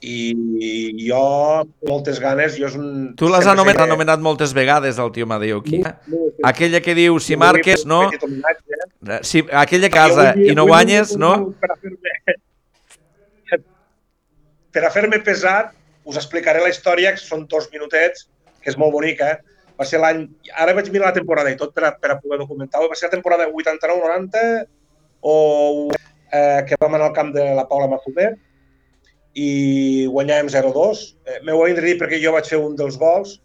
i 0.00 0.94
jo, 1.08 1.64
moltes 1.88 2.20
ganes, 2.22 2.54
jo 2.56 2.68
és 2.70 2.76
un... 2.78 3.10
Tu 3.18 3.28
l'has 3.28 3.44
anomenat, 3.50 3.82
que- 3.82 3.88
anomenat 3.90 4.20
moltes 4.24 4.54
vegades, 4.56 4.98
el 5.02 5.10
tio 5.12 5.26
Madeo, 5.26 5.58
aquí. 5.60 5.80
eh? 5.82 5.92
No, 6.06 6.16
no, 6.16 6.30
Aquella 6.48 6.80
que 6.80 6.94
diu, 6.94 7.18
si 7.20 7.36
marques, 7.36 7.82
fer 7.82 7.90
no? 7.90 7.98
homenatge, 8.08 8.78
eh? 8.78 9.18
Si, 9.26 9.42
aquella 9.52 9.90
casa 9.92 10.30
i 10.40 10.54
no 10.56 10.64
guanyes, 10.70 11.16
no? 11.20 11.34
Per 11.60 11.72
a 11.74 11.76
fer-me 11.76 12.14
per 14.72 14.84
a 14.86 14.90
fer-me 14.94 15.18
pesat, 15.26 15.72
us 16.06 16.16
explicaré 16.16 16.62
la 16.62 16.70
història, 16.72 17.12
que 17.12 17.20
són 17.20 17.44
dos 17.50 17.68
minutets, 17.74 18.28
que 18.62 18.70
és 18.70 18.78
molt 18.78 18.94
bonica. 18.94 19.34
Va 19.76 19.84
ser 19.88 19.98
l'any... 20.00 20.24
Ara 20.56 20.72
vaig 20.78 20.88
mirar 20.94 21.10
la 21.10 21.16
temporada 21.18 21.50
i 21.52 21.56
tot 21.58 21.74
per 21.74 21.84
a, 21.88 21.92
per 21.98 22.14
a 22.14 22.18
poder 22.22 22.38
documentar-ho. 22.40 22.88
Va 22.88 22.96
ser 22.96 23.08
la 23.10 23.16
temporada 23.18 23.48
89-90 23.50 24.44
o 25.22 25.88
eh, 26.32 26.62
que 26.68 26.76
vam 26.80 26.94
anar 26.96 27.10
al 27.10 27.16
camp 27.16 27.32
de 27.34 27.44
la 27.54 27.66
Paula 27.68 27.88
Mazuber 27.92 28.32
i 29.34 30.06
guanyàvem 30.10 30.48
0-2. 30.50 31.02
Eh, 31.26 31.38
M'ho 31.46 31.66
he 31.66 31.74
de 31.76 31.84
dir 31.84 31.96
perquè 32.00 32.18
jo 32.22 32.32
vaig 32.34 32.48
fer 32.50 32.58
un 32.58 32.74
dels 32.78 32.96
gols. 32.98 33.36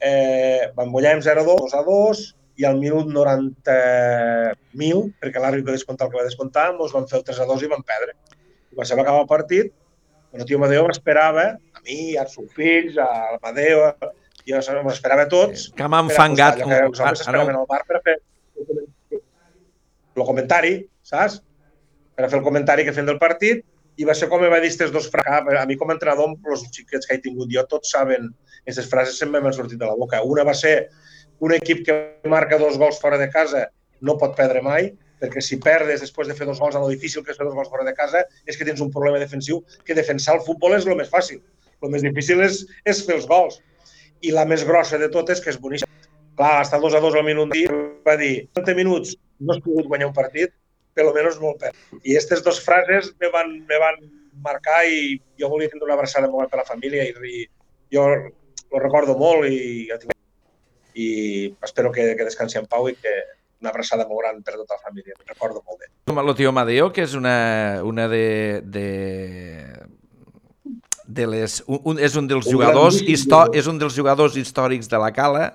Eh, 0.00 0.68
vam 0.76 0.92
guanyàvem 0.92 1.22
0-2, 1.24 1.72
2-2, 1.72 2.20
i 2.56 2.64
al 2.64 2.76
minut 2.80 3.08
90.000, 3.12 5.00
perquè 5.20 5.40
l'àrbit 5.42 5.66
va 5.66 5.74
descomptar 5.76 6.06
el 6.06 6.12
que 6.12 6.20
va 6.20 6.26
descomptar, 6.28 6.68
ens 6.74 6.94
van 6.94 7.08
fer 7.10 7.18
el 7.20 7.24
3-2 7.26 7.64
i 7.66 7.70
vam 7.72 7.82
perdre. 7.84 8.14
I 8.72 8.76
quan 8.78 8.86
se 8.88 8.96
va 8.96 9.02
acabar 9.04 9.24
el 9.24 9.28
partit, 9.30 9.72
el 10.36 10.44
tio 10.44 10.58
Amadeo 10.60 10.86
m'esperava, 10.88 11.46
a 11.56 11.82
mi, 11.84 12.16
als 12.20 12.32
seus 12.36 12.52
fills, 12.56 12.96
a 13.00 13.08
l'Amadeo, 13.34 13.90
jo 14.46 14.56
ens 14.60 14.68
esperava 14.92 15.24
a 15.26 15.30
tots, 15.32 15.68
Que 15.76 15.88
m'ha 15.88 16.02
per 16.02 16.10
enfangat. 16.12 16.60
acostar, 16.60 16.80
allò 16.80 16.80
que 16.80 16.90
els 16.92 17.00
Ah, 17.00 17.04
homes 17.04 17.12
ah, 17.12 17.22
s'esperaven 17.22 17.52
no. 17.56 17.60
al 17.60 17.66
bar 17.72 17.82
per 17.88 18.00
fer 18.04 18.16
el 20.16 20.24
comentari, 20.24 20.74
saps? 21.06 21.40
Per 22.16 22.24
a 22.24 22.30
fer 22.32 22.40
el 22.40 22.44
comentari 22.44 22.84
que 22.86 22.94
feien 22.96 23.08
del 23.08 23.20
partit, 23.22 23.64
i 23.96 24.04
va 24.04 24.14
ser 24.16 24.28
com 24.28 24.42
me 24.42 24.50
va 24.52 24.60
dir 24.60 24.70
aquests 24.72 24.92
dos 24.92 25.08
fracasos. 25.12 25.56
A 25.56 25.64
mi 25.68 25.76
com 25.80 25.90
a 25.90 25.96
entrenador, 25.96 26.34
els 26.52 26.66
xiquets 26.72 27.08
que 27.08 27.16
he 27.16 27.22
tingut 27.24 27.52
jo, 27.52 27.64
tots 27.70 27.92
saben, 27.94 28.28
aquestes 28.62 28.88
frases 28.92 29.18
sempre 29.20 29.40
m'han 29.40 29.56
sortit 29.56 29.80
de 29.80 29.88
la 29.88 29.96
boca. 29.96 30.20
Una 30.22 30.44
va 30.44 30.54
ser, 30.56 30.76
un 31.40 31.54
equip 31.56 31.84
que 31.86 31.96
marca 32.32 32.60
dos 32.60 32.78
gols 32.80 33.00
fora 33.00 33.18
de 33.20 33.28
casa 33.32 33.66
no 34.04 34.16
pot 34.20 34.36
perdre 34.36 34.62
mai, 34.64 34.90
perquè 35.20 35.40
si 35.40 35.56
perdes 35.64 36.02
després 36.04 36.28
de 36.28 36.36
fer 36.36 36.48
dos 36.48 36.60
gols, 36.60 36.76
el 36.76 36.90
difícil 36.92 37.24
que 37.24 37.32
és 37.32 37.38
fer 37.40 37.46
dos 37.48 37.56
gols 37.56 37.70
fora 37.72 37.86
de 37.86 37.94
casa 37.96 38.24
és 38.44 38.56
que 38.56 38.66
tens 38.68 38.82
un 38.84 38.92
problema 38.92 39.20
defensiu, 39.22 39.62
que 39.84 39.96
defensar 39.96 40.36
el 40.36 40.44
futbol 40.44 40.76
és 40.76 40.84
el 40.84 40.98
més 40.98 41.08
fàcil. 41.12 41.40
El 41.80 41.92
més 41.92 42.04
difícil 42.04 42.42
és, 42.44 42.64
és 42.84 43.02
fer 43.06 43.16
els 43.16 43.28
gols. 43.28 43.60
I 44.24 44.32
la 44.36 44.44
més 44.48 44.64
grossa 44.64 45.00
de 45.00 45.08
totes, 45.12 45.40
que 45.40 45.52
és 45.52 45.60
boníssima. 45.60 45.88
Clar, 46.36 46.60
estar 46.66 46.80
2 46.82 46.98
a 46.98 47.00
2 47.00 47.16
al 47.16 47.24
minut 47.24 47.56
va 48.04 48.16
dir 48.20 48.48
30 48.56 48.76
minuts 48.76 49.16
no 49.40 49.54
has 49.54 49.62
pogut 49.64 49.88
guanyar 49.88 50.10
un 50.10 50.16
partit, 50.16 50.52
per 50.96 51.04
almenys 51.04 51.38
no 51.42 51.52
el 51.52 51.60
perd. 51.60 51.78
I 52.02 52.16
aquestes 52.16 52.42
dues 52.46 52.62
frases 52.64 53.12
me 53.20 53.30
van, 53.34 53.52
me 53.68 53.80
van 53.82 54.00
marcar 54.44 54.82
i 54.88 55.16
jo 55.40 55.50
volia 55.52 55.70
tindre 55.70 55.88
una 55.88 55.96
abraçada 55.96 56.30
molt 56.32 56.50
per 56.52 56.62
la 56.62 56.68
família 56.68 57.04
i, 57.06 57.12
i 57.12 57.46
jo 57.92 58.06
ho 58.06 58.82
recordo 58.82 59.16
molt 59.18 59.48
i, 59.48 59.88
i 60.96 61.08
espero 61.64 61.92
que, 61.92 62.14
que 62.16 62.28
descansi 62.28 62.58
en 62.60 62.68
pau 62.70 62.88
i 62.88 62.96
que 62.96 63.14
una 63.60 63.72
abraçada 63.72 64.06
molt 64.08 64.22
gran 64.22 64.42
per 64.44 64.56
tota 64.56 64.76
la 64.76 64.84
família. 64.84 65.16
Ho 65.16 65.28
recordo 65.28 65.62
molt 65.64 65.80
bé. 65.80 65.92
El 66.12 66.34
tio 66.36 66.52
Amadeo, 66.52 66.90
que 66.92 67.04
és 67.06 67.14
una, 67.18 67.82
una 67.84 68.06
de, 68.08 68.60
de, 68.64 68.88
de 71.06 71.26
les 71.30 71.62
un, 71.66 71.80
un, 71.92 71.98
és 72.02 72.16
un 72.20 72.28
dels 72.28 72.46
Un 72.46 72.56
jugadors 72.58 73.00
histò, 73.02 73.46
és 73.56 73.68
un 73.70 73.80
dels 73.80 73.96
jugadors 73.96 74.36
històrics 74.36 74.90
de 74.92 75.00
la 75.00 75.12
Cala 75.16 75.50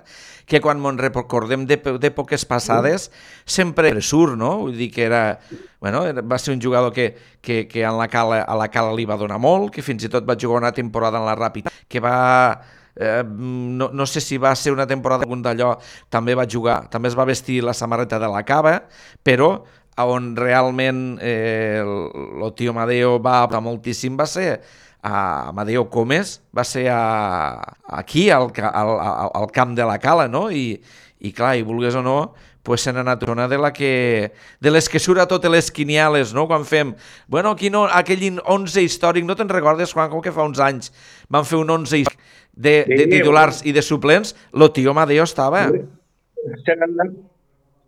que 0.46 0.60
quan 0.60 0.80
mos 0.80 0.96
recordem 0.96 1.66
d'èpo- 1.66 1.98
d'èpoques 2.02 2.44
passades 2.48 3.10
sempre 3.44 3.92
surt, 4.02 4.36
no? 4.36 4.58
Vull 4.66 4.76
dir 4.76 4.90
que 4.92 5.04
era, 5.04 5.38
bueno, 5.80 6.02
va 6.22 6.38
ser 6.38 6.54
un 6.54 6.60
jugador 6.62 6.92
que, 6.92 7.16
que, 7.40 7.66
que 7.68 7.82
en 7.84 7.98
la 7.98 8.08
Cala, 8.08 8.42
a 8.42 8.56
la 8.56 8.68
Cala 8.68 8.94
li 8.94 9.04
va 9.08 9.16
donar 9.16 9.38
molt, 9.38 9.70
que 9.74 9.82
fins 9.82 10.04
i 10.04 10.08
tot 10.12 10.28
va 10.28 10.36
jugar 10.38 10.60
una 10.62 10.72
temporada 10.72 11.18
en 11.18 11.26
la 11.26 11.36
Ràpida, 11.36 11.70
que 11.88 12.00
va 12.00 12.60
eh, 12.96 13.22
no, 13.26 13.90
no 13.92 14.06
sé 14.06 14.20
si 14.20 14.36
va 14.38 14.54
ser 14.54 14.72
una 14.72 14.86
temporada 14.86 15.24
algun 15.24 15.42
d'allò, 15.42 15.76
també 16.10 16.34
va 16.34 16.46
jugar, 16.48 16.88
també 16.90 17.08
es 17.08 17.16
va 17.18 17.24
vestir 17.24 17.62
la 17.64 17.72
samarreta 17.74 18.18
de 18.18 18.28
la 18.28 18.42
Cava, 18.44 18.82
però 19.22 19.62
on 20.02 20.34
realment 20.36 21.18
eh, 21.20 21.78
el, 21.82 22.42
el 22.42 22.54
tio 22.56 22.72
Amadeo 22.72 23.18
va 23.22 23.42
aportar 23.42 23.60
moltíssim 23.62 24.16
va 24.16 24.24
ser 24.26 24.62
a 25.02 25.48
Amadeo 25.50 25.88
Comes, 25.90 26.40
va 26.56 26.64
ser 26.64 26.86
a, 26.94 27.76
aquí, 27.88 28.30
al, 28.30 28.52
al, 28.62 28.96
al, 29.34 29.50
camp 29.52 29.74
de 29.74 29.84
la 29.84 29.98
Cala, 29.98 30.28
no? 30.30 30.46
I, 30.50 30.78
i 31.18 31.32
clar, 31.34 31.56
i 31.58 31.66
vulgues 31.66 31.98
o 31.98 32.02
no, 32.06 32.34
pues 32.62 32.84
se 32.86 32.92
n'ha 32.94 33.02
anat 33.02 33.24
una 33.26 33.48
de 33.50 33.58
la 33.58 33.72
que 33.74 34.32
de 34.62 34.70
les 34.70 34.88
que 34.88 35.00
surt 35.02 35.18
a 35.18 35.26
totes 35.26 35.50
les 35.50 35.72
quiniales, 35.74 36.30
no? 36.34 36.46
Quan 36.46 36.64
fem, 36.64 36.94
bueno, 37.26 37.50
aquí 37.50 37.70
no, 37.70 37.88
aquell 37.90 38.22
11 38.38 38.86
històric, 38.86 39.26
no 39.26 39.34
te'n 39.38 39.50
recordes, 39.50 39.92
Juan, 39.92 40.10
com 40.12 40.22
que 40.22 40.34
fa 40.34 40.46
uns 40.46 40.62
anys 40.62 40.94
van 41.28 41.44
fer 41.48 41.58
un 41.58 41.74
11 41.74 42.04
històric 42.04 42.22
de, 42.52 42.84
de 42.86 43.02
Sí, 43.04 43.10
titulars 43.10 43.62
i 43.66 43.74
de 43.74 43.82
suplents, 43.82 44.36
lo 44.52 44.70
tio 44.72 44.94
Amadeo 44.94 45.26
estava. 45.26 45.66
Se 45.66 46.78
n'han 46.78 46.94
anat, 46.94 47.18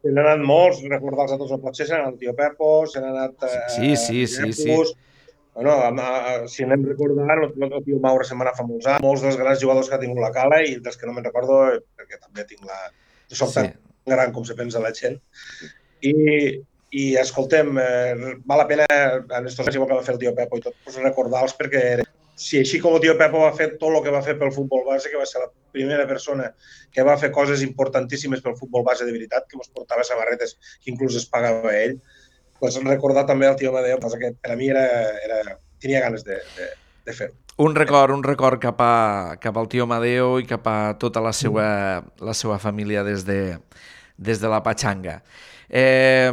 se 0.02 0.12
anat 0.12 0.42
molts, 0.42 0.82
recordar-los 0.90 1.36
a 1.36 1.40
tots, 1.40 1.54
potser 1.62 1.86
se 1.86 1.94
n'ha 1.94 2.08
anat 2.08 2.16
el 2.16 2.20
tio 2.22 2.34
Pepo, 2.34 2.74
se 2.90 3.02
n'ha 3.02 3.12
anat... 3.14 3.46
Eh, 3.46 3.64
Sí, 3.76 3.96
sí, 3.96 4.26
sí, 4.26 4.52
sí. 4.52 4.70
Jefus. 4.70 4.94
Bueno, 5.54 5.70
a, 5.70 5.88
a, 5.88 6.48
si 6.50 6.64
anem 6.66 6.82
recordant, 6.88 7.30
el, 7.30 7.46
el 7.68 7.84
tio 7.86 8.00
Maure 8.02 8.26
se'n 8.26 8.40
va 8.40 8.48
anar 8.48 8.56
fa 8.58 8.66
molts 8.66 8.88
anys, 8.90 9.04
molts 9.04 9.22
dels 9.22 9.38
grans 9.38 9.60
jugadors 9.62 9.88
que 9.88 9.94
ha 9.94 10.02
tingut 10.02 10.18
la 10.24 10.32
Cala 10.34 10.60
i 10.66 10.76
dels 10.82 10.98
que 10.98 11.06
no 11.06 11.14
me'n 11.14 11.26
recordo, 11.28 11.60
eh, 11.70 11.80
perquè 11.94 12.18
també 12.18 12.46
tinc 12.48 12.66
la... 12.66 12.78
Soc 13.30 13.52
Sí. 13.54 13.62
tan 13.62 13.74
gran 14.10 14.32
com 14.34 14.44
se 14.44 14.56
pensa 14.58 14.82
la 14.82 14.90
gent. 14.92 15.20
I, 16.02 16.14
i 16.90 17.04
escoltem, 17.22 17.70
eh, 17.78 18.34
val 18.44 18.60
la 18.64 18.66
pena, 18.68 18.88
en 18.90 19.46
estos 19.46 19.66
anys, 19.66 19.78
que 19.78 19.94
va 19.94 20.02
fer 20.02 20.16
el 20.16 20.20
tio 20.24 20.34
Pepo 20.34 20.58
i 20.58 20.66
tot, 20.66 20.76
pues, 20.84 20.98
recordar-los 21.02 21.54
perquè 21.58 22.02
si 22.34 22.58
així 22.58 22.80
com 22.82 22.96
el 22.96 23.02
tio 23.02 23.14
Pepo 23.18 23.44
va 23.44 23.52
fer 23.54 23.76
tot 23.78 23.94
el 23.94 24.02
que 24.02 24.12
va 24.12 24.22
fer 24.26 24.34
pel 24.40 24.50
futbol 24.52 24.82
base, 24.88 25.10
que 25.10 25.18
va 25.20 25.26
ser 25.30 25.40
la 25.44 25.52
primera 25.74 26.06
persona 26.10 26.50
que 26.90 27.02
va 27.06 27.14
fer 27.18 27.30
coses 27.34 27.62
importantíssimes 27.62 28.42
pel 28.42 28.56
futbol 28.58 28.82
base 28.86 29.06
de 29.06 29.14
veritat, 29.14 29.46
que 29.48 29.56
mos 29.56 29.70
portava 29.70 30.02
samarretes 30.06 30.56
que 30.82 30.90
inclús 30.90 31.14
es 31.18 31.26
pagava 31.30 31.70
ell, 31.78 32.00
pues 32.64 32.80
recordar 32.80 33.26
també 33.28 33.44
el 33.50 33.56
tio 33.60 33.68
Amadeo, 33.74 34.00
cosa 34.00 34.16
que 34.18 34.32
per 34.32 34.54
a 34.54 34.56
mi 34.56 34.70
era, 34.72 34.84
era, 35.20 35.58
tenia 35.82 36.00
ganes 36.00 36.24
de, 36.24 36.40
de, 36.56 36.70
de 37.04 37.12
fer-ho. 37.12 37.36
Un 37.60 37.76
record, 37.76 38.10
un 38.16 38.24
record 38.24 38.58
cap, 38.58 38.80
a, 38.80 39.36
cap 39.38 39.58
al 39.60 39.68
tio 39.68 39.84
Amadeo 39.84 40.38
i 40.40 40.46
cap 40.48 40.64
a 40.66 40.78
tota 40.98 41.20
la 41.22 41.30
seva, 41.36 41.66
la 42.24 42.34
seva 42.34 42.56
família 42.58 43.04
des 43.06 43.26
de, 43.28 43.58
des 44.16 44.40
de 44.40 44.48
la 44.48 44.62
Pachanga. 44.64 45.20
Eh, 45.68 46.30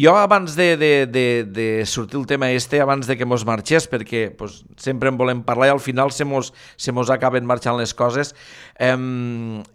jo 0.00 0.14
abans 0.16 0.54
de, 0.56 0.76
de, 0.76 0.92
de, 1.06 1.24
de 1.44 1.66
sortir 1.86 2.18
el 2.20 2.26
tema 2.26 2.50
este, 2.52 2.80
abans 2.80 3.06
de 3.06 3.16
que 3.16 3.26
mos 3.28 3.44
marxés, 3.48 3.88
perquè 3.90 4.28
pues, 4.36 4.62
sempre 4.80 5.10
en 5.12 5.18
volem 5.20 5.42
parlar 5.46 5.68
i 5.68 5.74
al 5.74 5.82
final 5.82 6.12
se 6.14 6.24
mos, 6.28 6.52
se 6.76 6.92
mos 6.92 7.10
acaben 7.10 7.46
marxant 7.48 7.78
les 7.80 7.92
coses, 7.94 8.34
eh, 8.78 8.96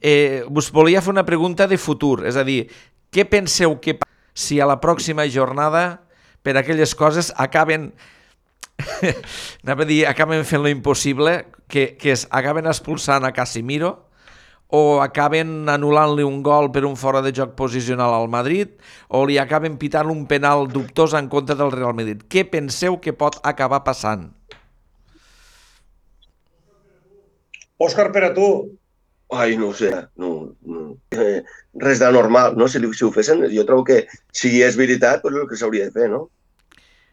eh, 0.02 0.44
us 0.50 0.72
volia 0.76 1.02
fer 1.02 1.14
una 1.14 1.26
pregunta 1.28 1.68
de 1.68 1.78
futur, 1.78 2.24
és 2.28 2.38
a 2.38 2.44
dir, 2.48 2.66
què 3.14 3.28
penseu 3.30 3.78
que 3.80 3.98
pa- 4.00 4.10
si 4.36 4.60
a 4.60 4.68
la 4.68 4.78
pròxima 4.84 5.26
jornada 5.32 6.04
per 6.44 6.60
aquelles 6.60 6.94
coses 6.94 7.32
acaben 7.42 7.96
anava 9.64 9.86
a 9.86 9.88
dir, 9.88 10.04
acaben 10.06 10.44
fent 10.46 10.62
lo 10.62 10.70
impossible, 10.70 11.46
que, 11.72 11.96
que 11.96 12.12
es 12.12 12.28
acaben 12.30 12.68
expulsant 12.68 13.26
a 13.26 13.32
Casimiro 13.34 14.12
o 14.68 15.00
acaben 15.02 15.70
anul·lant-li 15.72 16.26
un 16.28 16.42
gol 16.44 16.68
per 16.76 16.84
un 16.86 16.98
fora 17.00 17.22
de 17.24 17.32
joc 17.34 17.56
posicional 17.56 18.14
al 18.14 18.28
Madrid 18.30 18.76
o 19.08 19.24
li 19.26 19.40
acaben 19.40 19.80
pitant 19.80 20.12
un 20.12 20.26
penal 20.28 20.68
dubtós 20.68 21.16
en 21.16 21.32
contra 21.32 21.56
del 21.56 21.72
Real 21.72 21.96
Madrid. 21.96 22.26
Què 22.28 22.44
penseu 22.50 23.00
que 23.00 23.16
pot 23.16 23.40
acabar 23.42 23.86
passant? 23.88 24.28
Òscar, 27.80 28.12
per 28.12 28.24
a 28.28 28.34
tu, 28.36 28.48
Ai, 29.30 29.58
no 29.58 29.70
ho 29.70 29.74
sé, 29.74 29.90
no, 30.16 30.56
no. 30.62 30.98
Eh, 31.10 31.44
res 31.82 32.00
de 32.00 32.10
normal, 32.12 32.56
no? 32.58 32.68
Si, 32.72 32.80
li- 32.80 32.94
si 32.96 33.04
ho 33.06 33.12
fessin, 33.12 33.44
jo 33.52 33.66
trobo 33.68 33.84
que 33.84 34.06
si 34.32 34.62
és 34.64 34.78
veritat, 34.80 35.24
doncs 35.24 35.36
és 35.38 35.42
el 35.44 35.50
que 35.50 35.58
s'hauria 35.60 35.90
de 35.90 35.96
fer, 35.96 36.10
no? 36.12 36.30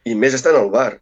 I 0.06 0.14
més 0.18 0.34
estan 0.34 0.56
al 0.58 0.70
bar. 0.70 1.00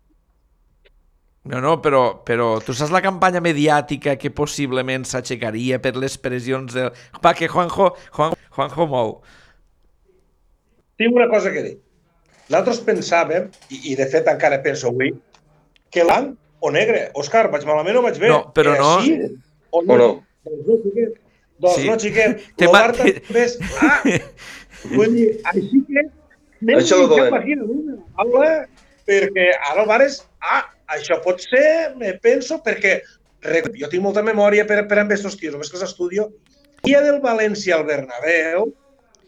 No, 1.48 1.60
no, 1.64 1.78
però, 1.80 2.20
però 2.24 2.58
tu 2.60 2.74
saps 2.76 2.90
la 2.92 3.00
campanya 3.00 3.40
mediàtica 3.40 4.12
que 4.20 4.28
possiblement 4.30 5.06
s'aixecaria 5.08 5.78
per 5.80 5.94
les 5.96 6.18
pressions 6.20 6.74
del... 6.76 6.90
Va, 7.24 7.32
que 7.34 7.48
Juanjo, 7.48 7.94
Juan, 8.12 8.34
Juanjo 8.56 8.86
mou. 8.86 9.14
tinc 11.00 11.16
una 11.16 11.30
cosa 11.32 11.48
que 11.52 11.62
dir. 11.64 11.76
Nosaltres 12.50 12.82
pensàvem, 12.84 13.46
i, 13.72 13.78
i 13.92 13.96
de 13.96 14.04
fet 14.12 14.28
encara 14.28 14.58
penso 14.60 14.90
avui, 14.90 15.14
que 15.90 16.04
blanc 16.04 16.34
o 16.60 16.70
negre. 16.74 17.06
Òscar, 17.16 17.46
vaig 17.52 17.64
malament 17.64 17.96
o 17.96 18.02
vaig 18.04 18.18
bé? 18.20 18.28
No, 18.28 18.42
però 18.52 18.74
Eh, 18.74 18.78
no. 18.82 18.90
Sí 19.00 19.16
o 19.70 19.80
O 19.80 19.82
no? 19.86 19.96
Doncs 20.44 20.66
no. 20.68 21.08
Doncs 21.60 21.76
Sí. 21.82 21.86
no, 21.88 21.96
xiquet. 22.00 22.44
Bar 22.72 22.92
te- 22.96 23.12
també 23.20 23.42
és... 23.44 23.56
Ah, 23.84 24.02
vull 24.96 25.12
dir, 25.14 25.28
així 25.52 25.82
que... 25.88 26.04
anem 26.62 26.78
Això 26.80 27.02
dolent. 27.08 27.32
pàgina 27.34 27.66
d'una, 27.68 27.96
Paula, 28.16 28.50
perquè 29.08 29.48
ara 29.70 29.82
el 29.84 29.88
bar 29.90 30.00
és... 30.06 30.22
Ah, 30.40 30.62
això 30.96 31.20
pot 31.24 31.40
ser, 31.44 31.94
me 32.00 32.14
penso, 32.22 32.58
perquè 32.64 33.00
jo 33.76 33.88
tinc 33.92 34.02
molta 34.04 34.22
memòria 34.24 34.64
per, 34.68 34.82
per 34.88 34.98
amb 35.02 35.12
estos 35.16 35.36
tios, 35.40 35.52
només 35.54 35.70
que 35.72 35.76
els 35.78 35.86
estudio. 35.90 36.30
Dia 36.84 37.00
del 37.04 37.20
València 37.20 37.76
al 37.76 37.84
Bernabéu, 37.88 38.70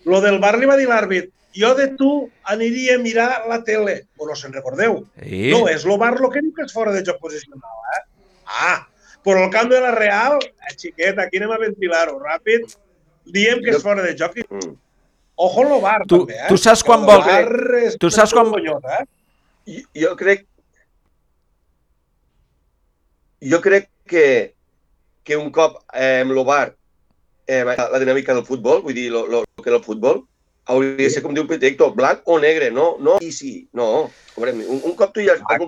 lo 0.08 0.20
del 0.24 0.38
bar 0.40 0.56
li 0.58 0.66
va 0.68 0.76
dir 0.80 0.88
l'àrbit, 0.88 1.28
jo 1.52 1.74
de 1.76 1.90
tu 2.00 2.08
aniria 2.48 2.96
a 2.96 3.02
mirar 3.02 3.42
la 3.48 3.60
tele. 3.64 4.06
O 4.16 4.26
no 4.28 4.34
se'n 4.36 4.52
recordeu? 4.56 5.02
Sí. 5.20 5.50
No, 5.52 5.66
és 5.68 5.84
lo 5.84 5.98
bar 6.00 6.14
lo 6.20 6.30
que 6.32 6.40
diu 6.40 6.52
que 6.56 6.64
és 6.64 6.72
fora 6.72 6.92
de 6.96 7.04
joc 7.04 7.20
posicional, 7.20 7.84
eh? 7.98 8.02
Ah, 8.48 8.78
però 9.24 9.44
el 9.44 9.50
camp 9.50 9.70
de 9.70 9.80
la 9.80 9.90
Real, 9.94 10.38
eh, 10.42 10.74
xiquet, 10.76 11.18
aquí 11.18 11.38
anem 11.38 11.52
a 11.54 11.58
ventilar-ho 11.62 12.18
ràpid, 12.20 12.76
diem 13.24 13.60
que 13.62 13.70
és 13.76 13.82
fora 13.82 14.02
de 14.02 14.16
joc 14.18 14.36
i 14.36 14.44
Mm. 14.48 14.76
ojo 15.36 15.62
lo 15.64 15.80
bar, 15.80 16.02
Tu- 16.06 16.18
també, 16.26 16.34
eh? 16.34 16.48
tu 16.48 16.56
saps 16.56 16.82
quan 16.82 17.04
vol- 17.06 17.22
és 17.86 17.96
tu 17.98 18.10
saps 18.10 18.32
quan- 18.32 18.50
vergonyós, 18.50 18.82
eh? 18.98 19.04
Jo, 19.66 19.82
jo 20.08 20.16
crec... 20.16 20.46
Jo 23.40 23.60
crec 23.60 23.88
que, 24.06 24.54
que 25.24 25.36
un 25.36 25.50
cop 25.50 25.80
eh, 25.94 26.20
amb 26.22 26.30
el 26.30 26.44
bar 26.44 26.74
eh, 27.46 27.64
la 27.64 27.98
dinàmica 27.98 28.34
del 28.34 28.44
futbol, 28.46 28.82
vull 28.82 28.94
dir, 28.94 29.08
lo, 29.10 29.26
lo, 29.26 29.42
lo 29.42 29.62
que 29.64 29.70
és 29.70 29.76
el 29.76 29.82
futbol, 29.82 30.22
hauria 30.70 30.94
de 30.96 31.10
ser 31.10 31.22
com 31.24 31.34
diu 31.34 31.46
Peter 31.50 31.68
Héctor, 31.72 31.94
blanc 31.98 32.22
o 32.30 32.38
negre, 32.38 32.70
no, 32.70 32.96
no, 33.00 33.16
i 33.20 33.32
sí, 33.34 33.68
no. 33.72 34.10
Un, 34.36 34.62
un 34.84 34.94
cop 34.94 35.12
tu 35.12 35.20
ja... 35.26 35.34
Ah, 35.50 35.58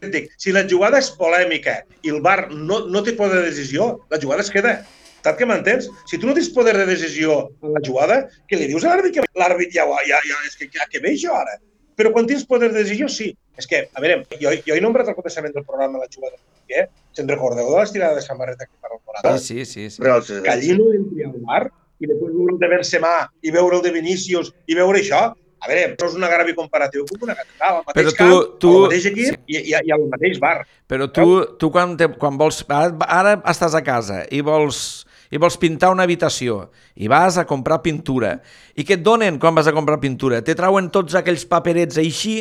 Dic, 0.00 0.30
si 0.40 0.54
la 0.56 0.64
jugada 0.68 1.00
és 1.02 1.10
polèmica 1.18 1.80
i 2.06 2.12
el 2.14 2.22
bar 2.24 2.48
no, 2.52 2.84
no 2.88 3.02
té 3.04 3.12
poder 3.18 3.42
de 3.42 3.50
decisió, 3.50 3.90
la 4.12 4.20
jugada 4.22 4.46
es 4.46 4.52
queda. 4.52 4.78
Saps 5.20 5.36
que 5.36 5.48
m'entens? 5.48 5.90
Si 6.08 6.16
tu 6.16 6.28
no 6.28 6.32
tens 6.36 6.48
poder 6.56 6.72
de 6.78 6.86
decisió 6.88 7.42
en 7.60 7.74
la 7.76 7.82
jugada, 7.84 8.22
que 8.48 8.56
li 8.56 8.70
dius 8.70 8.86
a 8.86 8.94
l'àrbit 8.94 9.18
que 9.18 9.26
l'àrbit 9.36 9.74
ja, 9.74 9.84
ja, 10.08 10.22
ja, 10.24 10.38
és 10.48 10.56
que, 10.56 10.70
que, 10.72 10.86
que 10.94 11.02
ve 11.04 11.12
això 11.12 11.36
ara. 11.36 11.58
Però 12.00 12.14
quan 12.14 12.24
tens 12.30 12.46
poder 12.48 12.70
de 12.72 12.80
decisió, 12.80 13.10
sí. 13.12 13.34
És 13.60 13.68
que, 13.68 13.82
a 13.92 14.00
veure, 14.00 14.22
jo, 14.40 14.54
jo 14.64 14.78
he 14.78 14.80
nombrat 14.80 15.12
el 15.12 15.18
començament 15.18 15.52
del 15.52 15.66
programa 15.68 16.00
la 16.00 16.08
jugada 16.08 16.38
eh? 16.70 16.86
Se'n 17.16 17.28
recordeu 17.28 17.68
de 17.68 17.76
l'estirada 17.76 18.16
de 18.18 18.24
samarreta 18.24 18.66
que 18.66 18.78
fa 18.80 18.90
el 18.92 19.00
Morata? 19.06 19.36
Sí, 19.38 19.64
sí, 19.64 19.90
sí. 19.90 19.90
sí. 19.90 20.02
Sociedad. 20.02 20.44
Callino 20.46 20.90
entri 20.94 21.26
al 21.26 21.36
bar 21.46 21.64
i 22.00 22.08
després 22.08 22.32
veure 22.32 22.54
el 22.54 22.60
de 22.62 22.70
Benzema 22.72 23.14
i 23.42 23.52
veure 23.54 23.80
el 23.80 23.84
de 23.84 23.92
Vinícius 23.96 24.52
i 24.70 24.78
veure 24.78 25.02
això, 25.02 25.22
a 25.60 25.68
veure, 25.68 25.92
això 25.94 26.08
és 26.08 26.14
un 26.16 26.24
agravi 26.24 26.54
comparatiu 26.56 27.04
com 27.08 27.26
una 27.28 27.34
catedral, 27.36 27.76
al 27.80 27.84
mateix 27.86 27.98
Però 28.00 28.10
tu- 28.10 28.16
camp, 28.18 28.58
tu- 28.62 28.72
al 28.76 28.82
mateix 28.88 29.06
equip 29.10 29.34
sí. 29.34 29.40
i, 29.46 29.58
i, 29.60 29.74
i 29.86 29.92
al 29.94 30.06
mateix 30.08 30.38
bar. 30.40 30.56
Però 30.88 31.06
tu, 31.12 31.26
tu 31.60 31.70
quan, 31.70 31.96
te, 32.00 32.08
quan 32.18 32.38
vols... 32.40 32.62
Ara, 32.68 32.94
ara 33.06 33.36
estàs 33.52 33.76
a 33.76 33.82
casa 33.86 34.22
i 34.32 34.40
vols, 34.46 35.04
i 35.30 35.38
vols 35.38 35.58
pintar 35.60 35.92
una 35.94 36.02
habitació 36.08 36.70
i 36.96 37.06
vas 37.12 37.36
a 37.38 37.44
comprar 37.46 37.82
pintura. 37.84 38.38
I 38.74 38.82
què 38.88 38.96
et 38.98 39.04
donen 39.06 39.38
quan 39.38 39.54
vas 39.54 39.68
a 39.70 39.74
comprar 39.76 40.00
pintura? 40.00 40.40
Te 40.42 40.56
trauen 40.58 40.88
tots 40.90 41.14
aquells 41.18 41.44
paperets 41.46 42.00
així, 42.00 42.40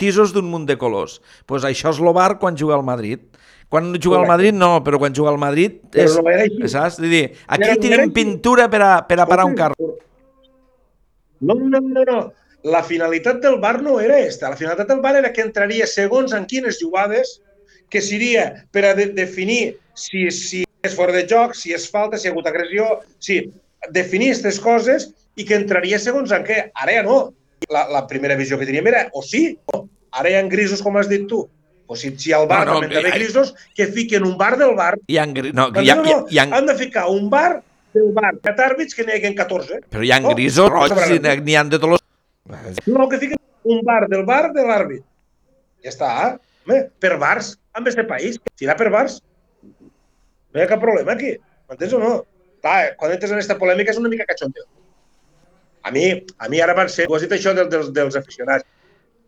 tisos 0.00 0.32
d'un 0.32 0.48
munt 0.48 0.64
de 0.66 0.78
colors. 0.80 1.18
Doncs 1.20 1.46
pues 1.46 1.64
això 1.68 1.92
és 1.92 2.00
lo 2.00 2.12
bar 2.16 2.38
quan 2.40 2.56
juga 2.56 2.74
al 2.78 2.82
Madrid. 2.86 3.20
Quan 3.68 3.92
juga 3.98 4.20
al. 4.20 4.26
Madrid, 4.28 4.54
no, 4.54 4.78
però 4.84 4.98
quan 5.02 5.14
juga 5.16 5.30
al 5.32 5.38
Madrid... 5.40 5.80
Però 5.90 6.04
És, 6.04 6.14
no 6.20 6.30
era 6.30 6.44
així. 6.46 6.68
saps? 6.70 6.98
Dir, 7.02 7.24
aquí 7.46 7.64
Però 7.64 7.74
no 7.74 7.82
tenim 7.82 8.12
pintura 8.14 8.68
per 8.70 8.80
a, 8.84 8.90
per 9.08 9.18
a 9.20 9.26
parar 9.26 9.46
un 9.48 9.54
carro. 9.58 9.74
No, 11.40 11.54
no, 11.58 11.80
no, 11.80 12.04
no. 12.06 12.18
La 12.64 12.80
finalitat 12.82 13.42
del 13.44 13.58
bar 13.60 13.82
no 13.84 13.98
era 14.00 14.18
esta. 14.18 14.48
La 14.50 14.56
finalitat 14.56 14.88
del 14.88 15.00
bar 15.04 15.16
era 15.20 15.32
que 15.32 15.42
entraria 15.44 15.86
segons 15.86 16.32
en 16.32 16.46
quines 16.48 16.78
jugades, 16.80 17.40
que 17.92 18.00
seria 18.00 18.64
per 18.72 18.84
a 18.88 18.94
de 18.96 19.06
definir 19.12 19.76
si, 19.94 20.30
si 20.32 20.62
és 20.84 20.94
fora 20.96 21.12
de 21.12 21.26
joc, 21.28 21.52
si 21.54 21.74
és 21.76 21.84
falta, 21.92 22.16
si 22.18 22.26
hi 22.26 22.30
ha 22.30 22.32
hagut 22.32 22.48
agressió, 22.48 22.86
si 23.20 23.36
definir 23.92 24.30
aquestes 24.32 24.58
coses 24.64 25.10
i 25.36 25.44
que 25.44 25.58
entraria 25.60 25.98
segons 26.00 26.32
en 26.32 26.44
què. 26.46 26.70
Ara 26.74 26.96
ja 27.00 27.02
no. 27.04 27.18
La, 27.72 27.84
la 27.92 28.02
primera 28.08 28.34
visió 28.36 28.58
que 28.60 28.66
teníem 28.68 28.88
era 28.90 29.06
o 29.12 29.22
sí 29.24 29.58
o. 29.72 29.84
Ara 30.16 30.30
hi 30.30 30.38
ha 30.38 30.42
grisos, 30.48 30.80
com 30.84 30.96
has 31.00 31.08
dit 31.10 31.26
tu. 31.28 31.42
Pues 31.86 32.00
si, 32.00 32.14
si 32.16 32.32
al 32.32 32.46
bar 32.48 32.62
No, 32.64 32.78
no, 32.78 32.80
també 32.80 32.96
que- 32.96 33.02
ve 33.04 33.10
grisos, 33.18 33.52
que 33.76 33.86
fiquen 33.92 34.24
un 34.24 34.38
bar 34.40 34.54
del 34.56 34.72
bar. 34.78 34.94
Hi 35.06 35.18
ha, 35.20 35.26
gri- 35.28 35.52
no, 35.52 35.68
hi 35.82 35.90
ha, 35.90 35.96
no, 36.00 36.04
no, 36.08 36.16
hi 36.30 36.38
ha, 36.40 36.48
han 36.48 36.66
de 36.70 36.76
ficar 36.80 37.08
un 37.12 37.28
bar 37.28 37.60
del 37.92 38.08
bar. 38.16 38.32
Set 38.42 38.58
àrbits 38.70 38.96
que 38.96 39.04
n'hi 39.04 39.18
hagi 39.18 39.34
14. 39.36 39.82
però 39.92 40.02
hi 40.04 40.10
ha 40.16 40.20
no, 40.24 40.32
grisos 40.32 40.70
roig 40.72 40.96
la- 40.96 41.36
n'hi 41.44 41.56
ha 41.60 41.64
de 41.68 41.78
tots. 41.82 42.00
No, 42.86 43.08
que 43.08 43.18
fiquen 43.22 43.38
un 43.64 43.80
bar 43.84 44.04
del 44.08 44.24
bar 44.28 44.52
de 44.52 44.64
l'àrbit. 44.66 45.04
Ja 45.84 45.92
està. 45.92 46.10
Home, 46.64 46.78
per 47.00 47.16
bars, 47.20 47.54
en 47.76 47.88
este 47.88 48.04
país, 48.08 48.38
tirar 48.56 48.76
per 48.76 48.90
bars. 48.92 49.18
No 49.64 50.60
hi 50.60 50.64
ha 50.64 50.68
cap 50.70 50.80
problema 50.82 51.16
aquí. 51.16 51.34
M'entens 51.68 51.96
o 51.96 52.00
no? 52.02 52.12
Clar, 52.64 52.94
quan 53.00 53.12
entres 53.12 53.32
en 53.32 53.38
aquesta 53.38 53.56
polèmica 53.60 53.92
és 53.92 54.00
una 54.00 54.12
mica 54.12 54.26
cachondeo. 54.28 54.64
A 55.84 55.90
mi, 55.92 56.04
a 56.40 56.48
mi 56.48 56.60
ara 56.64 56.76
van 56.76 56.88
ser... 56.88 57.08
Tu 57.08 57.16
has 57.16 57.24
dit 57.26 57.34
això 57.36 57.52
dels, 57.56 57.68
dels, 57.72 57.90
dels 57.96 58.16
aficionats. 58.20 58.64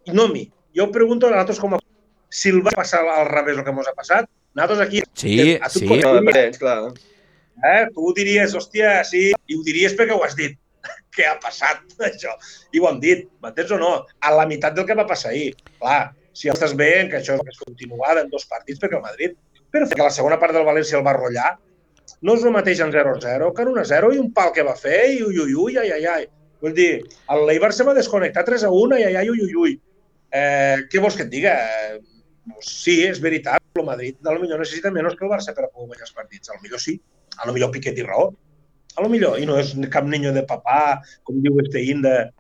I 0.09 0.15
no 0.17 0.29
a 0.29 0.33
mi. 0.33 0.47
Jo 0.77 0.89
pregunto 0.93 1.29
a 1.29 1.35
nosaltres 1.35 1.61
com 1.61 1.77
a... 1.77 1.81
Si 2.33 2.51
el 2.53 2.63
va 2.65 2.73
passar 2.77 3.03
al 3.05 3.29
revés 3.29 3.57
el 3.59 3.65
que 3.65 3.73
ens 3.73 3.91
ha 3.91 3.97
passat, 3.97 4.29
nosaltres 4.57 4.87
aquí... 4.87 5.03
Sí, 5.17 5.37
a 5.57 5.69
tu 5.73 5.81
sí. 5.83 5.89
com 5.89 6.01
No, 6.01 6.15
a 6.15 6.21
diries, 6.21 6.33
depèn, 6.33 6.57
clar. 6.61 6.79
eh? 7.73 7.83
Tu 7.93 8.07
ho 8.07 8.15
diries, 8.17 8.57
hòstia, 8.57 8.95
sí, 9.09 9.29
i 9.33 9.57
ho 9.57 9.65
diries 9.69 9.97
perquè 9.97 10.17
ho 10.17 10.25
has 10.25 10.37
dit. 10.37 10.57
Què 11.17 11.27
ha 11.31 11.37
passat, 11.43 11.83
això? 12.11 12.37
I 12.73 12.83
ho 12.83 12.89
hem 12.91 13.01
dit, 13.03 13.27
m'entens 13.43 13.75
o 13.75 13.81
no? 13.81 13.93
A 14.21 14.33
la 14.37 14.47
meitat 14.49 14.77
del 14.77 14.87
que 14.89 14.99
va 14.99 15.09
passar 15.09 15.33
ahir. 15.33 15.53
Clar, 15.81 16.01
si 16.37 16.51
estàs 16.53 16.77
bé, 16.77 16.91
que 17.11 17.21
això 17.21 17.39
és 17.41 17.63
continuada 17.63 18.25
en 18.25 18.33
dos 18.33 18.45
partits, 18.51 18.81
perquè 18.83 18.99
el 18.99 19.07
Madrid, 19.07 19.37
però 19.73 19.89
que 19.89 20.03
la 20.03 20.13
segona 20.15 20.39
part 20.41 20.55
del 20.57 20.67
València 20.69 20.99
el 21.01 21.07
va 21.07 21.17
rotllar, 21.17 21.55
no 22.23 22.37
és 22.37 22.45
el 22.47 22.55
mateix 22.55 22.81
en 22.81 22.93
0-0 22.95 23.53
que 23.53 23.65
en 23.65 23.71
1-0 23.73 24.11
i 24.15 24.21
un 24.23 24.33
pal 24.37 24.53
que 24.55 24.65
va 24.67 24.77
fer, 24.79 25.01
i 25.17 25.23
ui, 25.25 25.39
ui, 25.43 25.55
ui, 25.67 25.79
ai, 25.81 25.91
ai, 25.97 26.05
ai. 26.13 26.27
Vull 26.63 26.75
dir, 26.77 26.91
Leibar 27.49 27.73
se 27.77 27.85
va 27.85 27.97
desconnectar 27.97 28.45
3-1, 28.47 28.97
ai, 28.97 29.09
ai, 29.09 29.17
ai, 29.23 29.33
ui, 29.33 29.43
ui, 29.45 29.57
ui. 29.65 29.75
Eh, 30.37 30.85
què 30.93 31.03
vols 31.03 31.17
que 31.19 31.27
et 31.27 31.33
diga? 31.33 31.55
Eh, 31.57 31.99
sí, 32.65 33.01
és 33.07 33.21
veritat, 33.23 33.63
el 33.77 33.85
Madrid 33.87 34.17
a 34.25 34.33
lo 34.33 34.41
millor 34.43 34.63
necessita 34.63 34.93
menys 34.95 35.17
que 35.19 35.27
el 35.27 35.33
Barça 35.33 35.55
per 35.55 35.67
a 35.67 35.69
poder 35.69 35.91
guanyar 35.91 36.07
els 36.09 36.17
partits. 36.17 36.51
A 36.51 36.57
lo 36.57 36.65
millor 36.65 36.83
sí, 36.83 36.97
a 37.37 37.49
lo 37.49 37.57
millor 37.57 37.73
Piqué 37.75 37.93
té 37.97 38.07
raó. 38.07 38.31
A 38.97 39.05
lo 39.05 39.11
millor, 39.13 39.39
i 39.41 39.47
no 39.49 39.59
és 39.61 39.75
cap 39.93 40.07
niño 40.09 40.33
de 40.33 40.43
papà, 40.49 41.03
com 41.27 41.41
diu 41.45 41.59
este 41.61 41.83
Inda. 41.85 42.31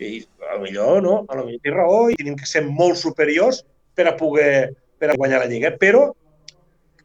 I 0.00 0.22
a 0.48 0.56
lo 0.56 0.62
millor 0.64 1.02
no, 1.04 1.16
a 1.28 1.36
lo 1.36 1.44
millor 1.44 1.60
té 1.60 1.74
raó 1.74 2.06
i 2.08 2.16
tenim 2.16 2.38
que 2.40 2.48
ser 2.48 2.62
molt 2.64 2.96
superiors 2.96 3.60
per 3.94 4.08
a 4.08 4.16
poder 4.16 4.72
per 5.00 5.10
a 5.12 5.16
guanyar 5.18 5.42
la 5.42 5.50
Lliga. 5.50 5.74
Però 5.76 6.06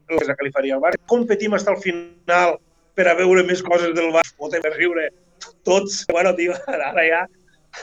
el 0.08 0.22
que 0.22 0.48
li 0.48 0.54
faria 0.54 0.78
al 0.78 0.84
Barça, 0.84 1.02
competim 1.10 1.56
fins 1.56 1.68
al 1.68 1.80
final 1.82 2.58
per 2.96 3.08
a 3.12 3.16
veure 3.18 3.44
més 3.44 3.64
coses 3.66 3.94
del 3.96 4.12
Barça, 4.16 4.36
o 4.38 4.50
per 4.50 4.76
riure 4.78 5.10
tots. 5.68 6.06
Bueno, 6.12 6.36
tio, 6.36 6.56
ara 6.72 7.08
ja, 7.08 7.26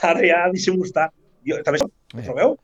ara 0.01 0.25
ja 0.25 0.45
deixem-ho 0.53 0.87
estar. 0.87 1.11
Jo, 1.49 1.59
també 1.67 1.83
ho 1.83 1.91
trobeu? 2.23 2.57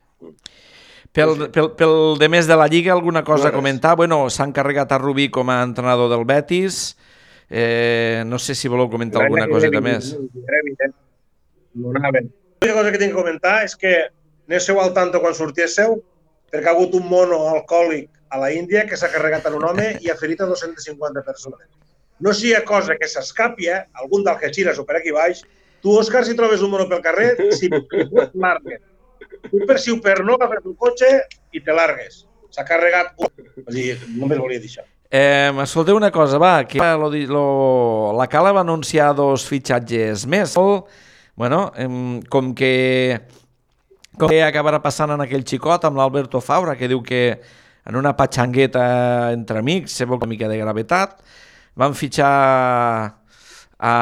Pel, 1.13 1.47
pel, 1.49 1.71
pel 1.73 1.95
de 2.21 2.29
més 2.29 2.47
de 2.47 2.55
la 2.55 2.67
Lliga, 2.69 2.93
alguna 2.93 3.23
cosa 3.25 3.49
a 3.49 3.51
Res. 3.51 3.57
comentar? 3.57 3.95
Bueno, 3.97 4.27
s'han 4.29 4.53
carregat 4.53 4.91
a 4.93 4.99
Rubí 5.01 5.29
com 5.33 5.49
a 5.49 5.61
entrenador 5.65 6.11
del 6.11 6.25
Betis. 6.29 6.97
Eh, 7.49 8.23
no 8.25 8.37
sé 8.37 8.53
si 8.55 8.69
voleu 8.69 8.89
comentar 8.89 9.23
alguna 9.25 9.47
coseta 9.49 9.81
més. 9.81 10.13
No 11.73 11.93
anaven. 11.97 12.29
L'única 12.61 12.77
cosa 12.77 12.91
que 12.91 13.01
tinc 13.01 13.13
que 13.13 13.17
comentar 13.17 13.55
és 13.65 13.75
que 13.79 13.93
anéssiu 14.49 14.79
al 14.81 14.93
tanto 14.93 15.21
quan 15.23 15.35
sortíssiu, 15.37 15.99
perquè 16.51 16.69
ha 16.69 16.75
hagut 16.75 16.95
un 16.97 17.07
mono 17.09 17.39
alcohòlic 17.53 18.09
a 18.29 18.39
la 18.41 18.51
Índia 18.53 18.85
que 18.89 18.97
s'ha 18.97 19.09
carregat 19.13 19.47
en 19.49 19.57
un 19.57 19.65
home 19.65 19.87
i 20.01 20.09
ha 20.09 20.17
ferit 20.19 20.41
a 20.41 20.49
250 20.49 21.23
persones. 21.25 21.65
No 22.19 22.33
sigui 22.35 22.59
cosa 22.67 22.97
que 22.99 23.07
s'escapi, 23.07 23.69
eh? 23.71 23.79
algun 24.03 24.25
d'Algeciras 24.27 24.77
o 24.77 24.85
per 24.85 24.99
aquí 24.99 25.13
baix, 25.15 25.41
tu, 25.81 25.95
Òscar, 25.95 26.25
si 26.27 26.35
trobes 26.35 26.61
un 26.61 26.73
mono 26.73 26.89
pel 26.89 27.01
carrer, 27.01 27.31
si 27.55 27.71
largues. 28.45 28.81
Tu 29.49 29.65
per 29.65 29.79
si 29.79 29.93
o 29.93 29.99
per 30.03 30.19
no 30.27 30.35
agafes 30.35 30.65
un 30.67 30.75
cotxe 30.75 31.09
i 31.55 31.63
te 31.63 31.75
largues. 31.75 32.25
S'ha 32.51 32.65
carregat 32.67 33.13
un... 33.17 33.31
Vull 33.63 33.77
dir, 33.77 33.93
només 34.17 34.41
volia 34.41 34.59
dir 34.59 34.67
això. 34.73 34.83
Eh, 35.11 35.51
escolteu 35.63 35.97
una 35.97 36.11
cosa, 36.11 36.37
va, 36.37 36.65
que 36.65 36.77
lo, 36.77 37.09
lo, 37.09 38.13
la 38.13 38.27
Cala 38.27 38.51
va 38.53 38.61
anunciar 38.61 39.15
dos 39.17 39.45
fitxatges 39.49 40.27
més. 40.29 40.53
Bueno, 41.35 41.71
em, 41.75 42.19
com 42.29 42.53
que 42.53 43.17
com 44.19 44.29
que 44.29 44.43
acabarà 44.43 44.81
passant 44.83 45.09
en 45.15 45.23
aquell 45.23 45.45
xicot 45.47 45.87
amb 45.87 45.97
l'Alberto 45.97 46.41
Faura, 46.43 46.75
que 46.77 46.89
diu 46.91 47.01
que 47.01 47.39
en 47.89 47.95
una 47.97 48.13
patxangueta 48.19 49.31
entre 49.33 49.63
amics 49.63 49.95
se 49.97 50.05
vol 50.05 50.19
una 50.19 50.29
mica 50.29 50.49
de 50.51 50.59
gravetat, 50.59 51.15
van 51.73 51.95
fitxar 51.97 52.29
a, 53.79 53.93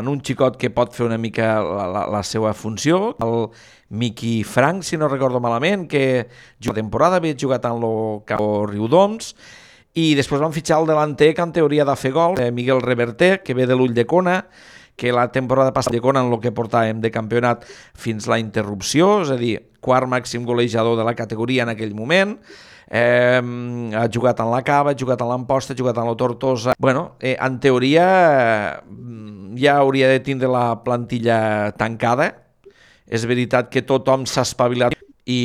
en 0.00 0.10
un 0.12 0.20
xicot 0.20 0.58
que 0.60 0.72
pot 0.74 0.92
fer 0.92 1.06
una 1.06 1.16
mica 1.22 1.54
la, 1.62 1.86
la, 1.88 2.04
la 2.18 2.22
seva 2.26 2.52
funció, 2.52 3.14
el 3.24 3.48
Miqui 3.90 4.42
Frank, 4.44 4.84
si 4.84 4.98
no 4.98 5.08
recordo 5.08 5.40
malament, 5.40 5.88
que 5.88 6.28
juga 6.60 6.76
temporada, 6.82 7.16
havia 7.16 7.38
jugat 7.38 7.64
en 7.64 7.80
lo 7.80 7.94
Campo 8.26 8.66
Riudoms, 8.66 9.32
i 9.98 10.12
després 10.14 10.42
van 10.42 10.54
fitxar 10.54 10.78
el 10.80 10.88
delanter 10.90 11.32
que 11.34 11.42
en 11.42 11.52
teoria 11.54 11.84
de 11.84 11.96
fer 11.98 12.12
gol, 12.14 12.38
eh, 12.38 12.50
Miguel 12.54 12.82
Reverter, 12.82 13.42
que 13.42 13.54
ve 13.54 13.66
de 13.66 13.74
l'Ull 13.74 13.94
de 13.94 14.06
Cona, 14.06 14.44
que 14.96 15.12
la 15.12 15.30
temporada 15.32 15.72
passada 15.72 15.96
de 15.96 16.02
Cona 16.04 16.20
en 16.20 16.32
el 16.32 16.40
que 16.40 16.52
portàvem 16.52 17.00
de 17.00 17.10
campionat 17.10 17.64
fins 17.96 18.28
la 18.28 18.38
interrupció, 18.38 19.22
és 19.24 19.30
a 19.32 19.38
dir, 19.40 19.54
quart 19.80 20.06
màxim 20.06 20.44
golejador 20.44 20.98
de 20.98 21.06
la 21.08 21.16
categoria 21.16 21.64
en 21.64 21.72
aquell 21.72 21.94
moment, 21.96 22.36
eh, 22.90 23.40
ha 23.96 24.06
jugat 24.12 24.42
en 24.44 24.50
la 24.52 24.62
Cava, 24.62 24.92
ha 24.92 24.98
jugat 24.98 25.22
en 25.22 25.30
l'Amposta, 25.32 25.72
ha 25.72 25.78
jugat 25.78 25.96
en 25.96 26.06
la 26.10 26.16
Tortosa... 26.16 26.74
Bueno, 26.78 27.16
eh, 27.18 27.36
en 27.40 27.58
teoria 27.60 28.06
eh, 28.28 29.56
ja 29.58 29.78
hauria 29.78 30.08
de 30.08 30.20
tindre 30.20 30.50
la 30.52 30.84
plantilla 30.84 31.72
tancada, 31.80 32.34
és 33.10 33.24
veritat 33.26 33.72
que 33.72 33.82
tothom 33.82 34.26
s'ha 34.28 34.44
espavilat 34.46 34.94
i, 35.26 35.42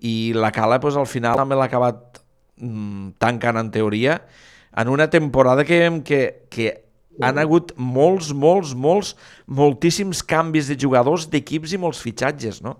i 0.00 0.14
la 0.34 0.50
Cala 0.54 0.80
pues, 0.80 0.96
al 0.96 1.06
final 1.06 1.38
també 1.38 1.58
l'ha 1.58 1.68
acabat 1.70 2.23
mm, 2.56 3.16
tancant 3.18 3.58
en 3.60 3.70
teoria 3.74 4.22
en 4.76 4.88
una 4.88 5.08
temporada 5.10 5.64
que, 5.64 6.02
que, 6.04 6.20
que 6.50 6.84
han 7.22 7.38
hagut 7.38 7.72
molts, 7.76 8.32
molts, 8.34 8.74
molts, 8.74 9.14
moltíssims 9.46 10.22
canvis 10.26 10.66
de 10.72 10.76
jugadors, 10.80 11.28
d'equips 11.30 11.72
i 11.76 11.78
molts 11.78 12.00
fitxatges, 12.02 12.58
no? 12.62 12.76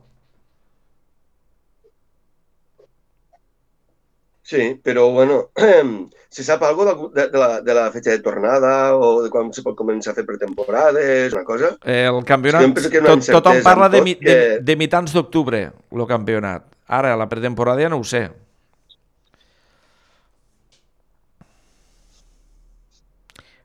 Sí, 4.44 4.74
però 4.84 5.06
bueno, 5.10 5.50
se 6.28 6.44
sap 6.44 6.62
algo 6.68 6.84
de, 6.84 6.94
de, 7.22 7.28
de, 7.32 7.38
la, 7.38 7.60
de 7.64 7.74
la 7.74 7.86
fetge 7.94 8.10
de 8.10 8.18
tornada 8.20 8.92
o 8.98 9.22
de 9.24 9.30
quan 9.32 9.48
se 9.56 9.62
pot 9.64 9.76
començar 9.78 10.12
a 10.12 10.18
fer 10.18 10.26
pretemporades, 10.28 11.32
una 11.32 11.46
cosa? 11.48 11.70
El 12.12 12.18
campionat, 12.28 12.66
tot, 13.08 13.22
tothom 13.38 13.62
parla 13.64 13.88
de, 13.88 14.02
tot 14.02 14.10
de, 14.10 14.16
que- 14.20 14.58
de 14.68 14.76
mitjans 14.76 15.14
d'octubre, 15.16 15.62
el 15.94 16.06
campionat. 16.10 16.66
Ara, 16.92 17.14
la 17.16 17.28
pretemporada 17.30 17.80
ja 17.80 17.88
no 17.88 18.02
ho 18.02 18.04
sé. 18.04 18.26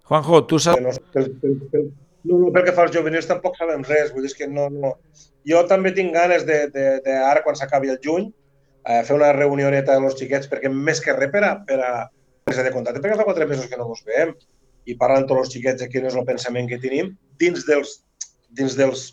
Juanjo, 0.09 0.43
tu 0.49 0.59
saps... 0.59 0.81
no, 0.81 0.93
pel, 1.13 1.31
pel, 1.41 1.55
pel, 1.71 1.89
no, 2.25 2.39
no, 2.41 2.51
pel 2.53 2.65
que 2.65 2.73
fa 2.75 2.87
als 2.87 2.95
juvenils 2.95 3.29
tampoc 3.29 3.57
sabem 3.59 3.85
res, 3.85 4.11
vull 4.13 4.25
dir 4.25 4.33
que 4.37 4.47
no, 4.49 4.67
no. 4.73 4.95
Jo 5.47 5.61
també 5.69 5.93
tinc 5.95 6.15
ganes 6.15 6.45
de, 6.49 6.63
de, 6.73 6.85
de 7.05 7.17
ara, 7.17 7.43
quan 7.45 7.57
s'acabi 7.57 7.93
el 7.93 7.99
juny, 8.03 8.29
eh, 8.89 9.01
fer 9.05 9.15
una 9.15 9.31
reunioneta 9.37 9.95
amb 9.95 10.09
els 10.09 10.17
xiquets, 10.19 10.49
perquè 10.51 10.71
més 10.73 11.01
que 11.05 11.15
res 11.15 11.31
per 11.33 11.43
a, 11.45 11.53
per 11.67 11.79
a 11.85 11.91
presa 12.47 12.65
de 12.65 12.73
contacte, 12.73 13.03
perquè 13.03 13.19
fa 13.19 13.27
quatre 13.27 13.47
mesos 13.49 13.69
que 13.69 13.77
no 13.77 13.87
ens 13.93 14.03
veiem, 14.07 14.33
i 14.89 14.97
parlant 14.97 15.27
tots 15.29 15.45
els 15.45 15.53
xiquets 15.53 15.83
de 15.83 15.89
quin 15.93 16.09
és 16.09 16.17
el 16.17 16.25
pensament 16.27 16.69
que 16.69 16.81
tenim, 16.81 17.13
dins 17.41 17.65
dels, 17.69 17.99
dins 18.57 18.75
dels, 18.79 19.05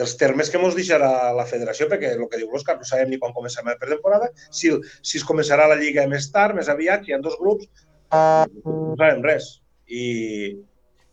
dels 0.00 0.16
termes 0.16 0.48
que 0.48 0.60
ens 0.60 0.76
deixarà 0.78 1.12
la 1.36 1.46
federació, 1.48 1.90
perquè 1.90 2.14
el 2.16 2.26
que 2.32 2.40
diu 2.40 2.48
l'Òscar, 2.48 2.78
no 2.80 2.88
sabem 2.88 3.12
ni 3.12 3.20
quan 3.20 3.36
començarà 3.36 3.74
la 3.74 3.80
pretemporada, 3.80 4.30
si, 4.48 4.72
si 5.04 5.20
es 5.20 5.26
començarà 5.28 5.68
la 5.68 5.78
lliga 5.80 6.08
més 6.08 6.30
tard, 6.32 6.56
més 6.56 6.72
aviat, 6.72 7.04
hi 7.04 7.14
ha 7.14 7.20
dos 7.20 7.36
grups, 7.40 7.68
no 8.10 8.94
sabem 8.96 9.26
res. 9.26 9.58
I, 9.90 10.56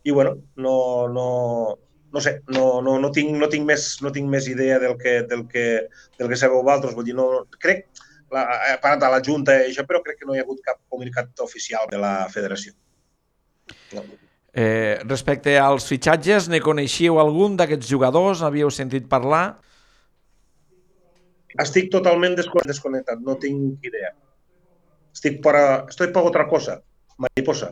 i 0.05 0.11
bueno, 0.13 0.35
no, 0.55 1.07
no, 1.09 1.27
no 2.13 2.21
sé, 2.21 2.41
no, 2.53 2.81
no, 2.85 2.97
no, 3.01 3.11
tinc, 3.11 3.33
no, 3.37 3.49
tinc 3.51 3.65
més, 3.67 3.87
no 4.05 4.11
tinc 4.13 4.29
més 4.29 4.47
idea 4.51 4.77
del 4.79 4.95
que, 5.01 5.21
del 5.29 5.47
que, 5.49 5.65
del 6.19 6.29
que 6.29 6.39
sabeu 6.39 6.61
vosaltres. 6.61 6.95
Vull 6.95 7.07
dir, 7.09 7.15
no, 7.17 7.45
crec, 7.59 7.87
la, 8.33 8.45
he 8.69 8.77
parat 8.83 9.03
a 9.07 9.11
la 9.15 9.23
Junta 9.25 9.57
i 9.63 9.71
això, 9.71 9.85
però 9.87 10.03
crec 10.05 10.21
que 10.21 10.29
no 10.29 10.35
hi 10.35 10.41
ha 10.41 10.45
hagut 10.45 10.61
cap 10.65 10.79
comunicat 10.93 11.45
oficial 11.45 11.89
de 11.91 11.99
la 12.01 12.13
federació. 12.33 12.75
No. 13.95 14.05
Eh, 14.57 14.97
respecte 15.05 15.57
als 15.61 15.85
fitxatges, 15.85 16.47
ne 16.49 16.61
coneixíeu 16.63 17.19
algun 17.21 17.57
d'aquests 17.59 17.89
jugadors? 17.91 18.41
Havíeu 18.45 18.71
sentit 18.73 19.05
parlar? 19.09 19.59
Estic 21.61 21.91
totalment 21.93 22.35
descon- 22.37 22.65
desconnectat, 22.69 23.21
no 23.25 23.35
tinc 23.41 23.85
idea. 23.85 24.13
Estic 25.13 25.41
per. 25.41 25.55
Estoy 25.89 26.11
per 26.13 26.23
otra 26.29 26.47
cosa, 26.49 26.79
mariposa. 27.17 27.71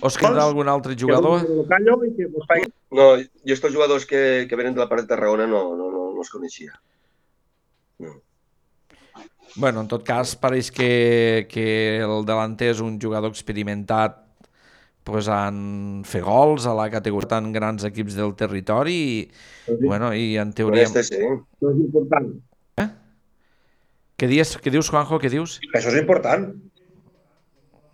Òscar, 0.00 0.32
Vols? 0.32 0.42
algun 0.44 0.70
altre 0.72 0.96
jugador? 0.98 1.44
I. 1.44 2.66
No, 2.96 3.06
jo 3.20 3.54
estos 3.54 3.74
jugadors 3.74 4.06
que, 4.08 4.46
que 4.48 4.56
venen 4.56 4.74
de 4.74 4.80
la 4.80 4.88
part 4.88 5.04
de 5.04 5.10
Tarragona 5.12 5.46
no, 5.46 5.62
no, 5.76 5.90
no, 5.90 6.08
no 6.14 6.22
els 6.24 6.30
coneixia. 6.32 6.72
No. 8.02 8.16
Bueno, 9.54 9.82
en 9.84 9.88
tot 9.90 10.04
cas, 10.06 10.32
pareix 10.40 10.70
que, 10.72 11.46
que 11.50 11.66
el 12.00 12.24
delanter 12.24 12.70
és 12.72 12.80
un 12.80 12.96
jugador 13.00 13.34
experimentat 13.34 14.16
pues, 15.04 15.28
en 15.28 16.00
fer 16.08 16.22
gols 16.24 16.64
a 16.66 16.72
la 16.78 16.88
categoria 16.90 17.34
tan 17.34 17.52
grans 17.52 17.84
equips 17.84 18.16
del 18.16 18.32
territori 18.38 18.96
i, 18.96 19.28
bueno, 19.84 20.14
i 20.16 20.38
en 20.40 20.54
Però 20.56 20.72
teoria... 20.72 20.88
este 20.88 21.04
sí. 21.04 21.20
No 21.20 21.74
és 21.74 21.84
important. 21.84 22.32
Què 24.22 24.28
dius, 24.30 24.52
què 24.62 24.70
dius 24.70 24.86
Juanjo, 24.86 25.16
què 25.18 25.26
dius? 25.32 25.56
Això 25.74 25.90
és 25.90 25.96
important. 25.98 26.44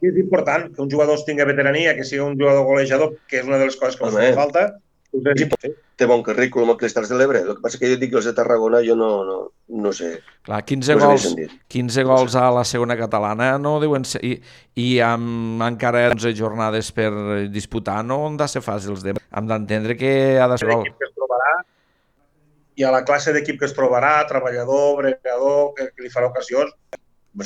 És 0.05 0.19
important 0.21 0.69
que 0.75 0.83
un 0.85 0.91
jugador 0.91 1.19
tingui 1.27 1.47
veterania, 1.49 1.97
que 1.99 2.05
sigui 2.07 2.23
un 2.23 2.37
jugador 2.39 2.67
golejador, 2.69 3.17
que 3.27 3.41
és 3.41 3.49
una 3.49 3.59
de 3.59 3.67
les 3.67 3.77
coses 3.79 3.99
que 3.99 4.07
ens 4.07 4.15
Home. 4.15 4.29
fa 4.31 4.45
falta. 4.45 4.69
Doncs 5.09 5.31
és 5.33 5.45
important. 5.47 5.77
Té 5.99 6.07
bon 6.07 6.21
currículum 6.23 6.71
amb 6.75 6.83
les 6.85 6.95
Terres 6.95 7.11
de 7.11 7.17
l'Ebre. 7.19 7.41
El 7.41 7.57
que 7.57 7.65
passa 7.65 7.79
que 7.81 7.89
jo 7.91 7.97
dic 7.99 8.13
que 8.13 8.19
els 8.21 8.29
de 8.29 8.35
Tarragona 8.37 8.83
jo 8.85 8.95
no, 8.95 9.09
no, 9.27 9.39
no 9.83 9.93
sé. 9.97 10.11
Clar, 10.47 10.61
15 10.69 10.95
No 10.99 11.09
gols, 11.09 11.25
sentit. 11.25 11.55
15 11.75 12.05
gols 12.07 12.37
a 12.39 12.45
la 12.55 12.63
segona 12.69 12.97
catalana 13.01 13.55
no 13.59 13.79
deuen 13.83 14.05
ser... 14.07 14.21
I, 14.23 14.37
i 14.79 14.89
amb 15.03 15.65
encara 15.67 16.05
11 16.13 16.35
jornades 16.39 16.93
per 16.95 17.11
disputar 17.51 18.05
no 18.07 18.21
han 18.29 18.39
de 18.39 18.47
ser 18.53 18.63
fàcils. 18.63 19.03
De... 19.03 19.17
Hem 19.19 19.51
d'entendre 19.51 19.97
que 19.99 20.13
ha 20.39 20.47
de 20.53 20.61
ser 20.61 20.71
gol. 20.71 20.87
que 20.87 21.09
es 21.09 21.17
trobarà 21.17 21.57
i 22.79 22.85
a 22.87 22.93
la 22.95 23.03
classe 23.03 23.33
d'equip 23.35 23.59
que 23.59 23.67
es 23.67 23.75
trobarà, 23.75 24.21
treballador, 24.31 25.01
bregador, 25.01 25.73
que, 25.75 25.89
que 25.91 26.05
li 26.05 26.11
farà 26.13 26.29
ocasions, 26.29 26.71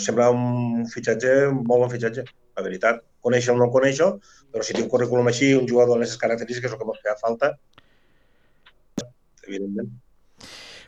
sembla 0.00 0.30
un 0.32 0.86
fitxatge, 0.88 1.34
un 1.50 1.64
molt 1.66 1.86
bon 1.86 1.92
fitxatge, 1.92 2.24
la 2.56 2.64
veritat. 2.64 3.02
Conèixer 3.22 3.54
o 3.54 3.58
no 3.58 3.70
conèixer, 3.74 4.08
però 4.52 4.64
si 4.64 4.76
té 4.76 4.82
un 4.82 4.90
currículum 4.92 5.28
així, 5.30 5.52
un 5.54 5.68
jugador 5.68 5.96
amb 5.96 6.02
aquestes 6.02 6.20
característiques, 6.22 6.72
el 6.72 6.80
que 6.80 6.88
ens 6.88 7.02
feia 7.04 7.18
falta, 7.20 7.52
evidentment. 9.46 9.92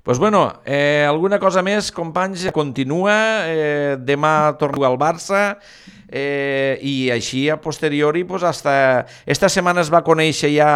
Pues 0.04 0.18
bueno, 0.18 0.60
eh, 0.66 1.06
alguna 1.08 1.38
cosa 1.40 1.62
més, 1.64 1.88
companys? 1.88 2.42
Continua, 2.52 3.14
eh, 3.48 3.96
demà 3.96 4.52
jugar 4.60 4.90
al 4.90 4.98
Barça 5.00 5.56
eh, 6.12 6.76
i 6.84 7.08
així 7.10 7.48
a 7.48 7.56
posteriori, 7.56 8.24
pues 8.28 8.44
hasta... 8.44 9.06
Esta 9.24 9.48
setmana 9.48 9.80
es 9.80 9.88
va 9.88 10.04
conèixer 10.04 10.52
ja 10.52 10.74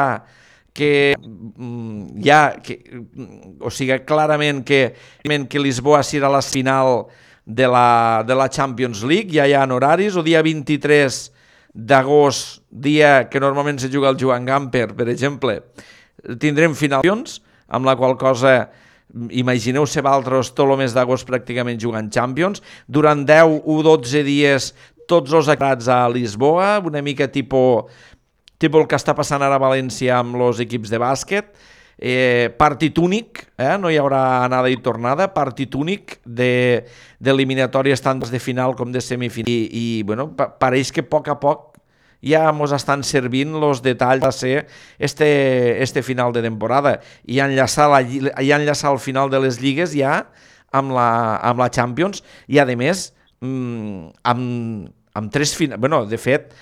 que 0.72 1.12
mm, 1.18 2.22
ja, 2.24 2.56
que, 2.64 2.78
mm, 2.88 3.58
o 3.60 3.68
sigui, 3.68 3.98
clarament 4.08 4.64
que, 4.64 4.94
que 5.20 5.60
Lisboa 5.60 6.00
serà 6.00 6.32
la 6.32 6.40
final 6.40 7.08
de 7.48 7.66
la, 7.66 8.22
de 8.28 8.34
la 8.36 8.50
Champions 8.52 9.02
League, 9.08 9.32
ja 9.32 9.46
hi 9.48 9.54
ha 9.56 9.64
horaris, 9.64 10.18
o 10.20 10.22
dia 10.22 10.42
23 10.44 11.16
d'agost, 11.72 12.60
dia 12.68 13.30
que 13.32 13.40
normalment 13.40 13.80
se 13.80 13.88
juga 13.88 14.10
al 14.12 14.18
Joan 14.20 14.44
Gamper, 14.44 14.92
per 14.92 15.08
exemple, 15.08 15.62
tindrem 16.42 16.76
finals, 16.76 17.38
amb 17.72 17.88
la 17.88 17.96
qual 17.96 18.18
cosa 18.20 18.68
imagineu-se 19.32 20.04
vosaltres 20.04 20.52
tot 20.52 20.68
el 20.68 20.76
mes 20.82 20.92
d'agost 20.92 21.24
pràcticament 21.28 21.80
jugant 21.80 22.12
Champions, 22.12 22.60
durant 22.84 23.24
10 23.24 23.64
o 23.64 23.80
12 23.86 24.22
dies 24.26 24.74
tots 25.08 25.32
els 25.32 25.48
equips 25.48 25.88
a 25.88 26.02
Lisboa, 26.12 26.76
una 26.84 27.00
mica 27.00 27.30
tipus, 27.32 27.88
tipus 28.60 28.84
el 28.84 28.90
que 28.90 29.00
està 29.00 29.16
passant 29.16 29.40
ara 29.40 29.56
a 29.56 29.64
València 29.64 30.20
amb 30.20 30.36
els 30.36 30.60
equips 30.60 30.92
de 30.92 31.00
bàsquet, 31.00 31.48
eh, 31.98 32.54
partit 32.58 32.98
únic, 32.98 33.42
eh? 33.58 33.76
no 33.78 33.90
hi 33.90 33.98
haurà 33.98 34.44
anada 34.44 34.70
i 34.70 34.76
tornada, 34.82 35.32
partit 35.34 35.74
únic 35.74 36.18
de- 36.24 36.84
d'eliminatòries 37.18 38.00
tant 38.00 38.22
de 38.22 38.38
final 38.38 38.76
com 38.78 38.92
de 38.92 39.00
semifinal. 39.02 39.50
I, 39.50 39.68
i 39.72 40.02
bueno, 40.06 40.30
pa 40.36 40.48
pareix 40.58 40.92
que 40.94 41.02
a 41.02 41.08
poc 41.10 41.28
a 41.28 41.38
poc 41.42 41.76
ja 42.22 42.48
ens 42.50 42.72
estan 42.74 43.04
servint 43.06 43.54
els 43.58 43.82
detalls 43.82 44.22
de 44.22 44.32
ser 44.32 44.66
este, 44.98 45.82
este 45.82 46.02
final 46.02 46.32
de 46.32 46.42
temporada. 46.42 47.00
I 47.26 47.40
enllaçar, 47.40 47.88
la, 47.90 48.02
i 48.02 48.52
enllaçar 48.52 48.92
el 48.92 48.98
final 49.02 49.30
de 49.30 49.40
les 49.40 49.60
lligues 49.60 49.94
ja 49.94 50.24
amb 50.72 50.92
la, 50.94 51.36
amb 51.42 51.62
la 51.62 51.70
Champions. 51.70 52.22
I 52.48 52.58
a 52.58 52.66
més 52.78 53.12
mm, 53.40 54.10
amb, 54.22 54.90
amb 55.14 55.32
tres 55.32 55.54
finals, 55.56 55.80
bueno, 55.80 56.04
de 56.06 56.18
fet 56.18 56.54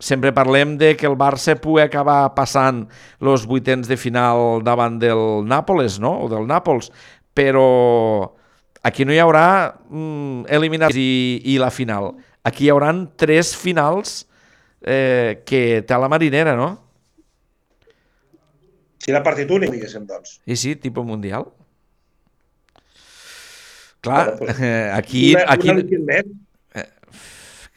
sempre 0.00 0.32
parlem 0.32 0.74
de 0.80 0.94
que 0.96 1.06
el 1.06 1.14
Barça 1.20 1.54
pugui 1.60 1.82
acabar 1.84 2.32
passant 2.34 2.86
els 3.20 3.44
vuitens 3.46 3.86
de 3.88 3.98
final 4.00 4.62
davant 4.66 4.98
del 4.98 5.44
Nàpoles, 5.46 5.98
no? 6.00 6.14
o 6.24 6.28
del 6.32 6.48
Nàpols, 6.48 6.88
però 7.36 8.32
aquí 8.82 9.04
no 9.04 9.12
hi 9.12 9.20
haurà 9.20 9.46
mm, 9.88 10.48
eliminats 10.48 10.96
i, 10.96 11.42
i 11.52 11.58
la 11.60 11.70
final. 11.70 12.14
Aquí 12.42 12.64
hi 12.66 12.70
hauran 12.72 13.04
tres 13.20 13.52
finals 13.60 14.22
eh, 14.80 15.42
que 15.44 15.82
té 15.84 15.98
la 16.00 16.08
marinera, 16.08 16.56
no? 16.56 16.70
Serà 19.00 19.22
partit 19.24 19.48
únic, 19.52 19.70
diguéssim, 19.72 20.02
doncs. 20.08 20.38
I 20.48 20.56
sí, 20.60 20.74
tipus 20.76 21.04
mundial. 21.08 21.46
Clar, 24.00 24.36
Bueno, 24.38 24.38
pues, 24.38 24.60
aquí, 24.96 25.34
Una- 25.34 25.44
aquí, 25.52 25.70
una. 25.70 26.22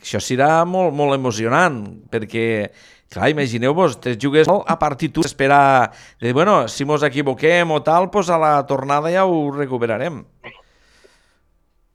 Això 0.04 0.20
serà 0.22 0.66
molt, 0.68 0.94
molt 0.94 1.16
emocionant, 1.16 1.80
perquè, 2.12 2.70
clar, 3.10 3.30
imagineu-vos, 3.32 3.98
te 4.04 4.18
jugues 4.20 4.48
a 4.52 4.76
partit 4.80 5.16
únic, 5.18 5.30
esperar, 5.32 5.92
de, 6.22 6.34
bueno, 6.36 6.68
si 6.68 6.86
mos 6.86 7.04
equivoquem 7.08 7.72
o 7.72 7.82
tal, 7.84 8.10
pues 8.12 8.30
a 8.30 8.38
la 8.38 8.58
tornada 8.68 9.10
ja 9.12 9.26
ho 9.26 9.50
recuperarem. 9.56 10.24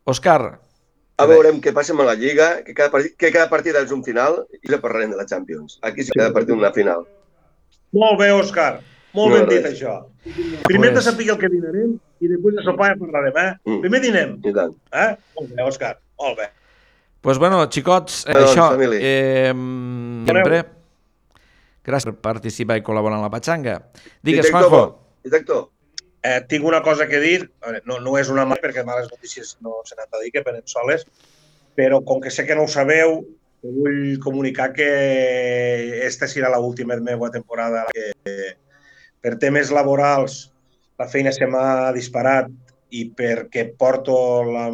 Òscar, 0.08 0.58
A 1.18 1.24
veurem 1.26 1.56
què 1.58 1.72
passa 1.74 1.90
amb 1.92 2.04
la 2.06 2.12
Lliga, 2.14 2.62
que 2.62 2.70
cada, 2.78 2.92
partit, 2.92 3.16
que 3.18 3.32
cada 3.34 3.48
partit 3.50 3.74
és 3.74 3.90
un 3.90 4.04
final 4.06 4.36
i 4.62 4.70
la 4.70 4.78
parlarem 4.78 5.10
de 5.10 5.16
la 5.18 5.24
Champions. 5.26 5.80
Aquí 5.82 6.04
sí 6.06 6.12
que 6.14 6.20
cada 6.20 6.30
partit 6.32 6.54
una 6.54 6.70
final. 6.72 7.02
Molt 7.90 8.20
bé, 8.20 8.28
Òscar. 8.30 8.78
Molt 9.18 9.32
No, 9.32 9.40
ben 9.40 9.48
res. 9.48 9.56
dit, 9.56 9.66
això. 9.72 9.96
Primer 10.68 10.92
Pues- 10.92 11.04
de 11.04 11.10
saber 11.10 11.26
el 11.32 11.38
que 11.40 11.48
dinarem 11.50 11.96
i 12.20 12.28
després 12.28 12.54
de 12.54 12.62
sopar 12.62 12.92
ja 12.92 12.98
parlarem, 13.00 13.34
eh? 13.36 13.56
Mm. 13.64 13.80
Primer 13.80 14.00
dinem, 14.00 14.36
I 14.44 14.52
tant. 14.52 14.76
eh? 14.92 15.16
Molt 15.34 15.50
bé, 15.56 15.62
Òscar. 15.66 15.96
Molt 16.22 16.38
bé. 16.38 16.46
Pues 17.20 17.38
bueno, 17.38 17.64
xicots, 17.70 18.24
eh, 18.26 18.34
Doncs, 18.34 18.50
això, 18.50 18.68
eh, 18.98 19.52
sempre, 20.26 20.62
gràcies 21.84 22.10
per 22.12 22.20
participar 22.20 22.78
i 22.78 22.84
col·laborar 22.84 23.18
en 23.18 23.26
la 23.26 23.32
patxanga. 23.32 23.80
Digues, 24.22 24.50
Juanjo. 24.50 24.84
Director, 25.24 25.68
Eh, 26.22 26.40
tinc 26.48 26.64
una 26.66 26.82
cosa 26.82 27.06
que 27.06 27.20
dir, 27.20 27.50
A 27.60 27.70
veure, 27.70 27.82
no, 27.86 28.00
no 28.02 28.16
és 28.18 28.28
una 28.28 28.44
mala, 28.44 28.60
perquè 28.60 28.82
males 28.84 29.06
notícies 29.10 29.56
no 29.62 29.78
se 29.86 29.94
n'han 29.94 30.10
de 30.10 30.24
dir, 30.24 30.32
que 30.34 30.42
venen 30.42 30.64
soles, 30.66 31.06
però 31.78 32.00
com 32.04 32.20
que 32.20 32.32
sé 32.34 32.44
que 32.46 32.56
no 32.58 32.64
ho 32.66 32.68
sabeu, 32.68 33.20
vull 33.62 34.18
comunicar 34.22 34.72
que 34.74 34.88
esta 36.06 36.26
serà 36.30 36.50
l'última 36.54 36.98
meva 37.02 37.30
temporada 37.30 37.86
que 37.90 38.12
per 39.22 39.34
temes 39.42 39.72
laborals 39.74 40.52
la 40.98 41.08
feina 41.10 41.32
se 41.34 41.46
m'ha 41.46 41.90
disparat 41.94 42.50
i 42.94 43.08
perquè 43.14 43.64
porto 43.78 44.14
la 44.46 44.68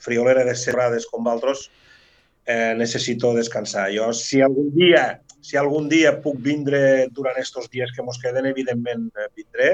friolera 0.00 0.44
de 0.44 0.54
serrades 0.56 1.06
com 1.08 1.24
vosaltres, 1.24 1.70
eh, 2.46 2.74
necessito 2.76 3.34
descansar. 3.34 3.90
Jo, 3.94 4.12
si 4.12 4.40
algun 4.40 4.72
dia 4.74 5.22
si 5.42 5.58
algun 5.58 5.88
dia 5.90 6.14
puc 6.22 6.38
vindre 6.38 7.08
durant 7.10 7.34
aquests 7.34 7.68
dies 7.72 7.90
que 7.92 8.04
mos 8.06 8.20
queden, 8.22 8.46
evidentment 8.46 9.08
eh, 9.18 9.26
vindré, 9.36 9.72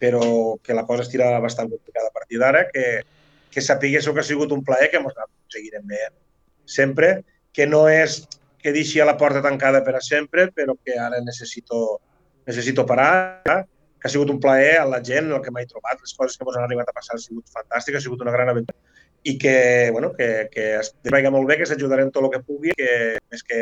però 0.00 0.56
que 0.64 0.74
la 0.74 0.86
cosa 0.88 1.04
estirà 1.04 1.28
bastant 1.44 1.68
complicada 1.70 2.08
a 2.08 2.14
partir 2.16 2.40
d'ara, 2.40 2.64
que, 2.72 3.04
que 3.52 3.62
sapiguéssiu 3.62 4.14
que 4.14 4.24
ha 4.24 4.26
sigut 4.26 4.52
un 4.56 4.64
plaer, 4.64 4.88
que 4.90 5.02
mos 5.04 5.14
seguirem 5.52 5.84
veient 5.86 6.16
sempre, 6.64 7.18
que 7.52 7.68
no 7.68 7.84
és 7.92 8.24
que 8.58 8.72
deixi 8.72 8.98
a 9.00 9.06
la 9.06 9.18
porta 9.20 9.44
tancada 9.44 9.84
per 9.84 9.98
a 9.98 10.02
sempre, 10.02 10.48
però 10.56 10.72
que 10.80 10.96
ara 10.96 11.20
necessito, 11.20 12.00
necessito 12.48 12.86
parar, 12.88 13.44
que 13.44 14.08
ha 14.08 14.12
sigut 14.12 14.32
un 14.32 14.40
plaer 14.40 14.78
a 14.80 14.88
la 14.88 15.02
gent, 15.04 15.28
el 15.28 15.44
que 15.44 15.52
m'he 15.52 15.68
trobat, 15.68 16.00
les 16.00 16.16
coses 16.16 16.40
que 16.40 16.48
ens 16.48 16.56
han 16.56 16.64
arribat 16.64 16.88
a 16.88 16.96
passar 16.96 17.18
han 17.18 17.22
sigut 17.22 17.52
fantàstiques, 17.52 18.00
ha 18.00 18.08
sigut 18.08 18.24
una 18.24 18.32
gran 18.32 18.48
aventura 18.48 18.80
i 19.24 19.36
que, 19.40 19.88
bueno, 19.92 20.12
que, 20.12 20.48
que 20.52 20.64
es 20.78 20.92
vagi 21.10 21.32
molt 21.32 21.48
bé, 21.48 21.58
que 21.60 21.68
s'ajudarem 21.68 22.10
tot 22.12 22.26
el 22.26 22.32
que 22.34 22.42
pugui, 22.44 22.74
que 22.76 23.16
més 23.32 23.44
que 23.44 23.60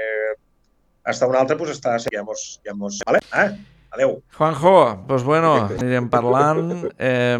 eh, 0.00 0.32
hasta 1.06 1.28
una 1.30 1.42
altra, 1.42 1.56
pues 1.58 1.70
està, 1.76 1.96
ja 2.02 2.24
mos, 2.26 2.58
ja 2.66 2.74
mos... 2.74 2.98
Vale? 3.06 3.22
Eh? 3.30 3.50
Adeu. 3.90 4.20
Juanjo, 4.36 4.74
pues 5.08 5.24
bueno, 5.26 5.54
Perfecte. 5.62 5.84
anirem 5.86 6.10
parlant. 6.10 6.68
Eh, 6.98 7.38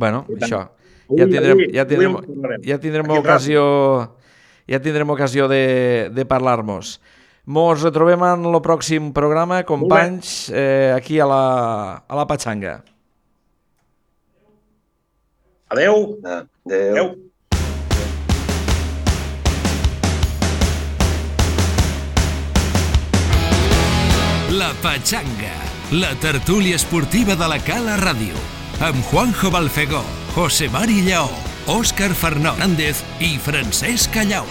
bueno, 0.00 0.24
això. 0.38 0.62
Ja 1.08 1.24
tindrem, 1.24 1.64
ja 1.72 1.84
tindrem, 1.88 2.16
ja 2.64 2.76
tindrem 2.80 3.12
ocasió 3.16 3.64
ja 4.68 4.80
tindrem 4.84 5.08
ocasió 5.10 5.48
de, 5.48 6.10
de 6.12 6.24
parlar-nos. 6.28 6.98
Mos 7.48 7.80
retrobem 7.80 8.20
en 8.28 8.44
el 8.50 8.60
pròxim 8.60 9.12
programa, 9.16 9.62
companys, 9.64 10.50
eh, 10.52 10.92
aquí 10.92 11.16
a 11.20 11.26
la, 11.28 11.44
a 12.04 12.18
la 12.18 12.26
Patxanga. 12.28 12.82
Adeu. 15.70 16.18
adéu. 16.24 16.48
Adeu. 16.66 17.16
La 24.50 24.72
Patxanga, 24.82 25.52
la 25.92 26.14
tertúlia 26.20 26.76
esportiva 26.76 27.36
de 27.36 27.48
la 27.48 27.58
Cala 27.60 27.98
Ràdio, 28.00 28.32
amb 28.80 29.04
Juanjo 29.10 29.50
Balfegó, 29.50 30.02
José 30.34 30.70
Mari 30.72 31.02
Lleó, 31.04 31.28
Òscar 31.66 32.14
Fernández 32.16 33.04
i 33.20 33.36
Francesc 33.36 34.10
Callau. 34.14 34.48